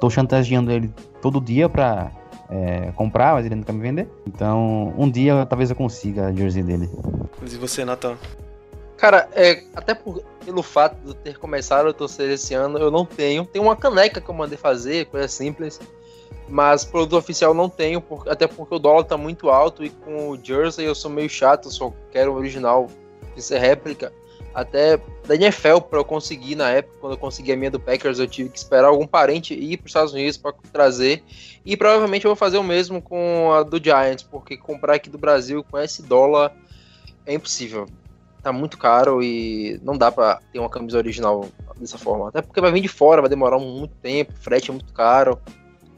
tô 0.00 0.10
chantageando 0.10 0.72
ele 0.72 0.92
todo 1.22 1.40
dia 1.40 1.68
pra 1.68 2.10
é, 2.50 2.90
comprar, 2.96 3.34
mas 3.34 3.46
ele 3.46 3.54
não 3.54 3.62
quer 3.62 3.72
me 3.72 3.80
vender. 3.80 4.08
Então 4.26 4.92
um 4.98 5.08
dia 5.08 5.46
talvez 5.46 5.70
eu 5.70 5.76
consiga 5.76 6.26
a 6.26 6.32
jersey 6.32 6.64
dele. 6.64 6.90
E 7.40 7.56
você, 7.56 7.84
Nathan? 7.84 8.16
Cara, 8.96 9.28
é, 9.34 9.62
até 9.74 9.94
por, 9.94 10.22
pelo 10.44 10.62
fato 10.62 10.96
de 11.02 11.08
eu 11.08 11.14
ter 11.14 11.38
começado 11.38 11.88
a 11.88 11.92
torcer 11.92 12.30
esse 12.30 12.54
ano, 12.54 12.78
eu 12.78 12.90
não 12.90 13.04
tenho. 13.04 13.44
Tem 13.44 13.60
uma 13.60 13.76
caneca 13.76 14.20
que 14.20 14.28
eu 14.28 14.34
mandei 14.34 14.56
fazer, 14.56 15.06
coisa 15.06 15.28
simples. 15.28 15.80
Mas 16.48 16.84
produto 16.84 17.18
oficial 17.18 17.52
não 17.52 17.68
tenho, 17.68 18.00
por, 18.00 18.28
até 18.28 18.46
porque 18.46 18.74
o 18.74 18.78
dólar 18.78 19.04
tá 19.04 19.16
muito 19.16 19.50
alto 19.50 19.84
e 19.84 19.90
com 19.90 20.30
o 20.30 20.38
jersey 20.42 20.86
eu 20.86 20.94
sou 20.94 21.10
meio 21.10 21.28
chato, 21.28 21.70
só 21.70 21.92
quero 22.12 22.32
o 22.32 22.36
original 22.36 22.88
de 23.34 23.42
ser 23.42 23.58
réplica. 23.58 24.12
até 24.54 24.96
da 25.26 25.34
NFL 25.34 25.80
para 25.90 25.98
eu 25.98 26.04
conseguir 26.04 26.54
na 26.54 26.70
época, 26.70 26.96
quando 27.00 27.12
eu 27.12 27.18
consegui 27.18 27.52
a 27.52 27.56
minha 27.56 27.70
do 27.70 27.80
Packers, 27.80 28.18
eu 28.18 28.26
tive 28.26 28.48
que 28.48 28.56
esperar 28.56 28.86
algum 28.86 29.06
parente 29.06 29.52
ir 29.52 29.76
para 29.76 29.86
os 29.86 29.90
Estados 29.90 30.12
Unidos 30.12 30.36
para 30.36 30.54
trazer. 30.72 31.22
E 31.64 31.76
provavelmente 31.76 32.24
eu 32.24 32.30
vou 32.30 32.36
fazer 32.36 32.58
o 32.58 32.62
mesmo 32.62 33.02
com 33.02 33.52
a 33.52 33.62
do 33.62 33.82
Giants, 33.82 34.22
porque 34.22 34.56
comprar 34.56 34.94
aqui 34.94 35.10
do 35.10 35.18
Brasil 35.18 35.64
com 35.68 35.78
esse 35.78 36.02
dólar 36.02 36.56
é 37.26 37.34
impossível. 37.34 37.86
Tá 38.46 38.52
muito 38.52 38.78
caro 38.78 39.24
e 39.24 39.80
não 39.82 39.98
dá 39.98 40.12
para 40.12 40.38
ter 40.52 40.60
uma 40.60 40.68
camisa 40.68 40.96
original 40.96 41.46
dessa 41.80 41.98
forma. 41.98 42.28
Até 42.28 42.40
porque 42.40 42.60
vai 42.60 42.70
vir 42.70 42.80
de 42.80 42.86
fora, 42.86 43.20
vai 43.20 43.28
demorar 43.28 43.58
muito 43.58 43.96
tempo, 43.96 44.32
frete 44.38 44.70
é 44.70 44.72
muito 44.72 44.92
caro. 44.92 45.36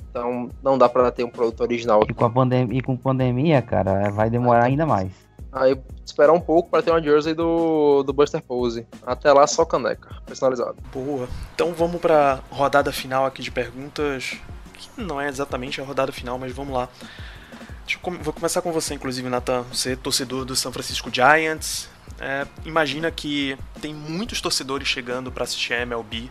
Então 0.08 0.48
não 0.62 0.78
dá 0.78 0.88
para 0.88 1.12
ter 1.12 1.24
um 1.24 1.28
produto 1.28 1.60
original. 1.60 2.00
E 2.08 2.14
com 2.14 2.24
a 2.24 2.30
pandemia, 2.30 2.78
e 2.78 2.80
com 2.80 2.96
pandemia, 2.96 3.60
cara, 3.60 4.08
vai 4.08 4.30
demorar 4.30 4.64
ainda 4.64 4.86
mais. 4.86 5.12
Aí 5.52 5.78
esperar 6.06 6.32
um 6.32 6.40
pouco 6.40 6.70
para 6.70 6.82
ter 6.82 6.90
uma 6.90 7.02
jersey 7.02 7.34
do, 7.34 8.02
do 8.02 8.14
Buster 8.14 8.40
Pose. 8.42 8.86
Até 9.06 9.30
lá 9.30 9.46
só 9.46 9.66
caneca, 9.66 10.16
personalizado. 10.24 10.76
Boa. 10.90 11.28
Então 11.54 11.74
vamos 11.74 12.00
para 12.00 12.40
rodada 12.50 12.90
final 12.90 13.26
aqui 13.26 13.42
de 13.42 13.50
perguntas. 13.50 14.38
Que 14.72 15.02
não 15.02 15.20
é 15.20 15.28
exatamente 15.28 15.82
a 15.82 15.84
rodada 15.84 16.12
final, 16.12 16.38
mas 16.38 16.50
vamos 16.50 16.72
lá. 16.72 16.88
vou 18.22 18.32
começar 18.32 18.62
com 18.62 18.72
você, 18.72 18.94
inclusive, 18.94 19.28
Nathan. 19.28 19.64
Você 19.70 19.92
é 19.92 19.96
torcedor 19.96 20.46
do 20.46 20.56
San 20.56 20.72
Francisco 20.72 21.10
Giants. 21.12 21.90
É, 22.20 22.46
imagina 22.64 23.10
que 23.10 23.56
tem 23.80 23.94
muitos 23.94 24.40
torcedores 24.40 24.88
chegando 24.88 25.30
para 25.30 25.44
assistir 25.44 25.74
a 25.74 25.82
MLB 25.82 26.30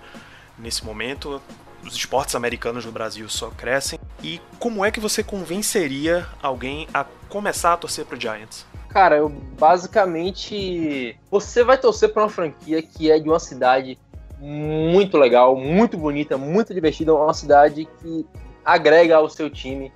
nesse 0.57 0.85
momento. 0.85 1.41
Os 1.83 1.95
esportes 1.95 2.35
americanos 2.35 2.85
no 2.85 2.91
Brasil 2.91 3.27
só 3.29 3.49
crescem. 3.49 3.99
E 4.21 4.41
como 4.59 4.83
é 4.83 4.91
que 4.91 4.99
você 4.99 5.23
convenceria 5.23 6.27
alguém 6.41 6.87
a 6.93 7.05
começar 7.29 7.73
a 7.73 7.77
torcer 7.77 8.05
pro 8.05 8.19
Giants? 8.19 8.65
Cara, 8.89 9.17
eu 9.17 9.29
basicamente. 9.29 11.17
Você 11.29 11.63
vai 11.63 11.77
torcer 11.77 12.11
para 12.11 12.23
uma 12.23 12.29
franquia 12.29 12.81
que 12.81 13.11
é 13.11 13.19
de 13.19 13.29
uma 13.29 13.39
cidade 13.39 13.97
muito 14.39 15.17
legal, 15.17 15.55
muito 15.55 15.97
bonita, 15.97 16.37
muito 16.37 16.73
divertida, 16.73 17.13
uma 17.13 17.33
cidade 17.33 17.87
que 17.99 18.25
agrega 18.65 19.15
ao 19.15 19.29
seu 19.29 19.49
time. 19.49 19.91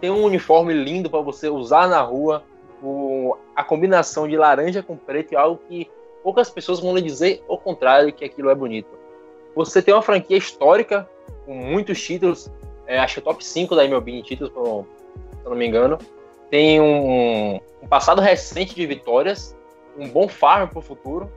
Tem 0.00 0.10
um 0.10 0.24
uniforme 0.24 0.74
lindo 0.74 1.08
para 1.08 1.20
você 1.20 1.48
usar 1.48 1.88
na 1.88 2.00
rua. 2.00 2.44
O, 2.82 3.36
a 3.54 3.62
combinação 3.62 4.26
de 4.26 4.36
laranja 4.36 4.82
com 4.82 4.96
preto 4.96 5.34
é 5.34 5.36
algo 5.36 5.60
que 5.68 5.90
poucas 6.22 6.50
pessoas 6.50 6.80
vão 6.80 6.94
lhe 6.94 7.02
dizer 7.02 7.42
o 7.46 7.56
contrário, 7.56 8.12
que 8.12 8.24
aquilo 8.24 8.50
é 8.50 8.54
bonito. 8.54 8.90
Você 9.54 9.80
tem 9.80 9.94
uma 9.94 10.02
franquia 10.02 10.36
histórica 10.36 11.08
com 11.44 11.54
muitos 11.54 12.02
títulos, 12.02 12.50
é, 12.86 12.98
acho 12.98 13.16
que 13.16 13.20
top 13.20 13.44
5 13.44 13.76
da 13.76 13.84
MLB 13.84 14.12
em 14.12 14.22
títulos, 14.22 14.52
se 14.52 14.58
eu 14.58 15.50
não 15.50 15.56
me 15.56 15.66
engano 15.66 15.98
tem 16.52 16.78
um, 16.82 17.58
um 17.80 17.88
passado 17.88 18.20
recente 18.20 18.74
de 18.74 18.86
vitórias, 18.86 19.56
um 19.96 20.06
bom 20.06 20.28
farm 20.28 20.68
para 20.68 20.80
o 20.80 20.82
futuro. 20.82 21.32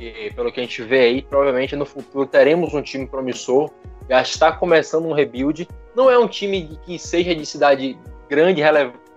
E 0.00 0.32
pelo 0.34 0.50
que 0.50 0.58
a 0.58 0.64
gente 0.64 0.82
vê 0.82 0.98
aí, 0.98 1.22
provavelmente 1.22 1.76
no 1.76 1.86
futuro 1.86 2.26
teremos 2.26 2.74
um 2.74 2.82
time 2.82 3.06
promissor. 3.06 3.70
Já 4.10 4.20
está 4.20 4.50
começando 4.50 5.06
um 5.06 5.12
rebuild. 5.12 5.68
Não 5.94 6.10
é 6.10 6.18
um 6.18 6.26
time 6.26 6.76
que 6.84 6.98
seja 6.98 7.32
de 7.36 7.46
cidade 7.46 7.96
grande, 8.28 8.60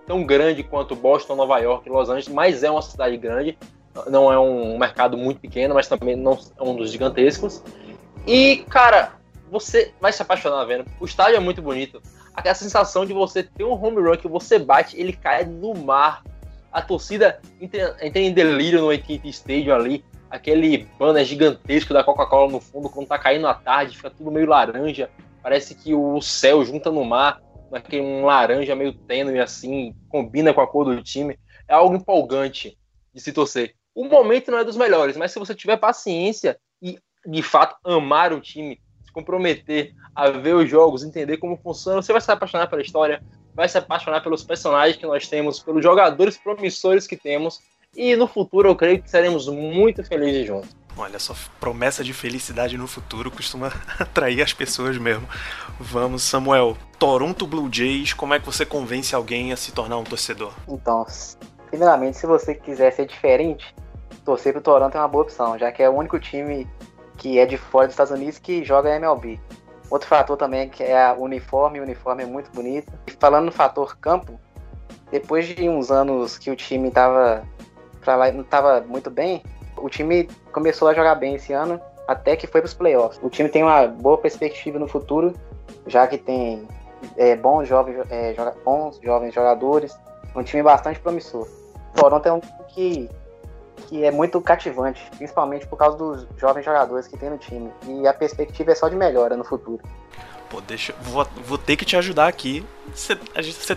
tão 0.06 0.24
grande 0.24 0.62
quanto 0.62 0.94
Boston, 0.94 1.34
Nova 1.36 1.58
York, 1.58 1.88
Los 1.88 2.08
Angeles, 2.08 2.28
mas 2.28 2.62
é 2.62 2.70
uma 2.70 2.82
cidade 2.82 3.16
grande. 3.16 3.58
Não 4.08 4.32
é 4.32 4.38
um 4.38 4.78
mercado 4.78 5.16
muito 5.16 5.40
pequeno, 5.40 5.74
mas 5.74 5.88
também 5.88 6.14
não 6.16 6.38
é 6.58 6.62
um 6.62 6.76
dos 6.76 6.92
gigantescos. 6.92 7.62
E, 8.26 8.64
cara, 8.68 9.12
você 9.50 9.92
vai 10.00 10.12
se 10.12 10.20
apaixonar 10.20 10.64
vendo. 10.64 10.84
O 11.00 11.04
estádio 11.04 11.36
é 11.36 11.40
muito 11.40 11.62
bonito 11.62 12.00
aquela 12.36 12.54
sensação 12.54 13.06
de 13.06 13.14
você 13.14 13.42
ter 13.42 13.64
um 13.64 13.72
home 13.72 14.00
run 14.00 14.16
que 14.16 14.28
você 14.28 14.58
bate, 14.58 15.00
ele 15.00 15.14
cai 15.14 15.44
no 15.44 15.74
mar. 15.74 16.22
A 16.70 16.82
torcida 16.82 17.40
entra, 17.58 17.96
em 18.00 18.32
delírio 18.32 18.82
no 18.82 18.90
AT&T 18.90 19.26
Stadium 19.28 19.74
ali, 19.74 20.04
aquele 20.30 20.86
banner 20.98 21.24
gigantesco 21.24 21.94
da 21.94 22.04
Coca-Cola 22.04 22.52
no 22.52 22.60
fundo, 22.60 22.90
quando 22.90 23.06
tá 23.06 23.18
caindo 23.18 23.46
a 23.46 23.54
tarde, 23.54 23.96
fica 23.96 24.10
tudo 24.10 24.30
meio 24.30 24.46
laranja, 24.46 25.08
parece 25.42 25.74
que 25.74 25.94
o 25.94 26.20
céu 26.20 26.62
junta 26.62 26.90
no 26.90 27.02
mar, 27.02 27.40
naquele 27.76 28.02
um 28.02 28.24
laranja 28.24 28.74
meio 28.74 28.92
tênue 28.92 29.38
assim, 29.38 29.94
combina 30.08 30.52
com 30.52 30.60
a 30.60 30.66
cor 30.66 30.84
do 30.84 31.02
time. 31.02 31.38
É 31.68 31.74
algo 31.74 31.94
empolgante 31.94 32.76
de 33.14 33.20
se 33.20 33.32
torcer. 33.32 33.74
O 33.94 34.04
momento 34.04 34.50
não 34.50 34.58
é 34.58 34.64
dos 34.64 34.76
melhores, 34.76 35.16
mas 35.16 35.32
se 35.32 35.38
você 35.38 35.54
tiver 35.54 35.76
paciência 35.76 36.58
e 36.82 36.98
de 37.26 37.42
fato 37.42 37.76
amar 37.84 38.32
o 38.32 38.40
time, 38.40 38.80
comprometer 39.12 39.94
a 40.14 40.30
ver 40.30 40.54
os 40.54 40.68
jogos, 40.68 41.02
entender 41.02 41.38
como 41.38 41.56
funciona, 41.56 42.02
você 42.02 42.12
vai 42.12 42.20
se 42.20 42.30
apaixonar 42.30 42.68
pela 42.68 42.82
história, 42.82 43.22
vai 43.54 43.68
se 43.68 43.78
apaixonar 43.78 44.22
pelos 44.22 44.44
personagens 44.44 44.96
que 44.96 45.06
nós 45.06 45.28
temos, 45.28 45.58
pelos 45.58 45.82
jogadores 45.82 46.36
promissores 46.36 47.06
que 47.06 47.16
temos, 47.16 47.60
e 47.94 48.14
no 48.14 48.26
futuro 48.26 48.68
eu 48.68 48.76
creio 48.76 49.02
que 49.02 49.10
seremos 49.10 49.48
muito 49.48 50.04
felizes 50.04 50.46
juntos. 50.46 50.76
Olha, 50.98 51.18
só 51.18 51.34
promessa 51.60 52.02
de 52.02 52.14
felicidade 52.14 52.78
no 52.78 52.86
futuro 52.86 53.30
costuma 53.30 53.70
atrair 54.00 54.40
as 54.40 54.54
pessoas 54.54 54.96
mesmo. 54.96 55.28
Vamos, 55.78 56.22
Samuel. 56.22 56.76
Toronto 56.98 57.46
Blue 57.46 57.68
Jays, 57.70 58.14
como 58.14 58.32
é 58.32 58.40
que 58.40 58.46
você 58.46 58.64
convence 58.64 59.14
alguém 59.14 59.52
a 59.52 59.56
se 59.56 59.72
tornar 59.72 59.98
um 59.98 60.04
torcedor? 60.04 60.54
Então, 60.66 61.04
primeiramente, 61.68 62.16
se 62.16 62.26
você 62.26 62.54
quiser 62.54 62.92
ser 62.92 63.06
diferente, 63.06 63.74
torcer 64.24 64.54
pro 64.54 64.62
Toronto 64.62 64.96
é 64.96 65.00
uma 65.00 65.08
boa 65.08 65.24
opção, 65.24 65.58
já 65.58 65.70
que 65.70 65.82
é 65.82 65.88
o 65.88 65.92
único 65.92 66.18
time 66.18 66.66
que 67.18 67.38
é 67.38 67.44
de 67.44 67.58
fora 67.58 67.86
dos 67.86 67.92
Estados 67.92 68.12
Unidos 68.12 68.38
que 68.38 68.64
joga 68.64 68.94
MLB. 68.96 69.38
Outro 69.90 70.08
fator 70.08 70.36
também 70.36 70.68
que 70.68 70.82
é 70.82 71.12
o 71.12 71.20
uniforme, 71.20 71.78
o 71.78 71.82
uniforme 71.82 72.22
é 72.22 72.26
muito 72.26 72.50
bonito. 72.50 72.90
E 73.06 73.12
falando 73.12 73.46
no 73.46 73.52
fator 73.52 73.96
campo, 73.98 74.40
depois 75.10 75.46
de 75.46 75.68
uns 75.68 75.90
anos 75.90 76.38
que 76.38 76.50
o 76.50 76.56
time 76.56 76.90
tava 76.90 77.46
lá 78.06 78.30
não 78.32 78.42
estava 78.42 78.80
muito 78.80 79.10
bem, 79.10 79.42
o 79.76 79.88
time 79.88 80.28
começou 80.56 80.88
a 80.88 80.94
jogar 80.94 81.16
bem 81.16 81.34
esse 81.34 81.52
ano, 81.52 81.78
até 82.08 82.34
que 82.34 82.46
foi 82.46 82.62
para 82.62 82.68
os 82.68 82.72
playoffs. 82.72 83.20
O 83.22 83.28
time 83.28 83.46
tem 83.46 83.62
uma 83.62 83.86
boa 83.86 84.16
perspectiva 84.16 84.78
no 84.78 84.88
futuro, 84.88 85.34
já 85.86 86.06
que 86.06 86.16
tem 86.16 86.66
é, 87.14 87.36
bons, 87.36 87.68
jovens, 87.68 87.98
é, 88.08 88.32
joga, 88.32 88.54
bons 88.64 88.98
jovens 89.02 89.34
jogadores, 89.34 89.94
um 90.34 90.42
time 90.42 90.62
bastante 90.62 90.98
promissor. 90.98 91.46
O 91.92 92.00
Toronto 92.00 92.26
é 92.26 92.32
um 92.32 92.40
time 92.40 92.64
que 92.68 93.10
que 93.88 94.04
é 94.04 94.10
muito 94.10 94.40
cativante, 94.40 95.08
principalmente 95.16 95.66
por 95.66 95.76
causa 95.76 95.96
dos 95.96 96.26
jovens 96.38 96.64
jogadores 96.64 97.06
que 97.06 97.16
tem 97.16 97.30
no 97.30 97.38
time. 97.38 97.70
E 97.86 98.06
a 98.08 98.14
perspectiva 98.14 98.72
é 98.72 98.74
só 98.74 98.88
de 98.88 98.96
melhora 98.96 99.36
no 99.36 99.44
futuro. 99.44 99.80
Pô, 100.48 100.60
deixa. 100.60 100.94
Vou, 101.02 101.24
vou 101.44 101.58
ter 101.58 101.76
que 101.76 101.84
te 101.84 101.96
ajudar 101.96 102.26
aqui. 102.26 102.64
Você, 102.94 103.14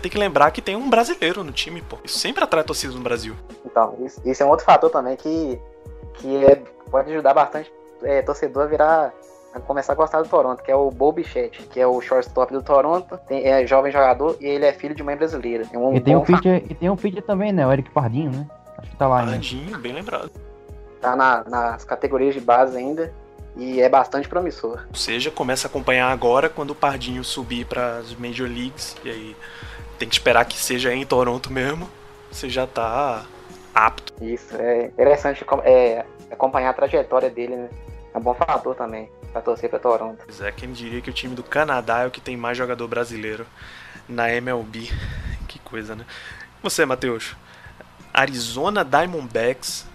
tem 0.00 0.10
que 0.10 0.18
lembrar 0.18 0.50
que 0.50 0.62
tem 0.62 0.74
um 0.74 0.88
brasileiro 0.88 1.44
no 1.44 1.52
time, 1.52 1.82
pô. 1.82 1.98
Isso 2.02 2.18
sempre 2.18 2.42
atrai 2.42 2.64
torcidas 2.64 2.96
no 2.96 3.02
Brasil. 3.02 3.36
Então, 3.64 3.94
isso, 4.00 4.20
isso, 4.24 4.42
é 4.42 4.46
um 4.46 4.48
outro 4.48 4.64
fator 4.64 4.90
também 4.90 5.16
que, 5.16 5.60
que 6.14 6.44
é, 6.44 6.62
pode 6.90 7.10
ajudar 7.10 7.34
bastante 7.34 7.72
é, 8.02 8.22
torcedor 8.22 8.64
a 8.64 8.66
virar. 8.66 9.12
A 9.52 9.58
começar 9.58 9.94
a 9.94 9.96
gostar 9.96 10.22
do 10.22 10.28
Toronto, 10.28 10.62
que 10.62 10.70
é 10.70 10.76
o 10.76 10.92
Bo 10.92 11.10
Bichette, 11.10 11.64
que 11.64 11.80
é 11.80 11.84
o 11.84 12.00
shortstop 12.00 12.52
do 12.52 12.62
Toronto, 12.62 13.18
tem, 13.26 13.44
é 13.44 13.66
jovem 13.66 13.90
jogador 13.90 14.36
e 14.40 14.46
ele 14.46 14.64
é 14.64 14.72
filho 14.72 14.94
de 14.94 15.02
mãe 15.02 15.16
brasileira. 15.16 15.64
É 15.72 15.76
um 15.76 15.92
e, 15.92 16.00
tem 16.00 16.14
um 16.14 16.24
feed, 16.24 16.66
e 16.70 16.74
tem 16.74 16.88
um 16.88 16.96
feed 16.96 17.20
também, 17.22 17.50
né? 17.50 17.66
O 17.66 17.72
Eric 17.72 17.90
Pardinho, 17.90 18.30
né? 18.30 18.46
Acho 18.78 18.90
que 18.92 18.96
tá 18.96 19.08
lá 19.08 19.24
ainda. 19.24 19.78
bem 19.78 19.92
lembrado. 19.92 20.30
Tá 21.00 21.16
na, 21.16 21.42
nas 21.48 21.82
categorias 21.82 22.32
de 22.32 22.40
base 22.40 22.76
ainda 22.76 23.12
e 23.56 23.80
é 23.80 23.88
bastante 23.88 24.28
promissor. 24.28 24.84
Ou 24.88 24.94
seja, 24.94 25.32
começa 25.32 25.66
a 25.66 25.68
acompanhar 25.68 26.12
agora 26.12 26.48
quando 26.48 26.70
o 26.70 26.74
Pardinho 26.74 27.24
subir 27.24 27.66
para 27.66 27.98
as 27.98 28.14
Major 28.14 28.48
Leagues 28.48 28.96
e 29.04 29.10
aí 29.10 29.36
tem 29.98 30.08
que 30.08 30.14
esperar 30.14 30.44
que 30.44 30.56
seja 30.56 30.94
em 30.94 31.04
Toronto 31.04 31.52
mesmo. 31.52 31.88
Você 32.30 32.48
já 32.48 32.66
tá 32.66 33.24
apto. 33.74 34.12
Isso, 34.22 34.56
é 34.56 34.86
interessante 34.86 35.44
é, 35.64 36.04
acompanhar 36.30 36.70
a 36.70 36.74
trajetória 36.74 37.30
dele, 37.30 37.56
né? 37.56 37.68
É 38.12 38.18
um 38.18 38.20
bom 38.20 38.34
fator 38.34 38.74
também 38.74 39.08
para 39.32 39.40
torcer 39.40 39.70
para 39.70 39.78
Toronto. 39.78 40.22
Pois 40.24 40.40
é, 40.40 40.50
quem 40.50 40.72
diria 40.72 41.00
que 41.00 41.10
o 41.10 41.12
time 41.12 41.34
do 41.34 41.42
Canadá 41.42 42.00
é 42.00 42.06
o 42.06 42.10
que 42.10 42.20
tem 42.20 42.36
mais 42.36 42.58
jogador 42.58 42.88
brasileiro 42.88 43.46
na 44.08 44.32
MLB. 44.32 44.90
Que 45.46 45.58
coisa, 45.58 45.94
né? 45.94 46.04
Você, 46.62 46.84
Matheus, 46.84 47.36
Arizona 48.12 48.84
Diamondbacks, 48.84 49.86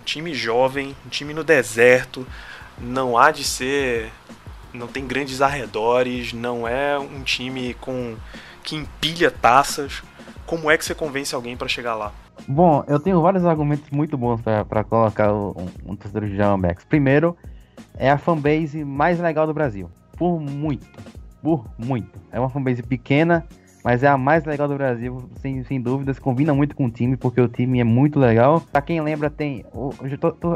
um 0.00 0.04
time 0.04 0.34
jovem, 0.34 0.96
um 1.04 1.08
time 1.08 1.34
no 1.34 1.44
deserto, 1.44 2.26
não 2.78 3.18
há 3.18 3.30
de 3.30 3.44
ser, 3.44 4.10
não 4.72 4.86
tem 4.86 5.06
grandes 5.06 5.40
arredores, 5.42 6.32
não 6.32 6.66
é 6.66 6.98
um 6.98 7.22
time 7.22 7.74
com 7.74 8.16
que 8.62 8.76
empilha 8.76 9.30
taças. 9.30 10.02
Como 10.44 10.70
é 10.70 10.78
que 10.78 10.84
você 10.84 10.94
convence 10.94 11.34
alguém 11.34 11.56
para 11.56 11.68
chegar 11.68 11.94
lá? 11.94 12.12
Bom, 12.48 12.84
eu 12.86 13.00
tenho 13.00 13.20
vários 13.20 13.44
argumentos 13.44 13.90
muito 13.90 14.16
bons 14.16 14.40
para 14.40 14.84
colocar 14.84 15.32
um, 15.32 15.54
um 15.86 15.96
torcedor 15.96 16.28
de 16.28 16.36
Diamondbacks. 16.36 16.84
Primeiro, 16.84 17.36
é 17.98 18.10
a 18.10 18.18
fanbase 18.18 18.84
mais 18.84 19.18
legal 19.18 19.46
do 19.46 19.54
Brasil, 19.54 19.90
por 20.16 20.38
muito, 20.40 20.86
por 21.42 21.64
muito. 21.78 22.18
É 22.30 22.38
uma 22.38 22.48
fanbase 22.48 22.82
pequena, 22.82 23.44
mas 23.82 24.02
é 24.02 24.08
a 24.08 24.16
mais 24.16 24.44
legal 24.44 24.68
do 24.68 24.74
Brasil, 24.74 25.28
sem, 25.40 25.62
sem 25.64 25.80
dúvidas. 25.80 26.18
Combina 26.18 26.54
muito 26.54 26.76
com 26.76 26.86
o 26.86 26.90
time, 26.90 27.16
porque 27.16 27.40
o 27.40 27.48
time 27.48 27.80
é 27.80 27.84
muito 27.84 28.18
legal. 28.18 28.60
Pra 28.60 28.82
quem 28.82 29.00
lembra, 29.00 29.30
tem 29.30 29.64
o, 29.72 29.90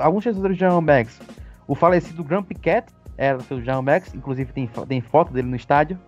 alguns 0.01 0.25
jogadores 0.25 0.57
de 0.57 0.61
Jarronbacks. 0.61 1.21
O 1.67 1.75
falecido 1.75 2.23
Grand 2.23 2.43
Piquet 2.43 2.85
era 3.17 3.39
o 3.39 3.43
seu 3.43 3.63
Jarronbacks, 3.63 4.15
inclusive 4.15 4.53
tem, 4.53 4.69
tem 4.89 5.01
foto 5.01 5.33
dele 5.33 5.49
no 5.49 5.57
estádio. 5.57 5.99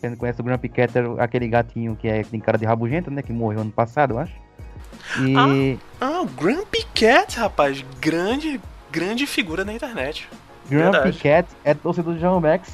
Quem 0.00 0.10
não 0.10 0.16
conhece 0.16 0.40
o 0.40 0.44
Grand 0.44 0.58
Piquet 0.58 0.90
aquele 1.18 1.48
gatinho 1.48 1.96
que, 1.96 2.08
é, 2.08 2.22
que 2.22 2.30
tem 2.30 2.40
cara 2.40 2.58
de 2.58 2.64
rabugento, 2.64 3.10
né? 3.10 3.22
Que 3.22 3.32
morreu 3.32 3.60
ano 3.60 3.70
passado, 3.70 4.14
eu 4.14 4.18
acho. 4.18 4.43
E... 5.20 5.78
Ah, 6.00 6.06
ah, 6.06 6.20
o 6.22 6.26
Grand 6.26 6.64
Piquet, 6.70 7.36
rapaz. 7.36 7.84
Grande 8.00 8.60
grande 8.94 9.26
figura 9.26 9.64
na 9.64 9.72
internet. 9.72 10.28
Verdade. 10.66 11.10
Piquet 11.12 11.46
é 11.64 11.74
torcedor 11.74 12.14
de 12.14 12.20
John 12.20 12.40
Max. 12.40 12.72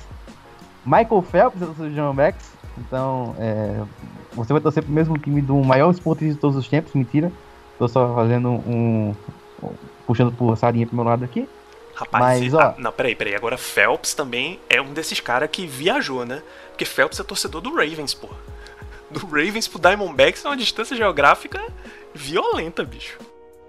Michael 0.85 1.23
Phelps 1.23 1.63
é 1.63 1.65
torcedor 1.65 1.89
de 1.89 1.97
John 1.97 2.13
Max. 2.13 2.53
Então, 2.77 3.35
é, 3.39 3.81
você 4.33 4.53
vai 4.53 4.61
torcer 4.61 4.83
pro 4.83 4.93
mesmo 4.93 5.17
time 5.19 5.41
do 5.41 5.57
maior 5.57 5.91
esportista 5.91 6.35
de 6.35 6.41
todos 6.41 6.57
os 6.57 6.69
tempos. 6.69 6.93
Mentira. 6.93 7.33
Tô 7.79 7.89
só 7.89 8.15
fazendo 8.15 8.51
um. 8.51 9.15
puxando 10.07 10.31
por 10.31 10.57
sardinha 10.59 10.87
pro 10.87 10.95
meu 10.97 11.05
lado 11.05 11.25
aqui. 11.25 11.49
Rapaz, 11.95 12.41
Mas, 12.41 12.53
e- 12.53 12.57
ó- 12.57 12.61
ah, 12.61 12.75
não, 12.79 12.93
peraí, 12.93 13.15
peraí. 13.15 13.35
Agora 13.35 13.57
Phelps 13.57 14.15
também 14.15 14.61
é 14.69 14.81
um 14.81 14.93
desses 14.93 15.21
caras 15.21 15.49
que 15.51 15.67
viajou, 15.67 16.25
né? 16.25 16.43
Porque 16.69 16.85
Phelps 16.85 17.19
é 17.19 17.25
torcedor 17.25 17.61
do 17.61 17.71
Ravens, 17.71 18.15
pô. 18.15 18.29
Do 19.11 19.27
Ravens 19.27 19.67
pro 19.67 19.81
Diamondbacks 19.81 20.45
é 20.45 20.49
uma 20.49 20.57
distância 20.57 20.97
geográfica 20.97 21.61
violenta, 22.15 22.85
bicho. 22.85 23.19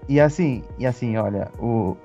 E 0.08 0.20
assim, 0.20 0.62
e 0.78 0.86
assim, 0.86 1.16
olha, 1.16 1.50
o, 1.58 1.96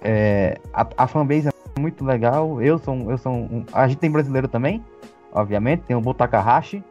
é, 0.00 0.58
a, 0.72 0.86
a 0.96 1.06
fanbase 1.06 1.48
é 1.48 1.80
muito 1.80 2.04
legal. 2.04 2.62
Eu 2.62 2.78
sou, 2.78 3.10
eu 3.10 3.18
sou 3.18 3.32
um, 3.32 3.64
a 3.72 3.86
gente 3.88 3.98
tem 3.98 4.10
brasileiro 4.10 4.48
também, 4.48 4.84
obviamente. 5.32 5.82
Tem 5.82 5.96
o 5.96 6.00
Botakahashi, 6.00 6.82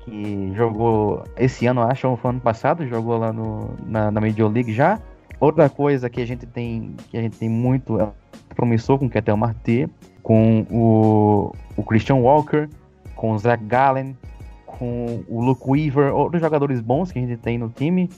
que 0.00 0.52
jogou 0.54 1.24
esse 1.36 1.66
ano, 1.66 1.82
acho, 1.82 2.08
ou 2.08 2.16
foi 2.16 2.30
ano 2.30 2.40
passado, 2.40 2.86
jogou 2.86 3.18
lá 3.18 3.32
no, 3.32 3.74
na, 3.86 4.10
na 4.10 4.20
Major 4.20 4.50
League 4.50 4.72
já. 4.72 5.00
Outra 5.38 5.68
coisa 5.68 6.08
que 6.08 6.20
a 6.20 6.26
gente 6.26 6.46
tem, 6.46 6.94
que 7.10 7.16
a 7.16 7.20
gente 7.20 7.36
tem 7.36 7.48
muito 7.48 8.00
é 8.00 8.08
promissor 8.54 8.98
com 8.98 9.06
o 9.06 9.10
Ketel 9.10 9.36
Marte, 9.36 9.88
com 10.22 10.66
o, 10.70 11.52
o 11.76 11.82
Christian 11.82 12.16
Walker, 12.16 12.68
com 13.14 13.32
o 13.32 13.38
Zach 13.38 13.62
Gallen, 13.64 14.16
com 14.64 15.22
o 15.28 15.42
Luke 15.42 15.62
Weaver, 15.66 16.14
outros 16.14 16.40
jogadores 16.40 16.80
bons 16.80 17.12
que 17.12 17.18
a 17.18 17.22
gente 17.22 17.36
tem 17.36 17.58
no 17.58 17.68
time 17.68 18.08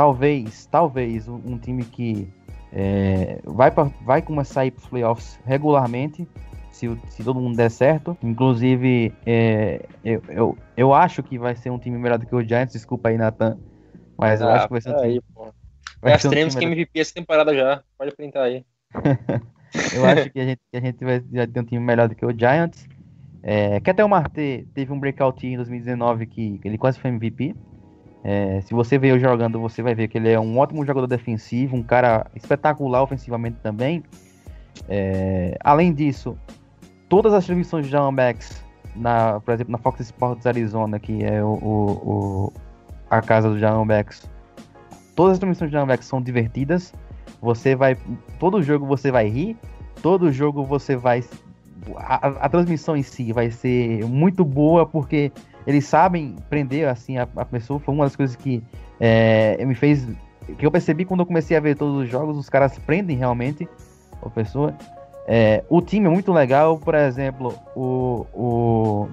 talvez, 0.00 0.64
talvez 0.64 1.28
um, 1.28 1.58
time 1.58 1.84
que 1.84 2.26
é, 2.72 3.38
vai, 3.44 3.70
pra, 3.70 3.84
vai 4.02 4.22
começar 4.22 4.62
a 4.62 4.66
ir 4.66 4.70
para 4.70 4.80
os 4.80 4.86
playoffs 4.88 5.38
regularmente, 5.44 6.26
se, 6.70 6.88
o- 6.88 6.98
se 7.10 7.22
todo 7.22 7.38
mundo 7.38 7.54
der 7.54 7.70
certo. 7.70 8.16
Inclusive, 8.22 9.12
é, 9.26 9.84
eu, 10.02 10.22
eu, 10.30 10.58
eu 10.74 10.94
acho 10.94 11.22
que 11.22 11.38
vai 11.38 11.54
ser 11.54 11.68
um 11.68 11.78
time 11.78 11.98
melhor 11.98 12.16
do 12.18 12.24
que 12.24 12.34
o 12.34 12.42
Giants, 12.42 12.72
desculpa 12.72 13.10
aí, 13.10 13.18
Nathan. 13.18 13.58
Mas 14.16 14.40
eu 14.40 14.48
Ah, 14.48 14.54
acho 14.54 14.68
que 14.68 14.72
vai 14.72 14.80
ser 14.80 14.90
um 14.90 15.02
time. 15.02 15.20
pô. 15.34 15.52
vai 16.00 16.18
ser 16.18 16.28
um 16.28 16.30
time 16.30 16.50
que. 16.50 16.64
MVP 16.64 17.00
essa 17.00 17.12
temporada 17.12 17.54
já. 17.54 17.82
Pode 17.98 18.16
printar 18.16 18.44
aí. 18.44 18.64
Eu 19.94 20.04
acho 20.06 20.30
que 20.30 20.40
a 20.40 20.44
gente, 20.44 20.60
que 20.72 20.76
a 20.78 20.80
gente 20.80 21.04
vai 21.04 21.22
já 21.30 21.46
ter 21.46 21.60
um 21.60 21.64
time 21.64 21.84
melhor 21.84 22.08
do 22.08 22.14
que 22.14 22.24
o 22.24 22.32
Giants. 22.36 22.88
É, 23.42 23.78
Ketel 23.80 24.08
Marte 24.08 24.66
teve 24.74 24.92
um 24.92 24.98
breakout 24.98 25.46
em 25.46 25.56
2019 25.56 26.26
que, 26.26 26.58
que 26.58 26.66
ele 26.68 26.76
quase 26.78 26.98
foi 26.98 27.10
MVP. 27.10 27.54
É, 28.22 28.60
se 28.60 28.74
você 28.74 28.98
veio 28.98 29.18
jogando, 29.18 29.58
você 29.60 29.82
vai 29.82 29.94
ver 29.94 30.08
que 30.08 30.18
ele 30.18 30.30
é 30.30 30.38
um 30.38 30.58
ótimo 30.58 30.84
jogador 30.84 31.06
defensivo, 31.06 31.76
um 31.76 31.82
cara 31.82 32.26
espetacular 32.34 33.02
ofensivamente 33.02 33.56
também. 33.62 34.02
É, 34.88 35.56
além 35.64 35.92
disso, 35.92 36.36
todas 37.08 37.32
as 37.32 37.44
transmissões 37.46 37.86
de 37.86 37.92
John 37.92 38.12
Max, 38.12 38.62
na, 38.94 39.40
por 39.40 39.54
exemplo, 39.54 39.72
na 39.72 39.78
Fox 39.78 40.00
Sports 40.00 40.46
Arizona, 40.46 40.98
que 40.98 41.24
é 41.24 41.42
o, 41.42 41.48
o- 41.48 41.92
o- 42.04 42.52
a 43.08 43.20
casa 43.22 43.48
do 43.48 43.58
John 43.58 43.84
Max, 43.84 44.28
todas 45.16 45.32
as 45.32 45.38
transmissões 45.38 45.70
de 45.70 45.76
John 45.76 45.86
Max 45.86 46.04
são 46.06 46.20
divertidas. 46.20 46.92
Você 47.40 47.74
vai, 47.74 47.96
todo 48.38 48.62
jogo 48.62 48.84
você 48.86 49.10
vai 49.10 49.28
rir, 49.28 49.56
todo 50.02 50.30
jogo 50.30 50.62
você 50.62 50.94
vai, 50.94 51.24
a- 51.96 52.28
a 52.40 52.48
transmissão 52.48 52.96
em 52.96 53.02
si 53.02 53.32
vai 53.32 53.50
ser 53.50 54.04
muito 54.04 54.44
boa 54.44 54.84
porque 54.84 55.32
eles 55.66 55.86
sabem 55.86 56.36
prender 56.48 56.88
assim 56.88 57.18
a, 57.18 57.26
a 57.36 57.44
pessoa. 57.44 57.78
Foi 57.80 57.94
uma 57.94 58.04
das 58.04 58.16
coisas 58.16 58.36
que 58.36 58.62
é, 58.98 59.62
me 59.64 59.74
fez, 59.74 60.06
que 60.58 60.64
eu 60.66 60.70
percebi 60.70 61.04
quando 61.04 61.20
eu 61.20 61.26
comecei 61.26 61.56
a 61.56 61.60
ver 61.60 61.76
todos 61.76 62.02
os 62.04 62.08
jogos, 62.08 62.36
os 62.36 62.48
caras 62.48 62.78
prendem 62.78 63.16
realmente 63.16 63.68
a 64.22 64.28
pessoa. 64.30 64.74
É, 65.26 65.62
o 65.68 65.80
time 65.80 66.06
é 66.06 66.10
muito 66.10 66.32
legal, 66.32 66.78
por 66.78 66.94
exemplo, 66.94 67.54
o, 67.76 68.26
o, 68.34 69.08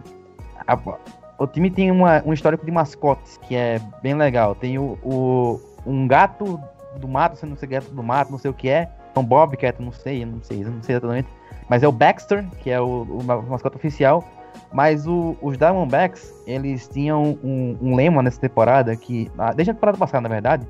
a- 0.68 0.98
o 1.38 1.46
time 1.46 1.70
tem 1.70 1.92
uma, 1.92 2.24
um 2.26 2.34
histórico 2.34 2.66
de 2.66 2.72
mascotes 2.72 3.38
que 3.38 3.56
é 3.56 3.80
bem 4.02 4.16
legal. 4.16 4.56
Tem 4.56 4.80
o, 4.80 4.98
o- 5.04 5.60
um 5.86 6.08
gato 6.08 6.60
do 7.00 7.08
mato, 7.08 7.46
não 7.46 7.56
sei 7.56 7.68
gato 7.70 7.92
do 7.92 8.02
mato, 8.02 8.32
não 8.32 8.40
sei 8.40 8.50
o 8.50 8.54
que 8.54 8.68
é. 8.70 8.90
Um 9.16 9.24
Bobcat, 9.24 9.82
não 9.82 9.92
sei, 9.92 10.26
não 10.26 10.42
sei, 10.44 10.64
não 10.64 10.82
sei 10.84 10.96
exatamente. 10.96 11.28
Mas 11.70 11.82
é 11.84 11.88
o 11.88 11.92
Baxter, 11.92 12.46
que 12.62 12.70
é 12.70 12.80
o, 12.80 13.02
o 13.04 13.24
ma- 13.24 13.42
mascote 13.42 13.76
oficial. 13.76 14.24
Mas 14.72 15.08
o- 15.08 15.36
os 15.42 15.58
Diamondbacks, 15.58 16.34
eles 16.46 16.88
tinham 16.88 17.38
um, 17.44 17.78
um 17.82 17.96
lema 17.96 18.22
nessa 18.22 18.40
temporada 18.40 18.96
que. 18.96 19.32
Desde 19.56 19.72
a 19.72 19.74
temporada 19.74 19.98
passada, 19.98 20.22
na 20.22 20.30
verdade, 20.30 20.68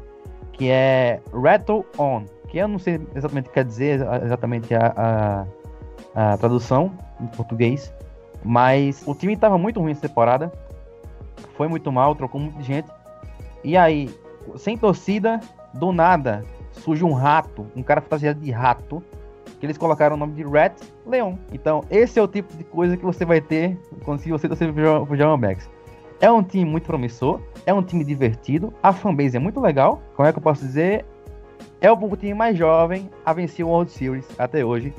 que 0.54 0.70
é 0.70 1.20
Rattle 1.34 1.86
On. 1.98 2.24
Que 2.48 2.60
eu 2.60 2.68
não 2.68 2.80
sei 2.80 3.02
exatamente 3.14 3.45
o 3.45 3.48
que 3.50 3.54
quer 3.56 3.66
dizer, 3.66 4.02
exatamente 4.24 4.74
a, 4.74 5.45
a, 6.16 6.32
a 6.34 6.38
tradução 6.38 6.91
em 7.20 7.28
português. 7.28 7.91
Mas 8.43 9.04
o 9.06 9.14
time 9.14 9.34
estava 9.34 9.58
muito 9.58 9.80
ruim 9.82 9.91
essa 9.91 10.08
temporada. 10.08 10.52
Foi 11.56 11.68
muito 11.68 11.91
mal, 11.91 12.16
trocou 12.16 12.39
muita 12.39 12.62
gente. 12.62 12.88
E 13.64 13.76
aí, 13.76 14.10
sem 14.56 14.78
torcida, 14.78 15.41
do 15.74 15.91
nada, 15.91 16.43
surge 16.72 17.04
um 17.04 17.12
rato, 17.14 17.66
um 17.76 17.84
cara 17.84 18.00
fantasiado 18.00 18.39
de 18.39 18.52
rato, 18.52 19.04
que 19.60 19.66
eles 19.66 19.78
colocaram 19.78 20.16
o 20.16 20.20
nome 20.20 20.34
de 20.34 20.43
Rat 20.43 20.74
Leon. 21.05 21.36
Então, 21.51 21.84
esse 21.89 22.20
é 22.20 22.22
o 22.22 22.28
tipo 22.28 22.55
de 22.55 22.64
coisa 22.64 22.95
que 22.97 23.03
você 23.05 23.26
vai 23.26 23.41
ter 23.41 23.78
quando 24.03 24.20
você 24.20 24.47
torcer 24.47 24.72
pro 24.74 25.16
Diamondbacks. 25.16 25.70
É 26.20 26.32
um 26.32 26.41
time 26.43 26.66
muito 26.66 26.86
promissor, 26.86 27.39
é 27.66 27.74
um 27.74 27.84
time 27.84 28.03
divertido, 28.03 28.74
a 28.82 28.91
fanbase 28.91 29.38
é 29.38 29.39
muito 29.39 29.60
legal. 29.60 30.01
Como 30.16 30.28
é 30.28 30.32
que 30.32 30.39
eu 30.39 30.43
posso 30.43 30.66
dizer? 30.66 31.05
É 31.80 31.91
o 31.91 32.18
time 32.18 32.34
mais 32.34 32.58
jovem 32.58 33.10
a 33.24 33.34
vencer 33.34 33.64
o 33.66 33.70
World 33.70 33.91
Series 33.91 34.28
até 34.39 34.66
hoje. 34.66 34.93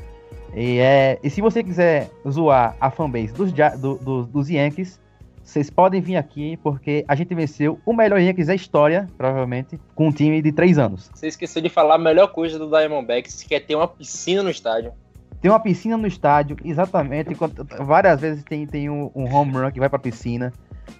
E, 0.54 0.78
é, 0.78 1.18
e 1.22 1.28
se 1.28 1.40
você 1.40 1.62
quiser 1.62 2.08
zoar 2.28 2.76
a 2.80 2.90
fanbase 2.90 3.32
dos, 3.32 3.52
do- 3.52 3.96
do- 3.98 4.24
dos 4.24 4.48
Yankees, 4.48 5.00
vocês 5.48 5.70
podem 5.70 6.00
vir 6.00 6.16
aqui, 6.16 6.58
porque 6.58 7.04
a 7.08 7.14
gente 7.14 7.34
venceu 7.34 7.80
o 7.86 7.92
melhor 7.94 8.20
Yankees 8.20 8.48
da 8.48 8.54
história, 8.54 9.06
provavelmente, 9.16 9.80
com 9.94 10.08
um 10.08 10.12
time 10.12 10.42
de 10.42 10.52
três 10.52 10.76
anos. 10.78 11.10
Você 11.14 11.26
esqueceu 11.28 11.62
de 11.62 11.70
falar 11.70 11.94
a 11.94 11.98
melhor 11.98 12.28
coisa 12.32 12.58
do 12.58 12.68
Diamondbacks, 12.68 13.42
que 13.42 13.54
é 13.54 13.60
ter 13.60 13.74
uma 13.74 13.88
piscina 13.88 14.42
no 14.42 14.50
estádio. 14.50 14.92
Tem 15.40 15.50
uma 15.50 15.58
piscina 15.58 15.96
no 15.96 16.06
estádio, 16.06 16.56
exatamente. 16.62 17.32
enquanto- 17.32 17.64
várias 17.82 18.20
vezes 18.20 18.44
tem, 18.44 18.66
tem 18.66 18.90
um, 18.90 19.10
um 19.14 19.24
home 19.34 19.52
run 19.52 19.70
que 19.70 19.80
vai 19.80 19.88
pra 19.88 19.98
piscina. 19.98 20.52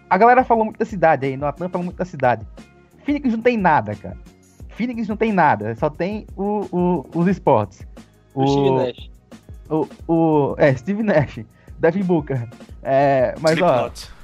A 0.08 0.16
galera 0.16 0.42
falou 0.44 0.64
muito 0.64 0.78
da 0.78 0.84
cidade 0.86 1.26
aí, 1.26 1.36
no 1.36 1.44
Atlanta 1.46 1.72
falou 1.72 1.84
muito 1.84 1.98
da 1.98 2.04
cidade. 2.06 2.46
Phoenix 3.04 3.30
não 3.32 3.42
tem 3.42 3.58
nada, 3.58 3.94
cara. 3.96 4.16
Phoenix 4.70 5.06
não 5.08 5.16
tem 5.16 5.30
nada, 5.32 5.74
só 5.74 5.90
tem 5.90 6.26
o, 6.36 6.64
o- 6.72 7.06
os 7.14 7.26
esportes. 7.26 7.86
O 8.34 8.46
Steve 8.46 8.70
Nash. 8.70 9.10
O, 9.68 9.88
o, 10.10 10.54
é, 10.56 10.74
Steve 10.74 11.02
Nash, 11.02 11.40
Devin 11.78 12.02
Booker. 12.04 12.48
É, 12.82 13.34
mas 13.42 13.60
ó, 13.60 13.88
Slipknot. 13.88 14.17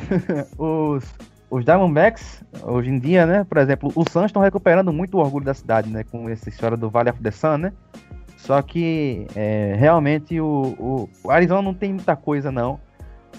os, 0.58 1.04
os 1.50 1.64
Diamondbacks, 1.64 2.42
hoje 2.62 2.90
em 2.90 2.98
dia, 2.98 3.26
né? 3.26 3.44
Por 3.44 3.58
exemplo, 3.58 3.92
os 3.94 4.06
Suns 4.10 4.26
estão 4.26 4.42
recuperando 4.42 4.92
muito 4.92 5.16
o 5.16 5.20
orgulho 5.20 5.44
da 5.44 5.54
cidade, 5.54 5.90
né? 5.90 6.04
Com 6.04 6.28
essa 6.28 6.48
história 6.48 6.76
do 6.76 6.90
Valley 6.90 7.12
of 7.12 7.22
the 7.22 7.30
Sun, 7.30 7.58
né? 7.58 7.72
Só 8.36 8.60
que 8.60 9.26
é, 9.36 9.76
realmente 9.78 10.40
o, 10.40 10.74
o, 10.78 11.08
o 11.22 11.30
Arizona 11.30 11.62
não 11.62 11.74
tem 11.74 11.92
muita 11.92 12.16
coisa, 12.16 12.50
não. 12.50 12.80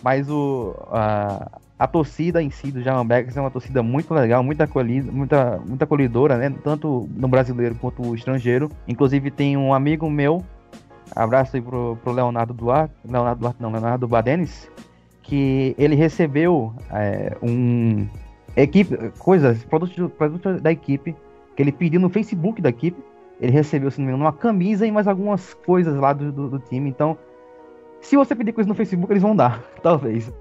Mas 0.01 0.29
o, 0.29 0.75
a, 0.91 1.59
a 1.77 1.87
torcida 1.87 2.41
em 2.41 2.49
si 2.49 2.71
do 2.71 2.81
Diamondbacks 2.81 3.35
é 3.35 3.41
uma 3.41 3.51
torcida 3.51 3.83
muito 3.83 4.13
legal, 4.13 4.43
muito 4.43 4.61
acolhida, 4.61 5.11
muita, 5.11 5.59
muito 5.67 5.83
acolhedora, 5.83 6.37
né? 6.37 6.55
Tanto 6.63 7.09
no 7.15 7.27
brasileiro 7.27 7.75
quanto 7.75 8.01
no 8.01 8.15
estrangeiro. 8.15 8.69
Inclusive 8.87 9.29
tem 9.29 9.57
um 9.57 9.73
amigo 9.73 10.09
meu, 10.09 10.43
abraço 11.15 11.55
aí 11.55 11.61
pro, 11.61 11.97
pro 12.03 12.13
Leonardo 12.13 12.53
Duarte, 12.53 12.93
Leonardo 13.05 13.41
Duarte 13.41 13.61
não, 13.61 13.71
Leonardo 13.71 14.07
Badenes, 14.07 14.69
que 15.23 15.73
ele 15.77 15.95
recebeu 15.95 16.73
é, 16.91 17.35
um 17.41 18.07
equipe, 18.55 18.95
coisas, 19.17 19.63
produtos, 19.63 20.11
produtos 20.11 20.61
da 20.61 20.71
equipe, 20.71 21.15
que 21.55 21.63
ele 21.63 21.71
pediu 21.71 21.99
no 21.99 22.09
Facebook 22.09 22.61
da 22.61 22.69
equipe. 22.69 23.01
Ele 23.41 23.51
recebeu, 23.51 23.89
se 23.89 23.99
não 23.99 24.05
me 24.05 24.11
engano, 24.11 24.25
uma 24.25 24.33
camisa 24.33 24.85
e 24.85 24.91
mais 24.91 25.07
algumas 25.07 25.53
coisas 25.53 25.95
lá 25.95 26.13
do, 26.13 26.31
do, 26.31 26.49
do 26.49 26.59
time. 26.59 26.89
Então, 26.89 27.17
se 27.99 28.15
você 28.15 28.35
pedir 28.35 28.51
coisa 28.51 28.67
no 28.67 28.75
Facebook, 28.75 29.11
eles 29.11 29.23
vão 29.23 29.35
dar, 29.35 29.63
talvez. 29.81 30.31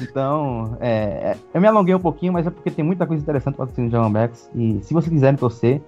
Então, 0.00 0.76
é, 0.80 0.90
é- 1.32 1.36
eu 1.54 1.60
me 1.60 1.66
alonguei 1.66 1.94
um 1.94 2.00
pouquinho, 2.00 2.32
mas 2.32 2.46
é 2.46 2.50
porque 2.50 2.70
tem 2.70 2.84
muita 2.84 3.06
coisa 3.06 3.22
interessante 3.22 3.54
para 3.54 3.64
assistir 3.64 3.82
no 3.82 3.88
Diamondbacks. 3.88 4.50
E 4.54 4.80
se 4.82 4.92
vocês 4.92 5.12
quiserem 5.12 5.38
torcer, 5.38 5.80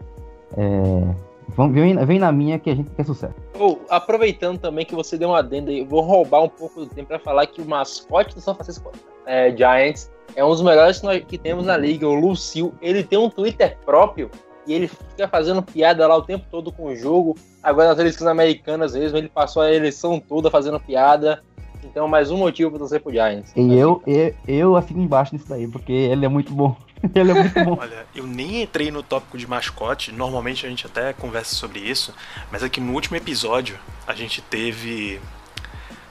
é, 0.57 1.15
vão- 1.49 1.73
vem, 1.73 1.97
vem 2.07 2.19
na 2.19 2.31
minha 2.33 2.59
que 2.59 2.71
a 2.71 2.75
gente 2.75 2.91
quer 2.91 3.05
sucesso. 3.05 3.35
Ou, 3.59 3.81
aproveitando 3.89 4.59
também 4.59 4.85
que 4.85 4.95
você 4.95 5.17
deu 5.19 5.31
uma 5.31 5.39
adenda 5.39 5.71
aí, 5.71 5.85
vou 5.85 6.01
roubar 6.01 6.43
um 6.43 6.49
pouco 6.49 6.81
do 6.81 6.87
tempo 6.87 7.09
para 7.09 7.19
falar 7.19 7.47
que 7.47 7.61
o 7.61 7.67
mascote 7.69 8.35
do 8.35 8.41
São 8.41 8.55
Francisco 8.55 8.91
é, 9.27 9.55
Giants 9.55 10.11
é 10.37 10.45
um 10.45 10.49
dos 10.51 10.63
melhores 10.63 11.01
que, 11.01 11.07
nós, 11.07 11.25
que 11.25 11.39
temos 11.39 11.67
na 11.67 11.77
liga, 11.77 12.07
o 12.09 12.15
Lucille. 12.15 12.73
Ele 12.81 13.03
tem 13.03 13.19
um 13.19 13.29
Twitter 13.31 13.77
próprio 13.85 14.31
e 14.67 14.73
ele 14.75 14.87
fica 14.89 15.27
fazendo 15.29 15.63
piada 15.63 16.07
lá 16.07 16.17
o 16.17 16.23
tempo 16.23 16.45
todo 16.51 16.71
com 16.71 16.87
o 16.87 16.97
jogo. 16.97 17.35
Agora 17.63 17.89
nas 17.89 17.99
eleições 17.99 18.27
americanas 18.29 18.95
mesmo, 18.95 19.19
ele 19.19 19.29
passou 19.29 19.63
a 19.63 19.73
eleição 19.73 20.21
toda 20.21 20.51
fazendo 20.51 20.79
piada. 20.79 21.43
Então, 21.85 22.09
mais 22.09 22.31
um 22.31 22.37
motivo 22.37 22.71
para 22.71 22.81
torcer 22.81 23.01
pro 23.01 23.13
Giants. 23.13 23.53
E 23.57 23.73
eu, 23.75 24.03
eu, 24.07 24.35
eu 24.47 24.77
assino 24.77 25.01
embaixo 25.01 25.33
nisso 25.35 25.49
daí, 25.49 25.67
porque 25.69 25.93
ele 25.93 26.25
é 26.25 26.29
muito 26.29 26.53
bom. 26.53 26.77
Ele 27.15 27.31
é 27.31 27.35
muito 27.35 27.65
bom. 27.65 27.79
Olha, 27.81 28.07
eu 28.15 28.27
nem 28.27 28.63
entrei 28.63 28.91
no 28.91 29.03
tópico 29.03 29.39
de 29.39 29.47
mascote, 29.47 30.13
normalmente 30.13 30.67
a 30.67 30.69
gente 30.69 30.87
até 30.87 31.13
conversa 31.13 31.55
sobre 31.55 31.81
isso, 31.81 32.15
mas 32.51 32.63
aqui 32.63 32.81
no 32.81 32.93
último 32.93 33.17
episódio 33.17 33.79
a 34.07 34.15
gente 34.15 34.43
teve 34.43 35.21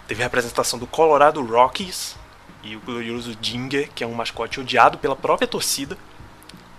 teve 0.08 0.22
a 0.22 0.26
representação 0.26 0.80
do 0.80 0.88
Colorado 0.88 1.44
Rockies 1.44 2.16
e 2.64 2.76
o 2.76 2.80
glorioso 2.80 3.36
Dinger, 3.36 3.90
que 3.94 4.04
é 4.04 4.08
um 4.08 4.14
mascote 4.14 4.60
odiado 4.60 4.98
pela 4.98 5.16
própria 5.16 5.48
torcida. 5.48 5.98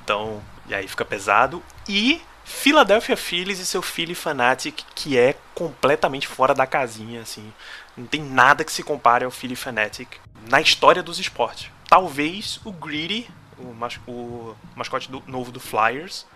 Então, 0.02 0.42
e 0.66 0.74
aí 0.74 0.88
fica 0.88 1.04
pesado. 1.04 1.62
E 1.86 2.22
Philadelphia 2.44 3.16
Phillies 3.16 3.58
e 3.58 3.66
seu 3.66 3.82
Philly 3.82 4.14
Fanatic, 4.14 4.82
que 4.94 5.18
é 5.18 5.36
completamente 5.54 6.26
fora 6.26 6.54
da 6.54 6.66
casinha, 6.66 7.20
assim. 7.20 7.52
Não 7.96 8.06
tem 8.06 8.22
nada 8.22 8.64
que 8.64 8.72
se 8.72 8.82
compare 8.82 9.24
ao 9.24 9.30
Philly 9.30 9.54
Fanatic 9.54 10.16
na 10.48 10.60
história 10.60 11.02
dos 11.02 11.18
esportes. 11.18 11.70
Talvez 11.88 12.58
o 12.64 12.72
Greedy, 12.72 13.28
o, 13.60 13.74
mas, 13.74 13.98
o 14.06 14.54
mascote 14.74 15.10
do, 15.10 15.22
novo 15.26 15.50
do 15.52 15.60
Flyers, 15.60 16.26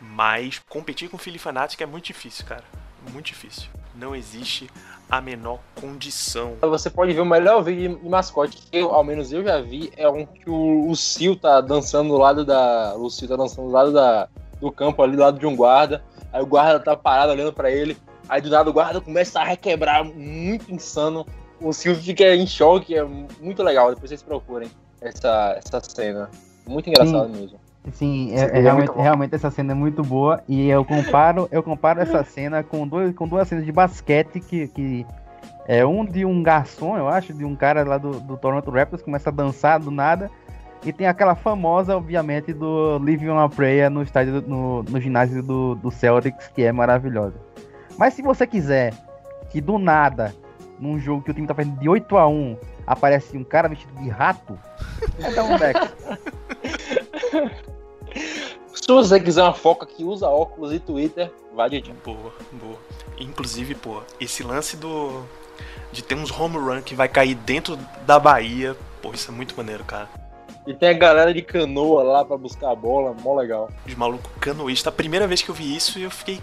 mas 0.00 0.60
competir 0.68 1.08
com 1.08 1.16
o 1.16 1.20
Philly 1.20 1.38
Fanatic 1.38 1.80
é 1.80 1.86
muito 1.86 2.06
difícil, 2.06 2.44
cara. 2.44 2.64
Muito 3.12 3.26
difícil. 3.26 3.68
Não 3.94 4.14
existe 4.14 4.70
a 5.10 5.20
menor 5.20 5.60
condição. 5.74 6.56
Você 6.62 6.88
pode 6.88 7.12
ver 7.12 7.20
o 7.20 7.26
melhor 7.26 7.62
vídeo 7.62 7.98
de 7.98 8.08
mascote 8.08 8.56
que 8.56 8.76
eu, 8.76 8.92
ao 8.92 9.04
menos 9.04 9.32
eu 9.32 9.44
já 9.44 9.60
vi, 9.60 9.92
é 9.96 10.08
um 10.08 10.24
que 10.24 10.48
o, 10.48 10.94
Sil 10.96 11.36
tá 11.36 11.60
dançando 11.60 12.08
do 12.08 12.16
lado 12.16 12.44
da. 12.44 12.94
O 12.96 13.08
tá 13.10 13.36
dançando 13.36 13.68
do 13.68 13.72
lado 13.72 13.92
da, 13.92 14.28
do 14.60 14.72
campo 14.72 15.02
ali, 15.02 15.16
do 15.16 15.22
lado 15.22 15.38
de 15.38 15.46
um 15.46 15.54
guarda. 15.54 16.02
Aí 16.32 16.42
o 16.42 16.46
guarda 16.46 16.80
tá 16.80 16.96
parado 16.96 17.32
olhando 17.32 17.52
para 17.52 17.70
ele. 17.70 17.96
Aí 18.28 18.40
do 18.40 18.48
nada 18.48 18.70
o 18.70 18.72
guarda 18.72 19.00
começa 19.00 19.40
a 19.40 19.44
requebrar 19.44 20.04
muito 20.04 20.72
insano. 20.72 21.26
O 21.60 21.72
Sil 21.76 21.94
fica 21.94 22.34
em 22.34 22.46
choque, 22.46 22.94
é 22.96 23.04
muito 23.04 23.62
legal. 23.62 23.90
Depois 23.90 24.08
vocês 24.08 24.22
procurem 24.22 24.70
essa, 25.00 25.60
essa 25.62 25.80
cena. 25.80 26.30
Muito 26.66 26.88
engraçado 26.88 27.26
Sim. 27.28 27.40
mesmo. 27.40 27.58
Sim, 27.92 28.32
é, 28.32 28.40
é 28.42 28.58
é 28.58 28.60
realmente, 28.60 28.92
realmente 28.96 29.34
essa 29.34 29.50
cena 29.50 29.72
é 29.72 29.74
muito 29.74 30.02
boa. 30.04 30.42
E 30.48 30.68
eu 30.68 30.84
comparo, 30.84 31.48
eu 31.50 31.62
comparo 31.62 32.00
essa 32.00 32.22
cena 32.24 32.62
com, 32.62 32.86
dois, 32.86 33.14
com 33.14 33.26
duas 33.26 33.48
cenas 33.48 33.64
de 33.64 33.72
basquete 33.72 34.38
que, 34.40 34.68
que 34.68 35.06
é 35.66 35.84
um 35.84 36.04
de 36.04 36.24
um 36.24 36.42
garçom, 36.42 36.96
eu 36.96 37.08
acho, 37.08 37.32
de 37.32 37.44
um 37.44 37.56
cara 37.56 37.82
lá 37.84 37.98
do, 37.98 38.20
do 38.20 38.36
Toronto 38.36 38.70
Raptors, 38.70 39.02
começa 39.02 39.30
a 39.30 39.32
dançar 39.32 39.80
do 39.80 39.90
nada. 39.90 40.30
E 40.84 40.92
tem 40.92 41.06
aquela 41.06 41.34
famosa, 41.36 41.96
obviamente, 41.96 42.52
do 42.52 42.98
Living 42.98 43.28
on 43.28 43.38
a 43.38 43.48
Prayer 43.48 43.88
no 43.88 44.02
estádio, 44.02 44.40
do- 44.40 44.48
no, 44.48 44.82
no 44.82 45.00
ginásio 45.00 45.40
do, 45.42 45.76
do 45.76 45.90
Celtics, 45.92 46.48
que 46.48 46.62
é 46.62 46.72
maravilhosa. 46.72 47.36
Mas 47.96 48.14
se 48.14 48.22
você 48.22 48.46
quiser 48.46 48.92
que 49.50 49.60
do 49.60 49.78
nada, 49.78 50.34
num 50.80 50.98
jogo 50.98 51.22
que 51.22 51.30
o 51.30 51.34
time 51.34 51.46
tá 51.46 51.54
fazendo 51.54 51.78
de 51.78 51.88
8 51.88 52.16
a 52.16 52.26
1 52.26 52.56
aparece 52.84 53.36
um 53.36 53.44
cara 53.44 53.68
vestido 53.68 53.94
de 54.02 54.08
rato, 54.08 54.58
é 55.22 55.30
dar 55.30 55.44
um 55.44 55.56
back. 55.56 55.88
Se 58.74 58.86
você 58.86 59.20
quiser 59.20 59.42
uma 59.42 59.52
foca 59.52 59.86
que 59.86 60.02
usa 60.02 60.28
óculos 60.28 60.72
e 60.72 60.78
Twitter, 60.78 61.30
vai 61.54 61.70
de 61.70 61.80
dia. 61.80 61.94
Boa, 62.04 62.32
boa. 62.52 62.78
Inclusive, 63.18 63.74
pô, 63.74 64.02
esse 64.20 64.42
lance 64.42 64.76
do. 64.76 65.24
de 65.92 66.02
ter 66.02 66.14
uns 66.14 66.30
home 66.30 66.56
run 66.56 66.82
que 66.82 66.94
vai 66.94 67.08
cair 67.08 67.34
dentro 67.34 67.76
da 68.06 68.18
Bahia, 68.18 68.76
pô, 69.00 69.12
isso 69.12 69.30
é 69.30 69.34
muito 69.34 69.56
maneiro, 69.56 69.84
cara. 69.84 70.08
E 70.66 70.72
tem 70.72 70.90
a 70.90 70.92
galera 70.92 71.34
de 71.34 71.42
canoa 71.42 72.02
lá 72.02 72.24
pra 72.24 72.36
buscar 72.36 72.70
a 72.70 72.74
bola, 72.74 73.14
mó 73.20 73.34
legal. 73.34 73.68
Os 73.86 73.94
malucos 73.94 74.30
canoístas. 74.40 74.92
A 74.92 74.96
primeira 74.96 75.26
vez 75.26 75.42
que 75.42 75.48
eu 75.48 75.54
vi 75.54 75.74
isso, 75.74 75.98
eu 75.98 76.10
fiquei. 76.10 76.40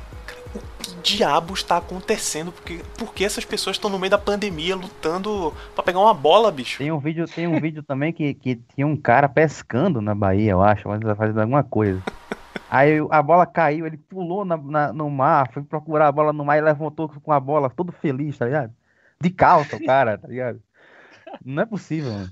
"Cara, 0.93 0.99
O 0.99 1.01
que 1.03 1.17
diabos 1.17 1.63
tá 1.63 1.77
acontecendo? 1.77 2.51
Porque, 2.51 2.81
por 2.97 3.13
que 3.13 3.23
essas 3.25 3.45
pessoas 3.45 3.75
estão 3.75 3.89
no 3.89 3.99
meio 3.99 4.11
da 4.11 4.17
pandemia 4.17 4.75
lutando 4.75 5.53
pra 5.75 5.83
pegar 5.83 5.99
uma 5.99 6.13
bola, 6.13 6.51
bicho? 6.51 6.77
Tem 6.79 6.91
um 6.91 6.99
vídeo, 6.99 7.25
tem 7.27 7.47
um 7.47 7.59
vídeo 7.59 7.83
também 7.83 8.11
que, 8.13 8.33
que 8.33 8.55
tinha 8.75 8.85
um 8.87 8.95
cara 8.97 9.27
pescando 9.29 10.01
na 10.01 10.13
Bahia, 10.15 10.51
eu 10.51 10.61
acho, 10.61 10.87
mas 10.87 10.99
fazendo 11.17 11.41
alguma 11.41 11.63
coisa. 11.63 12.01
Aí 12.69 12.97
a 13.09 13.21
bola 13.21 13.45
caiu, 13.45 13.87
ele 13.87 13.97
pulou 13.97 14.45
na, 14.45 14.55
na- 14.57 14.93
no 14.93 15.09
mar, 15.09 15.49
foi 15.51 15.63
procurar 15.63 16.07
a 16.07 16.11
bola 16.11 16.31
no 16.31 16.45
mar 16.45 16.57
e 16.57 16.61
levantou 16.61 17.09
com 17.09 17.31
a 17.31 17.39
bola 17.39 17.69
todo 17.69 17.91
feliz, 17.91 18.37
tá 18.37 18.45
ligado? 18.45 18.71
De 19.19 19.29
calça, 19.29 19.75
o 19.75 19.83
cara, 19.83 20.17
tá 20.17 20.27
ligado? 20.27 20.61
Não 21.43 21.63
é 21.63 21.65
possível, 21.65 22.11
mano. 22.11 22.29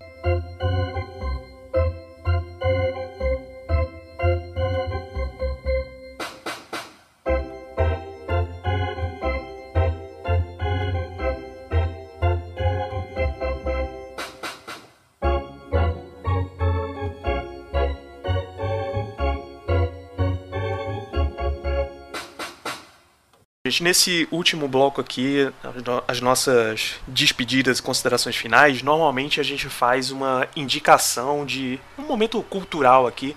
Gente, 23.70 23.84
nesse 23.84 24.28
último 24.32 24.66
bloco 24.66 25.02
aqui, 25.02 25.52
as 25.62 25.84
no- 25.84 26.04
as 26.08 26.22
nossas 26.22 26.96
despedidas 27.06 27.80
e 27.80 27.82
considerações 27.82 28.38
finais, 28.38 28.82
normalmente 28.82 29.42
a 29.42 29.44
gente 29.44 29.68
faz 29.68 30.10
uma 30.10 30.48
indicação 30.56 31.46
de 31.46 31.78
um 31.98 32.04
momento 32.04 32.42
cultural 32.44 33.06
aqui 33.06 33.36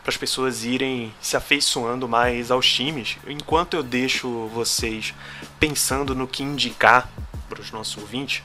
para 0.00 0.10
as 0.10 0.16
pessoas 0.16 0.64
irem 0.64 1.12
se 1.20 1.36
afeiçoando 1.36 2.08
mais 2.08 2.52
aos 2.52 2.72
times. 2.72 3.16
Enquanto 3.26 3.74
eu 3.74 3.82
deixo 3.82 4.46
vocês 4.54 5.12
pensando 5.58 6.14
no 6.14 6.28
que 6.28 6.44
indicar 6.44 7.08
para 7.48 7.60
os 7.60 7.72
nossos 7.72 7.96
ouvintes, 8.00 8.44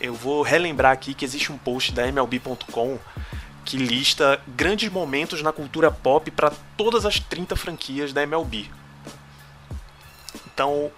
eu 0.00 0.14
vou 0.14 0.40
relembrar 0.42 0.92
aqui 0.92 1.14
que 1.14 1.24
existe 1.24 1.50
um 1.50 1.58
post 1.58 1.90
da 1.90 2.06
MLB.com 2.06 2.96
que 3.64 3.76
lista 3.76 4.40
grandes 4.46 4.88
momentos 4.90 5.42
na 5.42 5.52
cultura 5.52 5.90
pop 5.90 6.30
para 6.30 6.52
todas 6.76 7.04
as 7.04 7.18
30 7.18 7.56
franquias 7.56 8.12
da 8.12 8.22
MLB. 8.22 8.70
Então, 10.60 10.92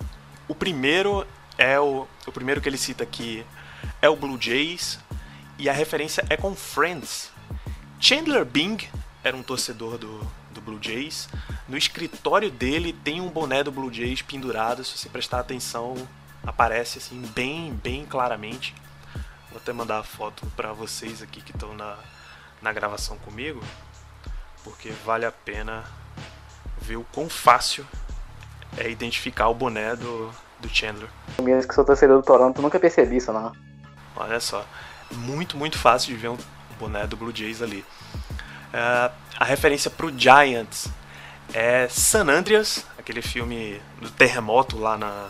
o 0.48 0.56
primeiro 0.56 1.24
é 1.56 1.78
o, 1.78 2.08
o 2.26 2.32
primeiro 2.32 2.60
que 2.60 2.68
ele 2.68 2.76
cita 2.76 3.04
aqui 3.04 3.46
é 4.00 4.08
o 4.08 4.16
Blue 4.16 4.36
Jays 4.36 4.98
e 5.56 5.70
a 5.70 5.72
referência 5.72 6.26
é 6.28 6.36
com 6.36 6.52
Friends. 6.52 7.30
Chandler 8.00 8.44
Bing 8.44 8.78
era 9.22 9.36
um 9.36 9.42
torcedor 9.44 9.98
do, 9.98 10.18
do 10.50 10.60
Blue 10.60 10.82
Jays. 10.82 11.28
No 11.68 11.76
escritório 11.76 12.50
dele 12.50 12.92
tem 12.92 13.20
um 13.20 13.28
boné 13.28 13.62
do 13.62 13.70
Blue 13.70 13.92
Jays 13.92 14.20
pendurado. 14.20 14.82
Se 14.82 14.98
você 14.98 15.08
prestar 15.08 15.38
atenção, 15.38 15.94
aparece 16.44 16.98
assim 16.98 17.22
bem, 17.32 17.72
bem 17.72 18.04
claramente. 18.04 18.74
Vou 19.48 19.58
até 19.58 19.72
mandar 19.72 20.00
a 20.00 20.02
foto 20.02 20.44
para 20.56 20.72
vocês 20.72 21.22
aqui 21.22 21.40
que 21.40 21.52
estão 21.52 21.72
na, 21.72 21.96
na 22.60 22.72
gravação 22.72 23.16
comigo, 23.18 23.62
porque 24.64 24.90
vale 25.04 25.24
a 25.24 25.30
pena 25.30 25.84
ver 26.80 26.96
o 26.96 27.04
quão 27.12 27.28
fácil 27.30 27.86
é 28.76 28.88
identificar 28.88 29.48
o 29.48 29.54
boné 29.54 29.94
do, 29.96 30.30
do 30.60 30.68
Chandler. 30.68 31.08
Eu 31.38 31.44
mesmo 31.44 31.68
que 31.68 31.74
sou 31.74 31.84
torcedor 31.84 32.20
do 32.20 32.24
Toronto, 32.24 32.62
nunca 32.62 32.78
percebi 32.78 33.16
isso, 33.16 33.32
não. 33.32 33.52
Olha 34.16 34.40
só, 34.40 34.64
muito, 35.10 35.56
muito 35.56 35.78
fácil 35.78 36.14
de 36.14 36.20
ver 36.20 36.28
um 36.28 36.38
boné 36.78 37.06
do 37.06 37.16
Blue 37.16 37.34
Jays 37.34 37.62
ali. 37.62 37.84
É, 38.72 39.10
a 39.38 39.44
referência 39.44 39.90
pro 39.90 40.16
Giants 40.16 40.88
é 41.52 41.88
San 41.88 42.28
Andreas, 42.28 42.86
aquele 42.98 43.20
filme 43.20 43.80
do 44.00 44.10
terremoto 44.10 44.78
lá 44.78 44.96
na, 44.96 45.28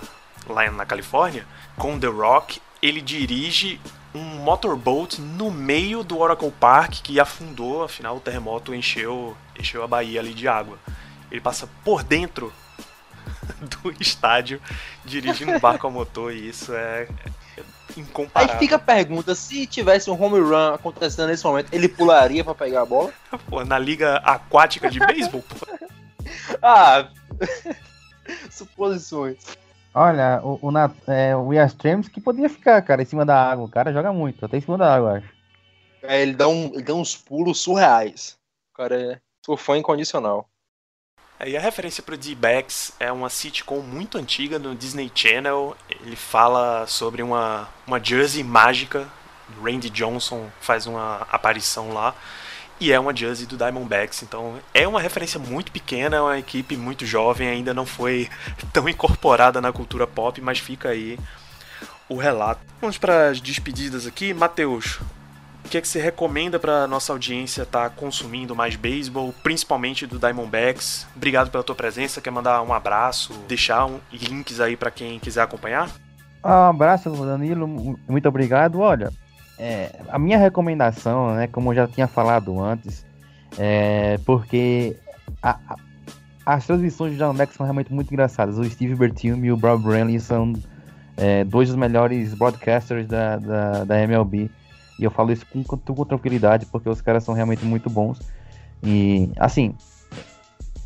lá 0.48 0.70
na 0.70 0.86
Califórnia, 0.86 1.46
com 1.76 1.98
The 1.98 2.06
Rock. 2.06 2.60
Ele 2.80 3.00
dirige 3.00 3.80
um 4.14 4.20
motorboat 4.20 5.20
no 5.20 5.50
meio 5.50 6.02
do 6.04 6.18
Oracle 6.18 6.50
Park 6.50 7.00
que 7.02 7.18
afundou, 7.18 7.82
afinal 7.82 8.16
o 8.16 8.20
terremoto 8.20 8.74
encheu, 8.74 9.36
encheu 9.58 9.82
a 9.82 9.86
baía 9.86 10.20
ali 10.20 10.34
de 10.34 10.46
água. 10.46 10.78
Ele 11.30 11.40
passa 11.40 11.68
por 11.84 12.02
dentro 12.02 12.52
do 13.82 13.94
estádio 14.00 14.60
dirigindo 15.04 15.52
um 15.52 15.60
barco 15.60 15.86
a 15.86 15.90
motor 15.90 16.32
e 16.32 16.48
isso 16.48 16.72
é, 16.74 17.08
é 17.56 17.62
incomparável. 17.96 18.54
Aí 18.54 18.58
fica 18.58 18.76
a 18.76 18.78
pergunta, 18.78 19.34
se 19.34 19.66
tivesse 19.66 20.10
um 20.10 20.20
home 20.22 20.40
run 20.40 20.74
acontecendo 20.74 21.28
nesse 21.28 21.44
momento, 21.44 21.72
ele 21.72 21.88
pularia 21.88 22.42
pra 22.44 22.54
pegar 22.54 22.82
a 22.82 22.86
bola? 22.86 23.12
Pô, 23.48 23.64
na 23.64 23.78
liga 23.78 24.16
aquática 24.18 24.90
de 24.90 24.98
beisebol, 24.98 25.42
pô. 25.42 25.66
Ah, 26.62 27.08
suposições. 28.50 29.38
Olha, 29.94 30.40
o, 30.42 30.58
o, 30.62 30.70
Nat- 30.70 30.96
é, 31.06 31.36
o 31.36 31.52
Yastrams 31.52 32.08
que 32.08 32.20
podia 32.20 32.48
ficar, 32.48 32.80
cara, 32.82 33.02
em 33.02 33.04
cima 33.04 33.26
da 33.26 33.50
água. 33.50 33.64
O 33.64 33.68
cara 33.68 33.92
joga 33.92 34.12
muito, 34.12 34.44
até 34.44 34.56
em 34.56 34.60
cima 34.60 34.78
da 34.78 34.94
água, 34.94 35.18
acho. 35.18 35.28
É, 36.02 36.22
ele, 36.22 36.32
dá 36.32 36.48
um, 36.48 36.66
ele 36.72 36.82
dá 36.82 36.94
uns 36.94 37.16
pulos 37.16 37.60
surreais. 37.60 38.36
O 38.72 38.76
cara 38.76 39.00
é 39.00 39.20
sou 39.44 39.56
fã 39.56 39.76
incondicional. 39.76 40.48
E 41.44 41.56
a 41.56 41.60
referência 41.60 42.04
pro 42.04 42.16
D-Backs 42.16 42.92
é 43.00 43.10
uma 43.10 43.28
sitcom 43.28 43.80
muito 43.80 44.16
antiga 44.16 44.60
no 44.60 44.76
Disney 44.76 45.10
Channel. 45.12 45.76
Ele 45.90 46.14
fala 46.14 46.86
sobre 46.86 47.20
uma, 47.20 47.68
uma 47.84 47.98
jersey 48.02 48.44
mágica. 48.44 49.08
Randy 49.60 49.90
Johnson 49.90 50.48
faz 50.60 50.86
uma 50.86 51.26
aparição 51.32 51.92
lá. 51.92 52.14
E 52.78 52.92
é 52.92 53.00
uma 53.00 53.14
jersey 53.14 53.44
do 53.44 53.56
Diamondbacks. 53.56 54.22
Então 54.22 54.60
é 54.72 54.86
uma 54.86 55.00
referência 55.00 55.40
muito 55.40 55.72
pequena, 55.72 56.16
é 56.16 56.20
uma 56.20 56.38
equipe 56.38 56.76
muito 56.76 57.04
jovem, 57.04 57.48
ainda 57.48 57.74
não 57.74 57.86
foi 57.86 58.30
tão 58.72 58.88
incorporada 58.88 59.60
na 59.60 59.72
cultura 59.72 60.06
pop, 60.06 60.40
mas 60.40 60.60
fica 60.60 60.90
aí 60.90 61.18
o 62.08 62.16
relato. 62.16 62.60
Vamos 62.80 62.98
para 62.98 63.30
as 63.30 63.40
despedidas 63.40 64.06
aqui. 64.06 64.32
Matheus, 64.32 65.00
o 65.64 65.68
que 65.68 65.78
é 65.78 65.80
que 65.80 65.88
você 65.88 66.00
recomenda 66.00 66.58
para 66.58 66.86
nossa 66.86 67.12
audiência 67.12 67.62
estar 67.62 67.88
tá 67.88 67.90
consumindo 67.90 68.54
mais 68.54 68.76
beisebol, 68.76 69.34
principalmente 69.42 70.06
do 70.06 70.18
Diamondbacks? 70.18 71.06
Obrigado 71.16 71.50
pela 71.50 71.62
tua 71.62 71.74
presença. 71.74 72.20
Quer 72.20 72.30
mandar 72.30 72.62
um 72.62 72.72
abraço, 72.72 73.32
deixar 73.48 73.86
um, 73.86 73.98
links 74.12 74.60
aí 74.60 74.76
para 74.76 74.90
quem 74.90 75.18
quiser 75.18 75.42
acompanhar? 75.42 75.90
Um 76.44 76.48
abraço, 76.48 77.10
Danilo. 77.10 77.66
Muito 78.08 78.28
obrigado. 78.28 78.80
Olha, 78.80 79.12
é, 79.58 80.00
a 80.08 80.18
minha 80.18 80.38
recomendação, 80.38 81.34
né, 81.34 81.46
como 81.46 81.70
eu 81.70 81.76
já 81.76 81.86
tinha 81.86 82.08
falado 82.08 82.60
antes, 82.60 83.06
é 83.56 84.18
porque 84.26 84.96
a, 85.42 85.50
a, 85.68 85.76
as 86.44 86.66
transmissões 86.66 87.12
do 87.12 87.16
Diamondbacks 87.16 87.56
são 87.56 87.64
realmente 87.64 87.92
muito 87.92 88.12
engraçadas. 88.12 88.58
O 88.58 88.64
Steve 88.64 88.94
Bertium 88.94 89.44
e 89.44 89.52
o 89.52 89.56
Bob 89.56 89.84
Brenly 89.84 90.18
são 90.18 90.52
é, 91.16 91.44
dois 91.44 91.68
dos 91.68 91.76
melhores 91.76 92.34
broadcasters 92.34 93.06
da, 93.06 93.36
da, 93.36 93.84
da, 93.84 94.00
MLB. 94.02 94.50
E 94.98 95.04
eu 95.04 95.10
falo 95.10 95.32
isso 95.32 95.46
com, 95.46 95.62
com, 95.64 96.04
tranquilidade, 96.04 96.66
porque 96.66 96.88
os 96.88 97.00
caras 97.00 97.24
são 97.24 97.34
realmente 97.34 97.64
muito 97.64 97.88
bons. 97.88 98.20
E, 98.82 99.30
assim, 99.36 99.74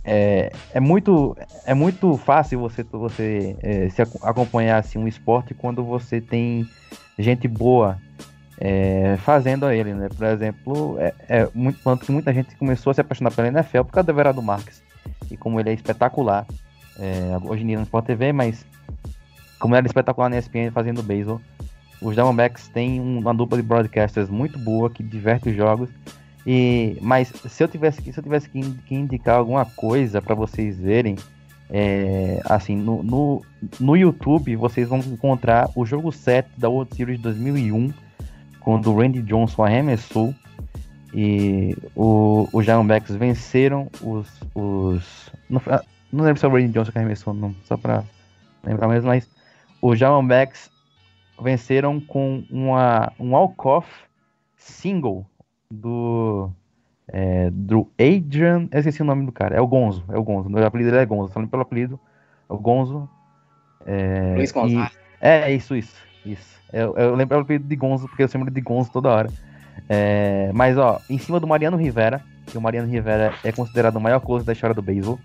é, 0.04 0.52
é 0.72 0.80
muito, 0.80 1.36
é 1.64 1.74
muito 1.74 2.16
fácil 2.16 2.60
você, 2.60 2.82
você 2.84 3.56
é, 3.60 3.88
se 3.88 4.02
acompanhar 4.22 4.78
assim, 4.78 4.98
um 4.98 5.08
esporte 5.08 5.52
quando 5.52 5.84
você 5.84 6.20
tem 6.20 6.68
gente 7.18 7.48
boa 7.48 7.98
é, 8.58 9.16
fazendo 9.18 9.70
ele, 9.70 9.92
né? 9.94 10.08
Por 10.08 10.26
exemplo, 10.26 10.96
é, 10.98 11.14
é 11.28 11.48
muito 11.54 11.80
tanto 11.82 12.06
que 12.06 12.12
muita 12.12 12.32
gente 12.32 12.54
começou 12.56 12.90
a 12.90 12.94
se 12.94 13.00
apaixonar 13.00 13.32
pela 13.32 13.48
NFL 13.48 13.82
por 13.82 13.92
causa 13.92 14.06
do 14.06 14.12
Everardo 14.12 14.42
Marques 14.42 14.82
e 15.30 15.36
como 15.36 15.60
ele 15.60 15.70
é 15.70 15.72
espetacular. 15.72 16.46
É, 16.98 17.36
hoje 17.44 17.62
em 17.62 17.66
dia 17.66 17.76
no 17.76 17.82
Sport 17.82 18.06
TV, 18.06 18.32
mas 18.32 18.64
como 19.58 19.74
ele 19.74 19.78
era 19.78 19.86
espetacular 19.86 20.30
na 20.30 20.38
ESPN 20.38 20.70
fazendo 20.72 21.02
beisebol, 21.02 21.40
os 22.00 22.14
Diamondbacks 22.14 22.68
têm 22.68 23.00
uma 23.00 23.34
dupla 23.34 23.56
de 23.56 23.62
broadcasters 23.62 24.28
muito 24.28 24.58
boa 24.58 24.90
que 24.90 25.02
diverte 25.02 25.48
os 25.48 25.56
jogos. 25.56 25.88
E, 26.46 26.96
mas 27.00 27.28
se 27.28 27.64
eu 27.64 27.68
tivesse, 27.68 28.00
se 28.00 28.18
eu 28.18 28.22
tivesse 28.22 28.48
que, 28.48 28.60
que 28.86 28.94
indicar 28.94 29.38
alguma 29.38 29.64
coisa 29.64 30.22
para 30.22 30.34
vocês 30.34 30.78
verem, 30.78 31.16
é, 31.68 32.40
assim, 32.44 32.76
no, 32.76 33.02
no, 33.02 33.42
no, 33.80 33.96
YouTube 33.96 34.54
vocês 34.54 34.88
vão 34.88 35.00
encontrar 35.00 35.68
o 35.74 35.84
jogo 35.84 36.12
7 36.12 36.48
da 36.56 36.68
World 36.68 36.94
Series 36.94 37.16
de 37.16 37.24
2001, 37.24 37.92
quando 38.60 38.92
o 38.92 39.00
Randy 39.00 39.22
Johnson 39.22 39.64
arremessou 39.64 40.32
e 41.12 41.76
o, 41.96 42.48
os 42.52 42.64
Diamondbacks 42.64 43.16
venceram 43.16 43.88
os. 44.00 44.28
os 44.54 45.32
não, 45.50 45.60
não 46.12 46.24
lembro 46.24 46.38
se 46.38 46.46
é 46.46 46.48
o 46.48 46.52
Randy 46.52 46.72
Johnson 46.72 46.92
que 46.92 46.98
arremessou, 46.98 47.34
não, 47.34 47.54
só 47.64 47.76
para 47.76 48.04
lembrar 48.62 48.86
mesmo, 48.86 49.08
mas 49.08 49.28
os 49.82 49.98
Diamondbacks 49.98 50.70
venceram 51.40 52.00
com 52.00 52.44
uma, 52.50 53.12
um 53.18 53.32
walk-off 53.32 53.88
single 54.56 55.26
do, 55.70 56.50
é, 57.08 57.50
do 57.50 57.88
Adrian. 57.98 58.68
Eu 58.70 58.78
esqueci 58.78 59.02
o 59.02 59.04
nome 59.04 59.26
do 59.26 59.32
cara, 59.32 59.56
é 59.56 59.60
o 59.60 59.66
Gonzo. 59.66 60.04
É 60.08 60.18
o 60.18 60.22
Gonzo. 60.22 60.50
O 60.50 60.64
apelido 60.64 60.90
dele 60.90 61.02
é 61.02 61.06
Gonzo. 61.06 61.32
Falando 61.32 61.50
pelo 61.50 61.62
apelido, 61.62 62.00
é 62.48 62.52
o 62.52 62.58
Gonzo. 62.58 63.08
É, 63.84 64.34
Luiz 64.36 64.52
Gonzalez. 64.52 64.98
É, 65.20 65.52
isso, 65.52 65.74
isso. 65.76 65.96
isso. 66.24 66.60
Eu, 66.72 66.96
eu 66.96 67.14
lembro 67.14 67.38
o 67.38 67.40
apelido 67.40 67.66
de 67.66 67.76
Gonzo, 67.76 68.08
porque 68.08 68.22
eu 68.22 68.28
sempre 68.28 68.50
de 68.50 68.60
Gonzo 68.60 68.90
toda 68.90 69.08
hora. 69.08 69.30
É, 69.88 70.50
mas, 70.54 70.76
ó, 70.78 71.00
em 71.08 71.18
cima 71.18 71.38
do 71.38 71.46
Mariano 71.46 71.76
Rivera, 71.76 72.22
que 72.46 72.58
o 72.58 72.60
Mariano 72.60 72.88
Rivera 72.88 73.34
é 73.44 73.52
considerado 73.52 73.96
o 73.96 74.00
maior 74.00 74.20
close 74.20 74.44
da 74.44 74.52
história 74.52 74.74
do 74.74 74.82
beisebol. 74.82 75.18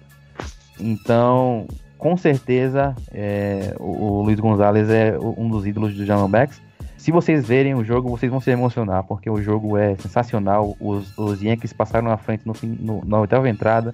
Então, 0.79 1.67
com 2.01 2.17
certeza, 2.17 2.95
é, 3.13 3.75
o, 3.79 4.05
o 4.05 4.21
Luiz 4.23 4.39
Gonzalez 4.39 4.89
é 4.89 5.15
um 5.19 5.47
dos 5.47 5.67
ídolos 5.67 5.93
do 5.93 6.03
Diamondbacks. 6.03 6.59
Se 6.97 7.11
vocês 7.11 7.47
verem 7.47 7.75
o 7.75 7.83
jogo, 7.83 8.09
vocês 8.09 8.31
vão 8.31 8.41
se 8.41 8.49
emocionar, 8.49 9.03
porque 9.03 9.29
o 9.29 9.39
jogo 9.39 9.77
é 9.77 9.95
sensacional. 9.97 10.75
Os, 10.79 11.15
os 11.15 11.43
Yankees 11.43 11.71
passaram 11.73 12.07
na 12.07 12.17
frente 12.17 12.41
no, 12.43 12.55
no, 12.63 13.05
na 13.05 13.19
oitava 13.19 13.47
entrada, 13.47 13.93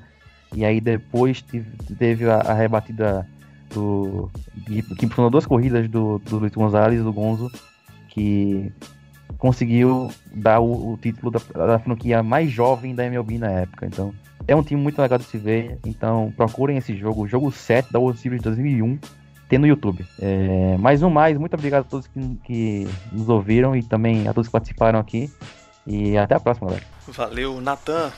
e 0.55 0.64
aí 0.64 0.80
depois 0.80 1.41
teve, 1.41 1.70
teve 1.99 2.30
a, 2.30 2.38
a, 2.38 2.53
rebatida 2.53 3.28
do. 3.74 4.32
que 4.66 5.05
impulsionou 5.05 5.30
duas 5.30 5.45
corridas 5.45 5.89
do, 5.89 6.18
do 6.20 6.38
Luiz 6.38 6.53
Gonzalez, 6.53 7.03
do 7.03 7.12
Gonzo, 7.12 7.51
que 8.08 8.72
conseguiu 9.38 10.10
dar 10.34 10.62
o, 10.62 10.93
o 10.93 10.97
título 10.97 11.30
da, 11.30 11.39
da 11.68 11.78
franquia 11.78 12.24
mais 12.24 12.49
jovem 12.49 12.95
da 12.95 13.05
MLB 13.05 13.38
na 13.38 13.51
época. 13.51 13.86
Então, 13.86 14.14
é 14.48 14.56
um 14.56 14.64
time 14.64 14.82
muito 14.82 15.02
legal 15.02 15.20
de 15.20 15.26
se 15.26 15.38
ver. 15.38 15.78
Então, 15.86 16.34
procurem 16.36 16.78
esse 16.78 16.95
jogo, 16.95 17.28
jogo 17.28 17.52
7 17.52 17.91
da 17.91 18.00
World 18.00 18.20
Series 18.20 18.41
2001 18.41 19.00
tem 19.50 19.58
no 19.60 19.68
YouTube. 19.68 20.06
É, 20.20 20.78
mais 20.78 21.02
um 21.02 21.10
mais, 21.10 21.38
muito 21.38 21.54
obrigado 21.54 21.82
a 21.82 21.89
todos 21.89 22.08
que, 22.08 22.39
que, 22.43 22.88
nos 23.12 23.30
ouviram 23.30 23.76
e 23.76 23.84
também 23.84 24.28
a 24.28 24.34
todos 24.34 24.48
que 24.48 24.52
participaram 24.52 25.00
aqui. 25.00 25.32
E 25.86 26.18
até 26.18 26.36
a 26.36 26.39
próxima, 26.39 26.68
galera. 26.68 26.86
Valeu, 27.08 27.62
Natan. 27.62 28.12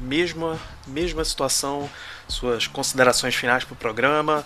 Mesma, 0.00 0.58
mesma 0.86 1.24
situação, 1.24 1.88
suas 2.28 2.66
considerações 2.66 3.36
finais 3.36 3.64
para 3.64 3.72
o 3.72 3.76
programa, 3.76 4.44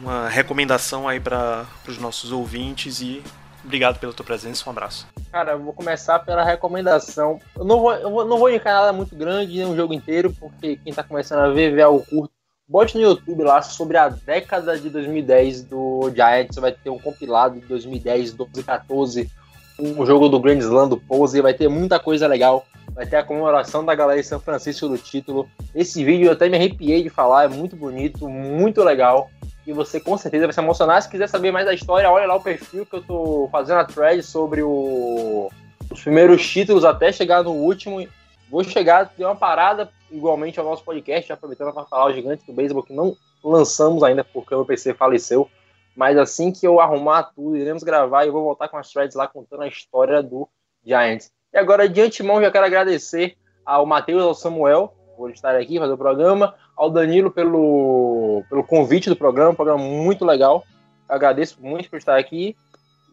uma 0.00 0.28
recomendação 0.28 1.08
aí 1.08 1.18
para 1.18 1.64
os 1.88 1.96
nossos 1.96 2.30
ouvintes 2.30 3.00
e 3.00 3.22
obrigado 3.64 3.98
pela 3.98 4.12
tua 4.12 4.24
presença, 4.24 4.64
um 4.66 4.72
abraço. 4.72 5.06
Cara, 5.30 5.52
eu 5.52 5.60
vou 5.60 5.72
começar 5.72 6.18
pela 6.18 6.44
recomendação. 6.44 7.40
Eu 7.56 7.64
não 7.64 7.80
vou, 7.80 7.92
eu 7.94 8.10
não 8.24 8.38
vou 8.38 8.50
indicar 8.50 8.74
nada 8.74 8.92
muito 8.92 9.14
grande, 9.16 9.56
nem 9.56 9.66
um 9.66 9.76
jogo 9.76 9.94
inteiro, 9.94 10.34
porque 10.38 10.76
quem 10.76 10.90
está 10.90 11.02
começando 11.02 11.40
a 11.40 11.48
ver, 11.48 11.74
vê 11.74 11.82
algo 11.82 12.04
curto 12.04 12.32
Bote 12.72 12.96
no 12.96 13.02
YouTube 13.02 13.42
lá 13.42 13.60
sobre 13.60 13.98
a 13.98 14.08
década 14.08 14.78
de 14.78 14.88
2010 14.88 15.64
do 15.64 16.10
Giants. 16.14 16.56
Vai 16.56 16.72
ter 16.72 16.88
um 16.88 16.98
compilado 16.98 17.60
de 17.60 17.66
2010, 17.66 18.32
12, 18.32 18.62
14, 18.62 19.30
um 19.78 20.06
jogo 20.06 20.26
do 20.28 20.40
Grand 20.40 20.56
Slam 20.56 20.88
do 20.88 20.96
Pose. 20.96 21.42
Vai 21.42 21.52
ter 21.52 21.68
muita 21.68 22.00
coisa 22.00 22.26
legal. 22.26 22.64
Vai 22.94 23.04
ter 23.04 23.16
a 23.16 23.24
comemoração 23.24 23.84
da 23.84 23.94
galera 23.94 24.18
de 24.18 24.26
São 24.26 24.40
Francisco 24.40 24.88
do 24.88 24.96
título. 24.96 25.46
Esse 25.74 26.02
vídeo 26.02 26.28
eu 26.28 26.32
até 26.32 26.48
me 26.48 26.56
arrepiei 26.56 27.02
de 27.02 27.10
falar, 27.10 27.44
é 27.44 27.48
muito 27.48 27.76
bonito, 27.76 28.26
muito 28.26 28.82
legal. 28.82 29.30
E 29.66 29.72
você 29.72 30.00
com 30.00 30.16
certeza 30.18 30.46
vai 30.46 30.52
se 30.52 30.60
emocionar. 30.60 31.00
Se 31.02 31.08
quiser 31.08 31.28
saber 31.28 31.52
mais 31.52 31.66
da 31.66 31.74
história, 31.74 32.10
olha 32.10 32.26
lá 32.26 32.34
o 32.34 32.42
perfil 32.42 32.84
que 32.84 32.96
eu 32.96 33.02
tô 33.02 33.48
fazendo 33.52 33.78
a 33.78 33.84
thread 33.84 34.22
sobre 34.22 34.62
o... 34.62 35.50
os 35.90 36.02
primeiros 36.02 36.46
títulos 36.46 36.84
até 36.84 37.12
chegar 37.12 37.42
no 37.42 37.52
último. 37.52 38.06
Vou 38.50 38.64
chegar, 38.64 39.08
ter 39.08 39.24
uma 39.24 39.36
parada 39.36 39.90
igualmente 40.10 40.58
ao 40.58 40.66
nosso 40.66 40.84
podcast, 40.84 41.32
aproveitando 41.32 41.72
para 41.72 41.86
falar 41.86 42.06
o 42.06 42.12
gigante 42.12 42.44
do 42.44 42.52
beisebol 42.52 42.82
que 42.82 42.92
não 42.92 43.16
lançamos 43.42 44.02
ainda 44.02 44.22
porque 44.24 44.54
o 44.54 44.58
meu 44.58 44.66
PC 44.66 44.94
faleceu. 44.94 45.48
Mas 45.94 46.16
assim 46.16 46.50
que 46.50 46.66
eu 46.66 46.80
arrumar 46.80 47.24
tudo, 47.34 47.56
iremos 47.56 47.82
gravar 47.82 48.24
e 48.24 48.28
eu 48.28 48.32
vou 48.32 48.44
voltar 48.44 48.68
com 48.68 48.76
as 48.76 48.90
threads 48.90 49.14
lá 49.14 49.28
contando 49.28 49.62
a 49.62 49.68
história 49.68 50.22
do 50.22 50.48
Giants. 50.84 51.30
E 51.52 51.58
agora, 51.58 51.88
de 51.88 52.00
antemão, 52.00 52.40
já 52.40 52.50
quero 52.50 52.64
agradecer 52.64 53.36
ao 53.64 53.84
Matheus, 53.84 54.22
ao 54.22 54.34
Samuel, 54.34 54.94
por 55.16 55.30
estar 55.30 55.54
aqui, 55.54 55.78
fazer 55.78 55.92
o 55.92 55.98
programa, 55.98 56.54
ao 56.76 56.90
Danilo 56.90 57.30
pelo, 57.30 58.42
pelo 58.48 58.64
convite 58.64 59.08
do 59.08 59.16
programa, 59.16 59.50
um 59.50 59.54
programa 59.54 59.82
muito 59.82 60.24
legal. 60.24 60.64
agradeço 61.08 61.58
muito 61.60 61.88
por 61.88 61.98
estar 61.98 62.18
aqui. 62.18 62.56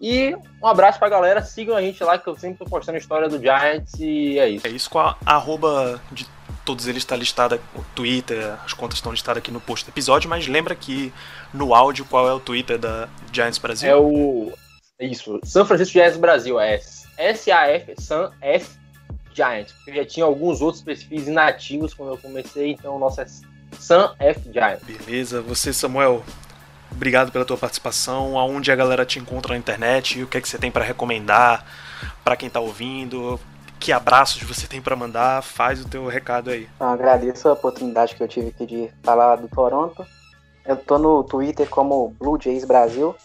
E 0.01 0.33
um 0.63 0.67
abraço 0.67 0.97
pra 0.97 1.09
galera, 1.09 1.41
sigam 1.41 1.75
a 1.75 1.81
gente 1.81 2.01
lá 2.03 2.17
que 2.17 2.27
eu 2.27 2.37
sempre 2.37 2.57
tô 2.57 2.65
postando 2.65 2.95
a 2.95 2.99
história 2.99 3.27
do 3.27 3.37
Giants 3.37 3.93
e 3.99 4.39
é 4.39 4.49
isso. 4.49 4.65
É 4.65 4.69
isso 4.69 4.89
com 4.89 4.99
a 4.99 5.17
arroba 5.25 6.01
de 6.11 6.25
todos 6.63 6.87
eles 6.87 7.01
está 7.01 7.15
listada, 7.15 7.59
o 7.75 7.83
Twitter, 7.95 8.55
as 8.63 8.73
contas 8.73 8.99
estão 8.99 9.11
listadas 9.11 9.41
aqui 9.41 9.51
no 9.51 9.59
post 9.59 9.85
do 9.85 9.89
episódio, 9.89 10.29
mas 10.29 10.47
lembra 10.47 10.75
que 10.75 11.11
no 11.53 11.73
áudio 11.73 12.05
qual 12.05 12.29
é 12.29 12.33
o 12.33 12.39
Twitter 12.39 12.77
da 12.77 13.09
Giants 13.33 13.57
Brasil? 13.57 13.89
É 13.89 13.95
o. 13.95 14.53
Isso, 14.99 15.39
São 15.43 15.65
Francisco 15.65 15.93
Giants 15.93 16.17
Brasil, 16.17 16.59
é 16.59 16.79
S-A-F, 17.17 17.95
San 17.97 18.31
F 18.41 18.77
Giants. 19.33 19.73
Porque 19.73 19.93
já 19.93 20.05
tinha 20.05 20.25
alguns 20.25 20.61
outros 20.61 20.81
perfis 20.81 21.27
inativos 21.27 21.93
quando 21.93 22.13
eu 22.13 22.17
comecei, 22.17 22.71
então 22.71 22.95
o 22.95 22.99
nosso 22.99 23.21
é 23.21 23.25
San 23.79 24.13
F 24.19 24.51
Giants. 24.51 24.83
Beleza, 24.83 25.41
você, 25.41 25.71
Samuel, 25.71 26.23
obrigado 26.91 27.31
pela 27.31 27.45
tua 27.45 27.57
participação. 27.57 28.37
Aonde 28.37 28.71
a 28.71 28.75
galera 28.75 29.05
te 29.05 29.19
encontra 29.19 29.53
na 29.53 29.59
internet? 29.59 30.23
O 30.23 30.27
que 30.27 30.37
é 30.37 30.41
que 30.41 30.49
você 30.49 30.57
tem 30.57 30.71
para 30.71 30.83
recomendar 30.83 31.65
para 32.23 32.35
quem 32.35 32.47
está 32.47 32.59
ouvindo? 32.59 33.39
que 33.79 33.93
abraços 33.93 34.43
você 34.43 34.67
tem 34.67 34.81
para 34.81 34.95
mandar, 34.95 35.41
faz 35.41 35.81
o 35.81 35.87
teu 35.87 36.05
recado 36.07 36.49
aí. 36.49 36.67
Eu 36.79 36.87
agradeço 36.87 37.47
a 37.47 37.53
oportunidade 37.53 38.13
que 38.13 38.21
eu 38.21 38.27
tive 38.27 38.49
aqui 38.49 38.65
de 38.65 38.91
falar 39.01 39.37
do 39.37 39.47
Toronto. 39.47 40.05
Eu 40.65 40.75
tô 40.75 40.97
no 40.97 41.23
Twitter 41.23 41.67
como 41.69 42.13
Blue 42.19 42.37
Jays 42.39 42.65
Brasil, 42.65 43.15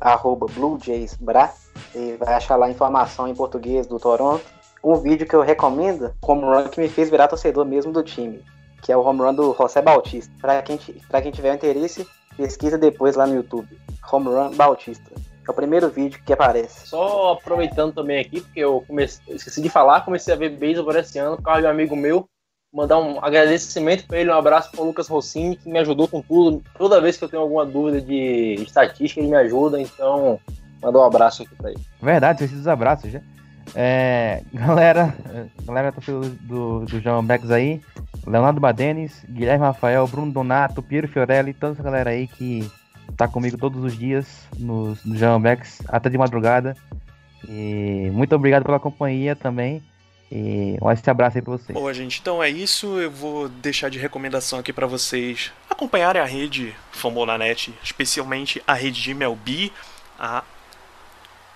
arroba 0.00 0.46
Blue 0.46 0.78
Jays 0.80 1.14
Bra, 1.14 1.52
e 1.94 2.12
vai 2.18 2.34
achar 2.34 2.56
lá 2.56 2.70
informação 2.70 3.26
em 3.26 3.34
português 3.34 3.86
do 3.86 3.98
Toronto. 3.98 4.44
Um 4.82 4.96
vídeo 4.96 5.26
que 5.26 5.34
eu 5.34 5.42
recomendo, 5.42 6.12
home 6.20 6.42
run 6.42 6.68
que 6.68 6.80
me 6.80 6.88
fez 6.88 7.08
virar 7.08 7.28
torcedor 7.28 7.64
mesmo 7.64 7.92
do 7.92 8.02
time, 8.02 8.42
que 8.82 8.90
é 8.90 8.96
o 8.96 9.00
home 9.00 9.20
run 9.20 9.34
do 9.34 9.54
José 9.54 9.80
Bautista. 9.80 10.32
Para 10.40 10.60
quem, 10.60 10.76
pra 11.08 11.22
quem 11.22 11.30
tiver 11.30 11.54
interesse, 11.54 12.06
pesquisa 12.36 12.76
depois 12.76 13.14
lá 13.14 13.24
no 13.24 13.36
YouTube. 13.36 13.68
Home 14.10 14.26
run 14.26 14.50
Bautista. 14.56 15.12
É 15.46 15.50
o 15.50 15.54
primeiro 15.54 15.88
vídeo 15.88 16.20
que 16.24 16.32
aparece. 16.32 16.88
Só 16.88 17.32
aproveitando 17.32 17.92
também 17.94 18.20
aqui, 18.20 18.40
porque 18.40 18.60
eu 18.60 18.82
comecei, 18.86 19.34
esqueci 19.34 19.62
de 19.62 19.68
falar, 19.68 20.04
comecei 20.04 20.34
a 20.34 20.36
ver 20.36 20.50
beisebol 20.50 20.96
esse 20.96 21.18
ano 21.18 21.36
por 21.36 21.44
causa 21.44 21.60
de 21.62 21.66
um 21.66 21.70
amigo 21.70 21.94
meu. 21.94 22.28
Mandar 22.72 22.98
um 22.98 23.22
agradecimento 23.22 24.06
para 24.06 24.18
ele, 24.18 24.30
um 24.30 24.34
abraço 24.34 24.70
para 24.72 24.80
o 24.80 24.86
Lucas 24.86 25.06
Rossini, 25.06 25.56
que 25.56 25.68
me 25.68 25.78
ajudou 25.78 26.08
com 26.08 26.22
tudo. 26.22 26.62
Toda 26.76 27.00
vez 27.00 27.16
que 27.16 27.24
eu 27.24 27.28
tenho 27.28 27.42
alguma 27.42 27.66
dúvida 27.66 28.00
de 28.00 28.54
estatística, 28.62 29.20
ele 29.20 29.28
me 29.28 29.36
ajuda, 29.36 29.80
então 29.80 30.40
mandar 30.82 31.00
um 31.00 31.04
abraço 31.04 31.42
aqui 31.42 31.54
para 31.54 31.70
ele. 31.70 31.80
Verdade, 32.00 32.44
esses 32.44 32.66
abraços 32.66 33.10
já. 33.10 33.20
É, 33.74 34.42
galera, 34.52 35.14
galera 35.64 35.92
torcedor 35.92 36.28
do, 36.40 36.80
do 36.80 37.00
João 37.00 37.24
Becks 37.24 37.50
aí, 37.50 37.80
Leonardo 38.26 38.60
Badenes, 38.60 39.24
Guilherme 39.28 39.64
Rafael, 39.64 40.06
Bruno 40.06 40.32
Donato, 40.32 40.82
Piero 40.82 41.08
Fiorelli, 41.08 41.54
toda 41.54 41.72
essa 41.72 41.82
galera 41.82 42.10
aí 42.10 42.26
que 42.26 42.70
tá 43.16 43.26
comigo 43.26 43.56
todos 43.58 43.82
os 43.82 43.96
dias 43.96 44.26
no, 44.58 44.96
no 45.04 45.16
João 45.16 45.40
Becks, 45.40 45.80
até 45.88 46.08
de 46.08 46.18
madrugada. 46.18 46.76
E 47.48 48.10
muito 48.12 48.34
obrigado 48.34 48.64
pela 48.64 48.78
companhia 48.78 49.34
também. 49.34 49.82
E 50.34 50.78
um 50.80 50.88
abraço 51.10 51.36
aí 51.36 51.42
pra 51.42 51.52
vocês. 51.52 51.78
Boa, 51.78 51.92
gente. 51.92 52.18
Então 52.20 52.42
é 52.42 52.48
isso. 52.48 52.98
Eu 52.98 53.10
vou 53.10 53.50
deixar 53.50 53.90
de 53.90 53.98
recomendação 53.98 54.58
aqui 54.58 54.72
para 54.72 54.86
vocês 54.86 55.52
acompanharem 55.68 56.22
a 56.22 56.24
rede 56.24 56.74
Fambonanet, 56.90 57.74
especialmente 57.82 58.62
a 58.66 58.72
rede 58.72 59.02
de 59.02 59.10
MLB. 59.10 59.70
A... 60.18 60.42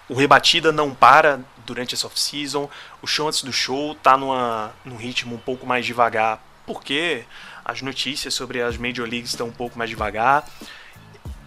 O 0.08 0.14
Rebatida 0.14 0.70
não 0.72 0.94
para 0.94 1.40
durante 1.66 1.94
essa 1.94 2.06
off-season. 2.06 2.70
O 3.02 3.06
show 3.06 3.28
antes 3.28 3.42
do 3.42 3.52
show 3.52 3.94
tá 3.96 4.16
numa, 4.16 4.72
num 4.84 4.96
ritmo 4.96 5.34
um 5.34 5.38
pouco 5.38 5.66
mais 5.66 5.84
devagar, 5.84 6.42
porque 6.66 7.24
as 7.64 7.82
notícias 7.82 8.32
sobre 8.32 8.62
as 8.62 8.76
Major 8.76 9.08
Leagues 9.08 9.30
estão 9.30 9.48
um 9.48 9.52
pouco 9.52 9.78
mais 9.78 9.90
devagar. 9.90 10.48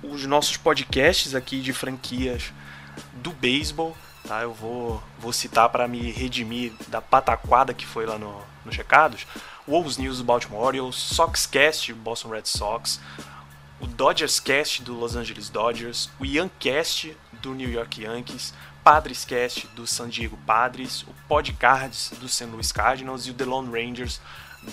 Os 0.04 0.26
nossos 0.26 0.58
podcasts 0.58 1.34
aqui 1.34 1.62
de 1.62 1.74
franquias 1.74 2.54
do 3.14 3.32
beisebol 3.32 3.96
tá? 4.30 4.44
Eu 4.44 4.54
vou, 4.54 5.02
vou 5.18 5.34
citar 5.34 5.70
para 5.70 5.88
me 5.88 6.12
redimir 6.12 6.72
da 6.88 7.02
pataquada 7.02 7.74
que 7.74 7.86
foi 7.86 8.06
lá 8.06 8.18
no, 8.18 8.40
no 8.64 8.72
Checados. 8.72 9.26
Wolves 9.68 9.98
News 9.98 10.20
do 10.20 10.24
Baltimore 10.24 10.62
Orioles, 10.62 10.96
Soxcast 10.96 11.92
do 11.92 12.00
Boston 12.00 12.30
Red 12.30 12.46
Sox, 12.46 13.00
o 13.80 13.88
Dodgers 13.88 14.40
Cast 14.40 14.84
do 14.84 14.94
Los 14.94 15.16
Angeles 15.16 15.50
Dodgers, 15.50 16.10
o 16.20 16.26
Yancast 16.26 17.16
do 17.42 17.54
New 17.54 17.70
York 17.70 18.04
Yankees, 18.04 18.54
Padres 18.90 19.24
Cast 19.24 19.68
do 19.76 19.86
San 19.86 20.10
Diego 20.10 20.36
Padres, 20.48 21.04
o 21.04 21.14
Podcards 21.28 22.12
do 22.20 22.28
St. 22.28 22.46
Louis 22.46 22.72
Cardinals 22.72 23.28
e 23.28 23.30
o 23.30 23.36
The 23.36 23.46
Lone 23.46 23.70
Rangers 23.70 24.20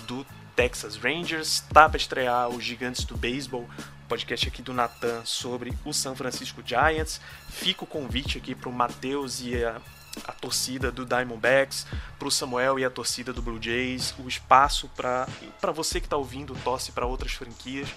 do 0.07 0.25
Texas 0.55 0.95
Rangers. 0.95 1.59
Tá 1.71 1.87
para 1.87 1.97
estrear 1.97 2.49
os 2.49 2.63
Gigantes 2.63 3.05
do 3.05 3.15
Beisebol, 3.15 3.69
podcast 4.09 4.47
aqui 4.47 4.63
do 4.63 4.73
Natan 4.73 5.23
sobre 5.23 5.71
o 5.85 5.93
San 5.93 6.15
Francisco 6.15 6.63
Giants. 6.65 7.21
Fica 7.47 7.83
o 7.83 7.87
convite 7.87 8.39
aqui 8.39 8.55
para 8.55 8.69
o 8.69 8.73
Matheus 8.73 9.39
e 9.39 9.63
a, 9.63 9.79
a, 10.27 10.31
torcida 10.31 10.91
do 10.91 11.05
Diamondbacks, 11.05 11.85
para 12.17 12.27
o 12.27 12.31
Samuel 12.31 12.79
e 12.79 12.85
a 12.85 12.89
torcida 12.89 13.31
do 13.31 13.43
Blue 13.43 13.61
Jays, 13.61 14.15
o 14.17 14.27
espaço 14.27 14.89
para 14.97 15.27
você 15.71 15.99
que 15.99 16.07
está 16.07 16.17
ouvindo, 16.17 16.57
torce 16.63 16.91
para 16.91 17.05
outras 17.05 17.33
franquias, 17.33 17.87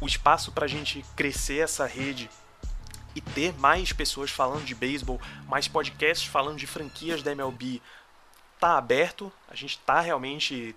o 0.00 0.06
espaço 0.06 0.50
para 0.50 0.64
a 0.64 0.68
gente 0.68 1.04
crescer 1.14 1.58
essa 1.58 1.86
rede 1.86 2.28
e 3.18 3.20
ter 3.20 3.52
mais 3.58 3.92
pessoas 3.92 4.30
falando 4.30 4.64
de 4.64 4.76
beisebol, 4.76 5.20
mais 5.48 5.66
podcasts 5.66 6.28
falando 6.28 6.56
de 6.56 6.68
franquias 6.68 7.20
da 7.20 7.32
MLB. 7.32 7.82
Tá 8.60 8.78
aberto, 8.78 9.32
a 9.48 9.56
gente 9.56 9.72
está 9.72 10.00
realmente 10.00 10.74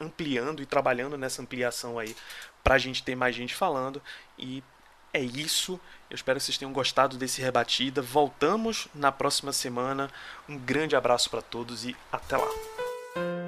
ampliando 0.00 0.62
e 0.62 0.66
trabalhando 0.66 1.18
nessa 1.18 1.42
ampliação 1.42 1.98
aí 1.98 2.16
para 2.64 2.76
a 2.76 2.78
gente 2.78 3.02
ter 3.02 3.14
mais 3.14 3.36
gente 3.36 3.54
falando. 3.54 4.02
E 4.38 4.64
é 5.12 5.20
isso. 5.20 5.78
Eu 6.08 6.14
espero 6.14 6.38
que 6.38 6.44
vocês 6.46 6.56
tenham 6.56 6.72
gostado 6.72 7.18
desse 7.18 7.42
rebatida. 7.42 8.00
Voltamos 8.00 8.88
na 8.94 9.12
próxima 9.12 9.52
semana. 9.52 10.10
Um 10.48 10.56
grande 10.56 10.96
abraço 10.96 11.28
para 11.28 11.42
todos 11.42 11.84
e 11.84 11.94
até 12.10 12.38
lá. 12.38 13.45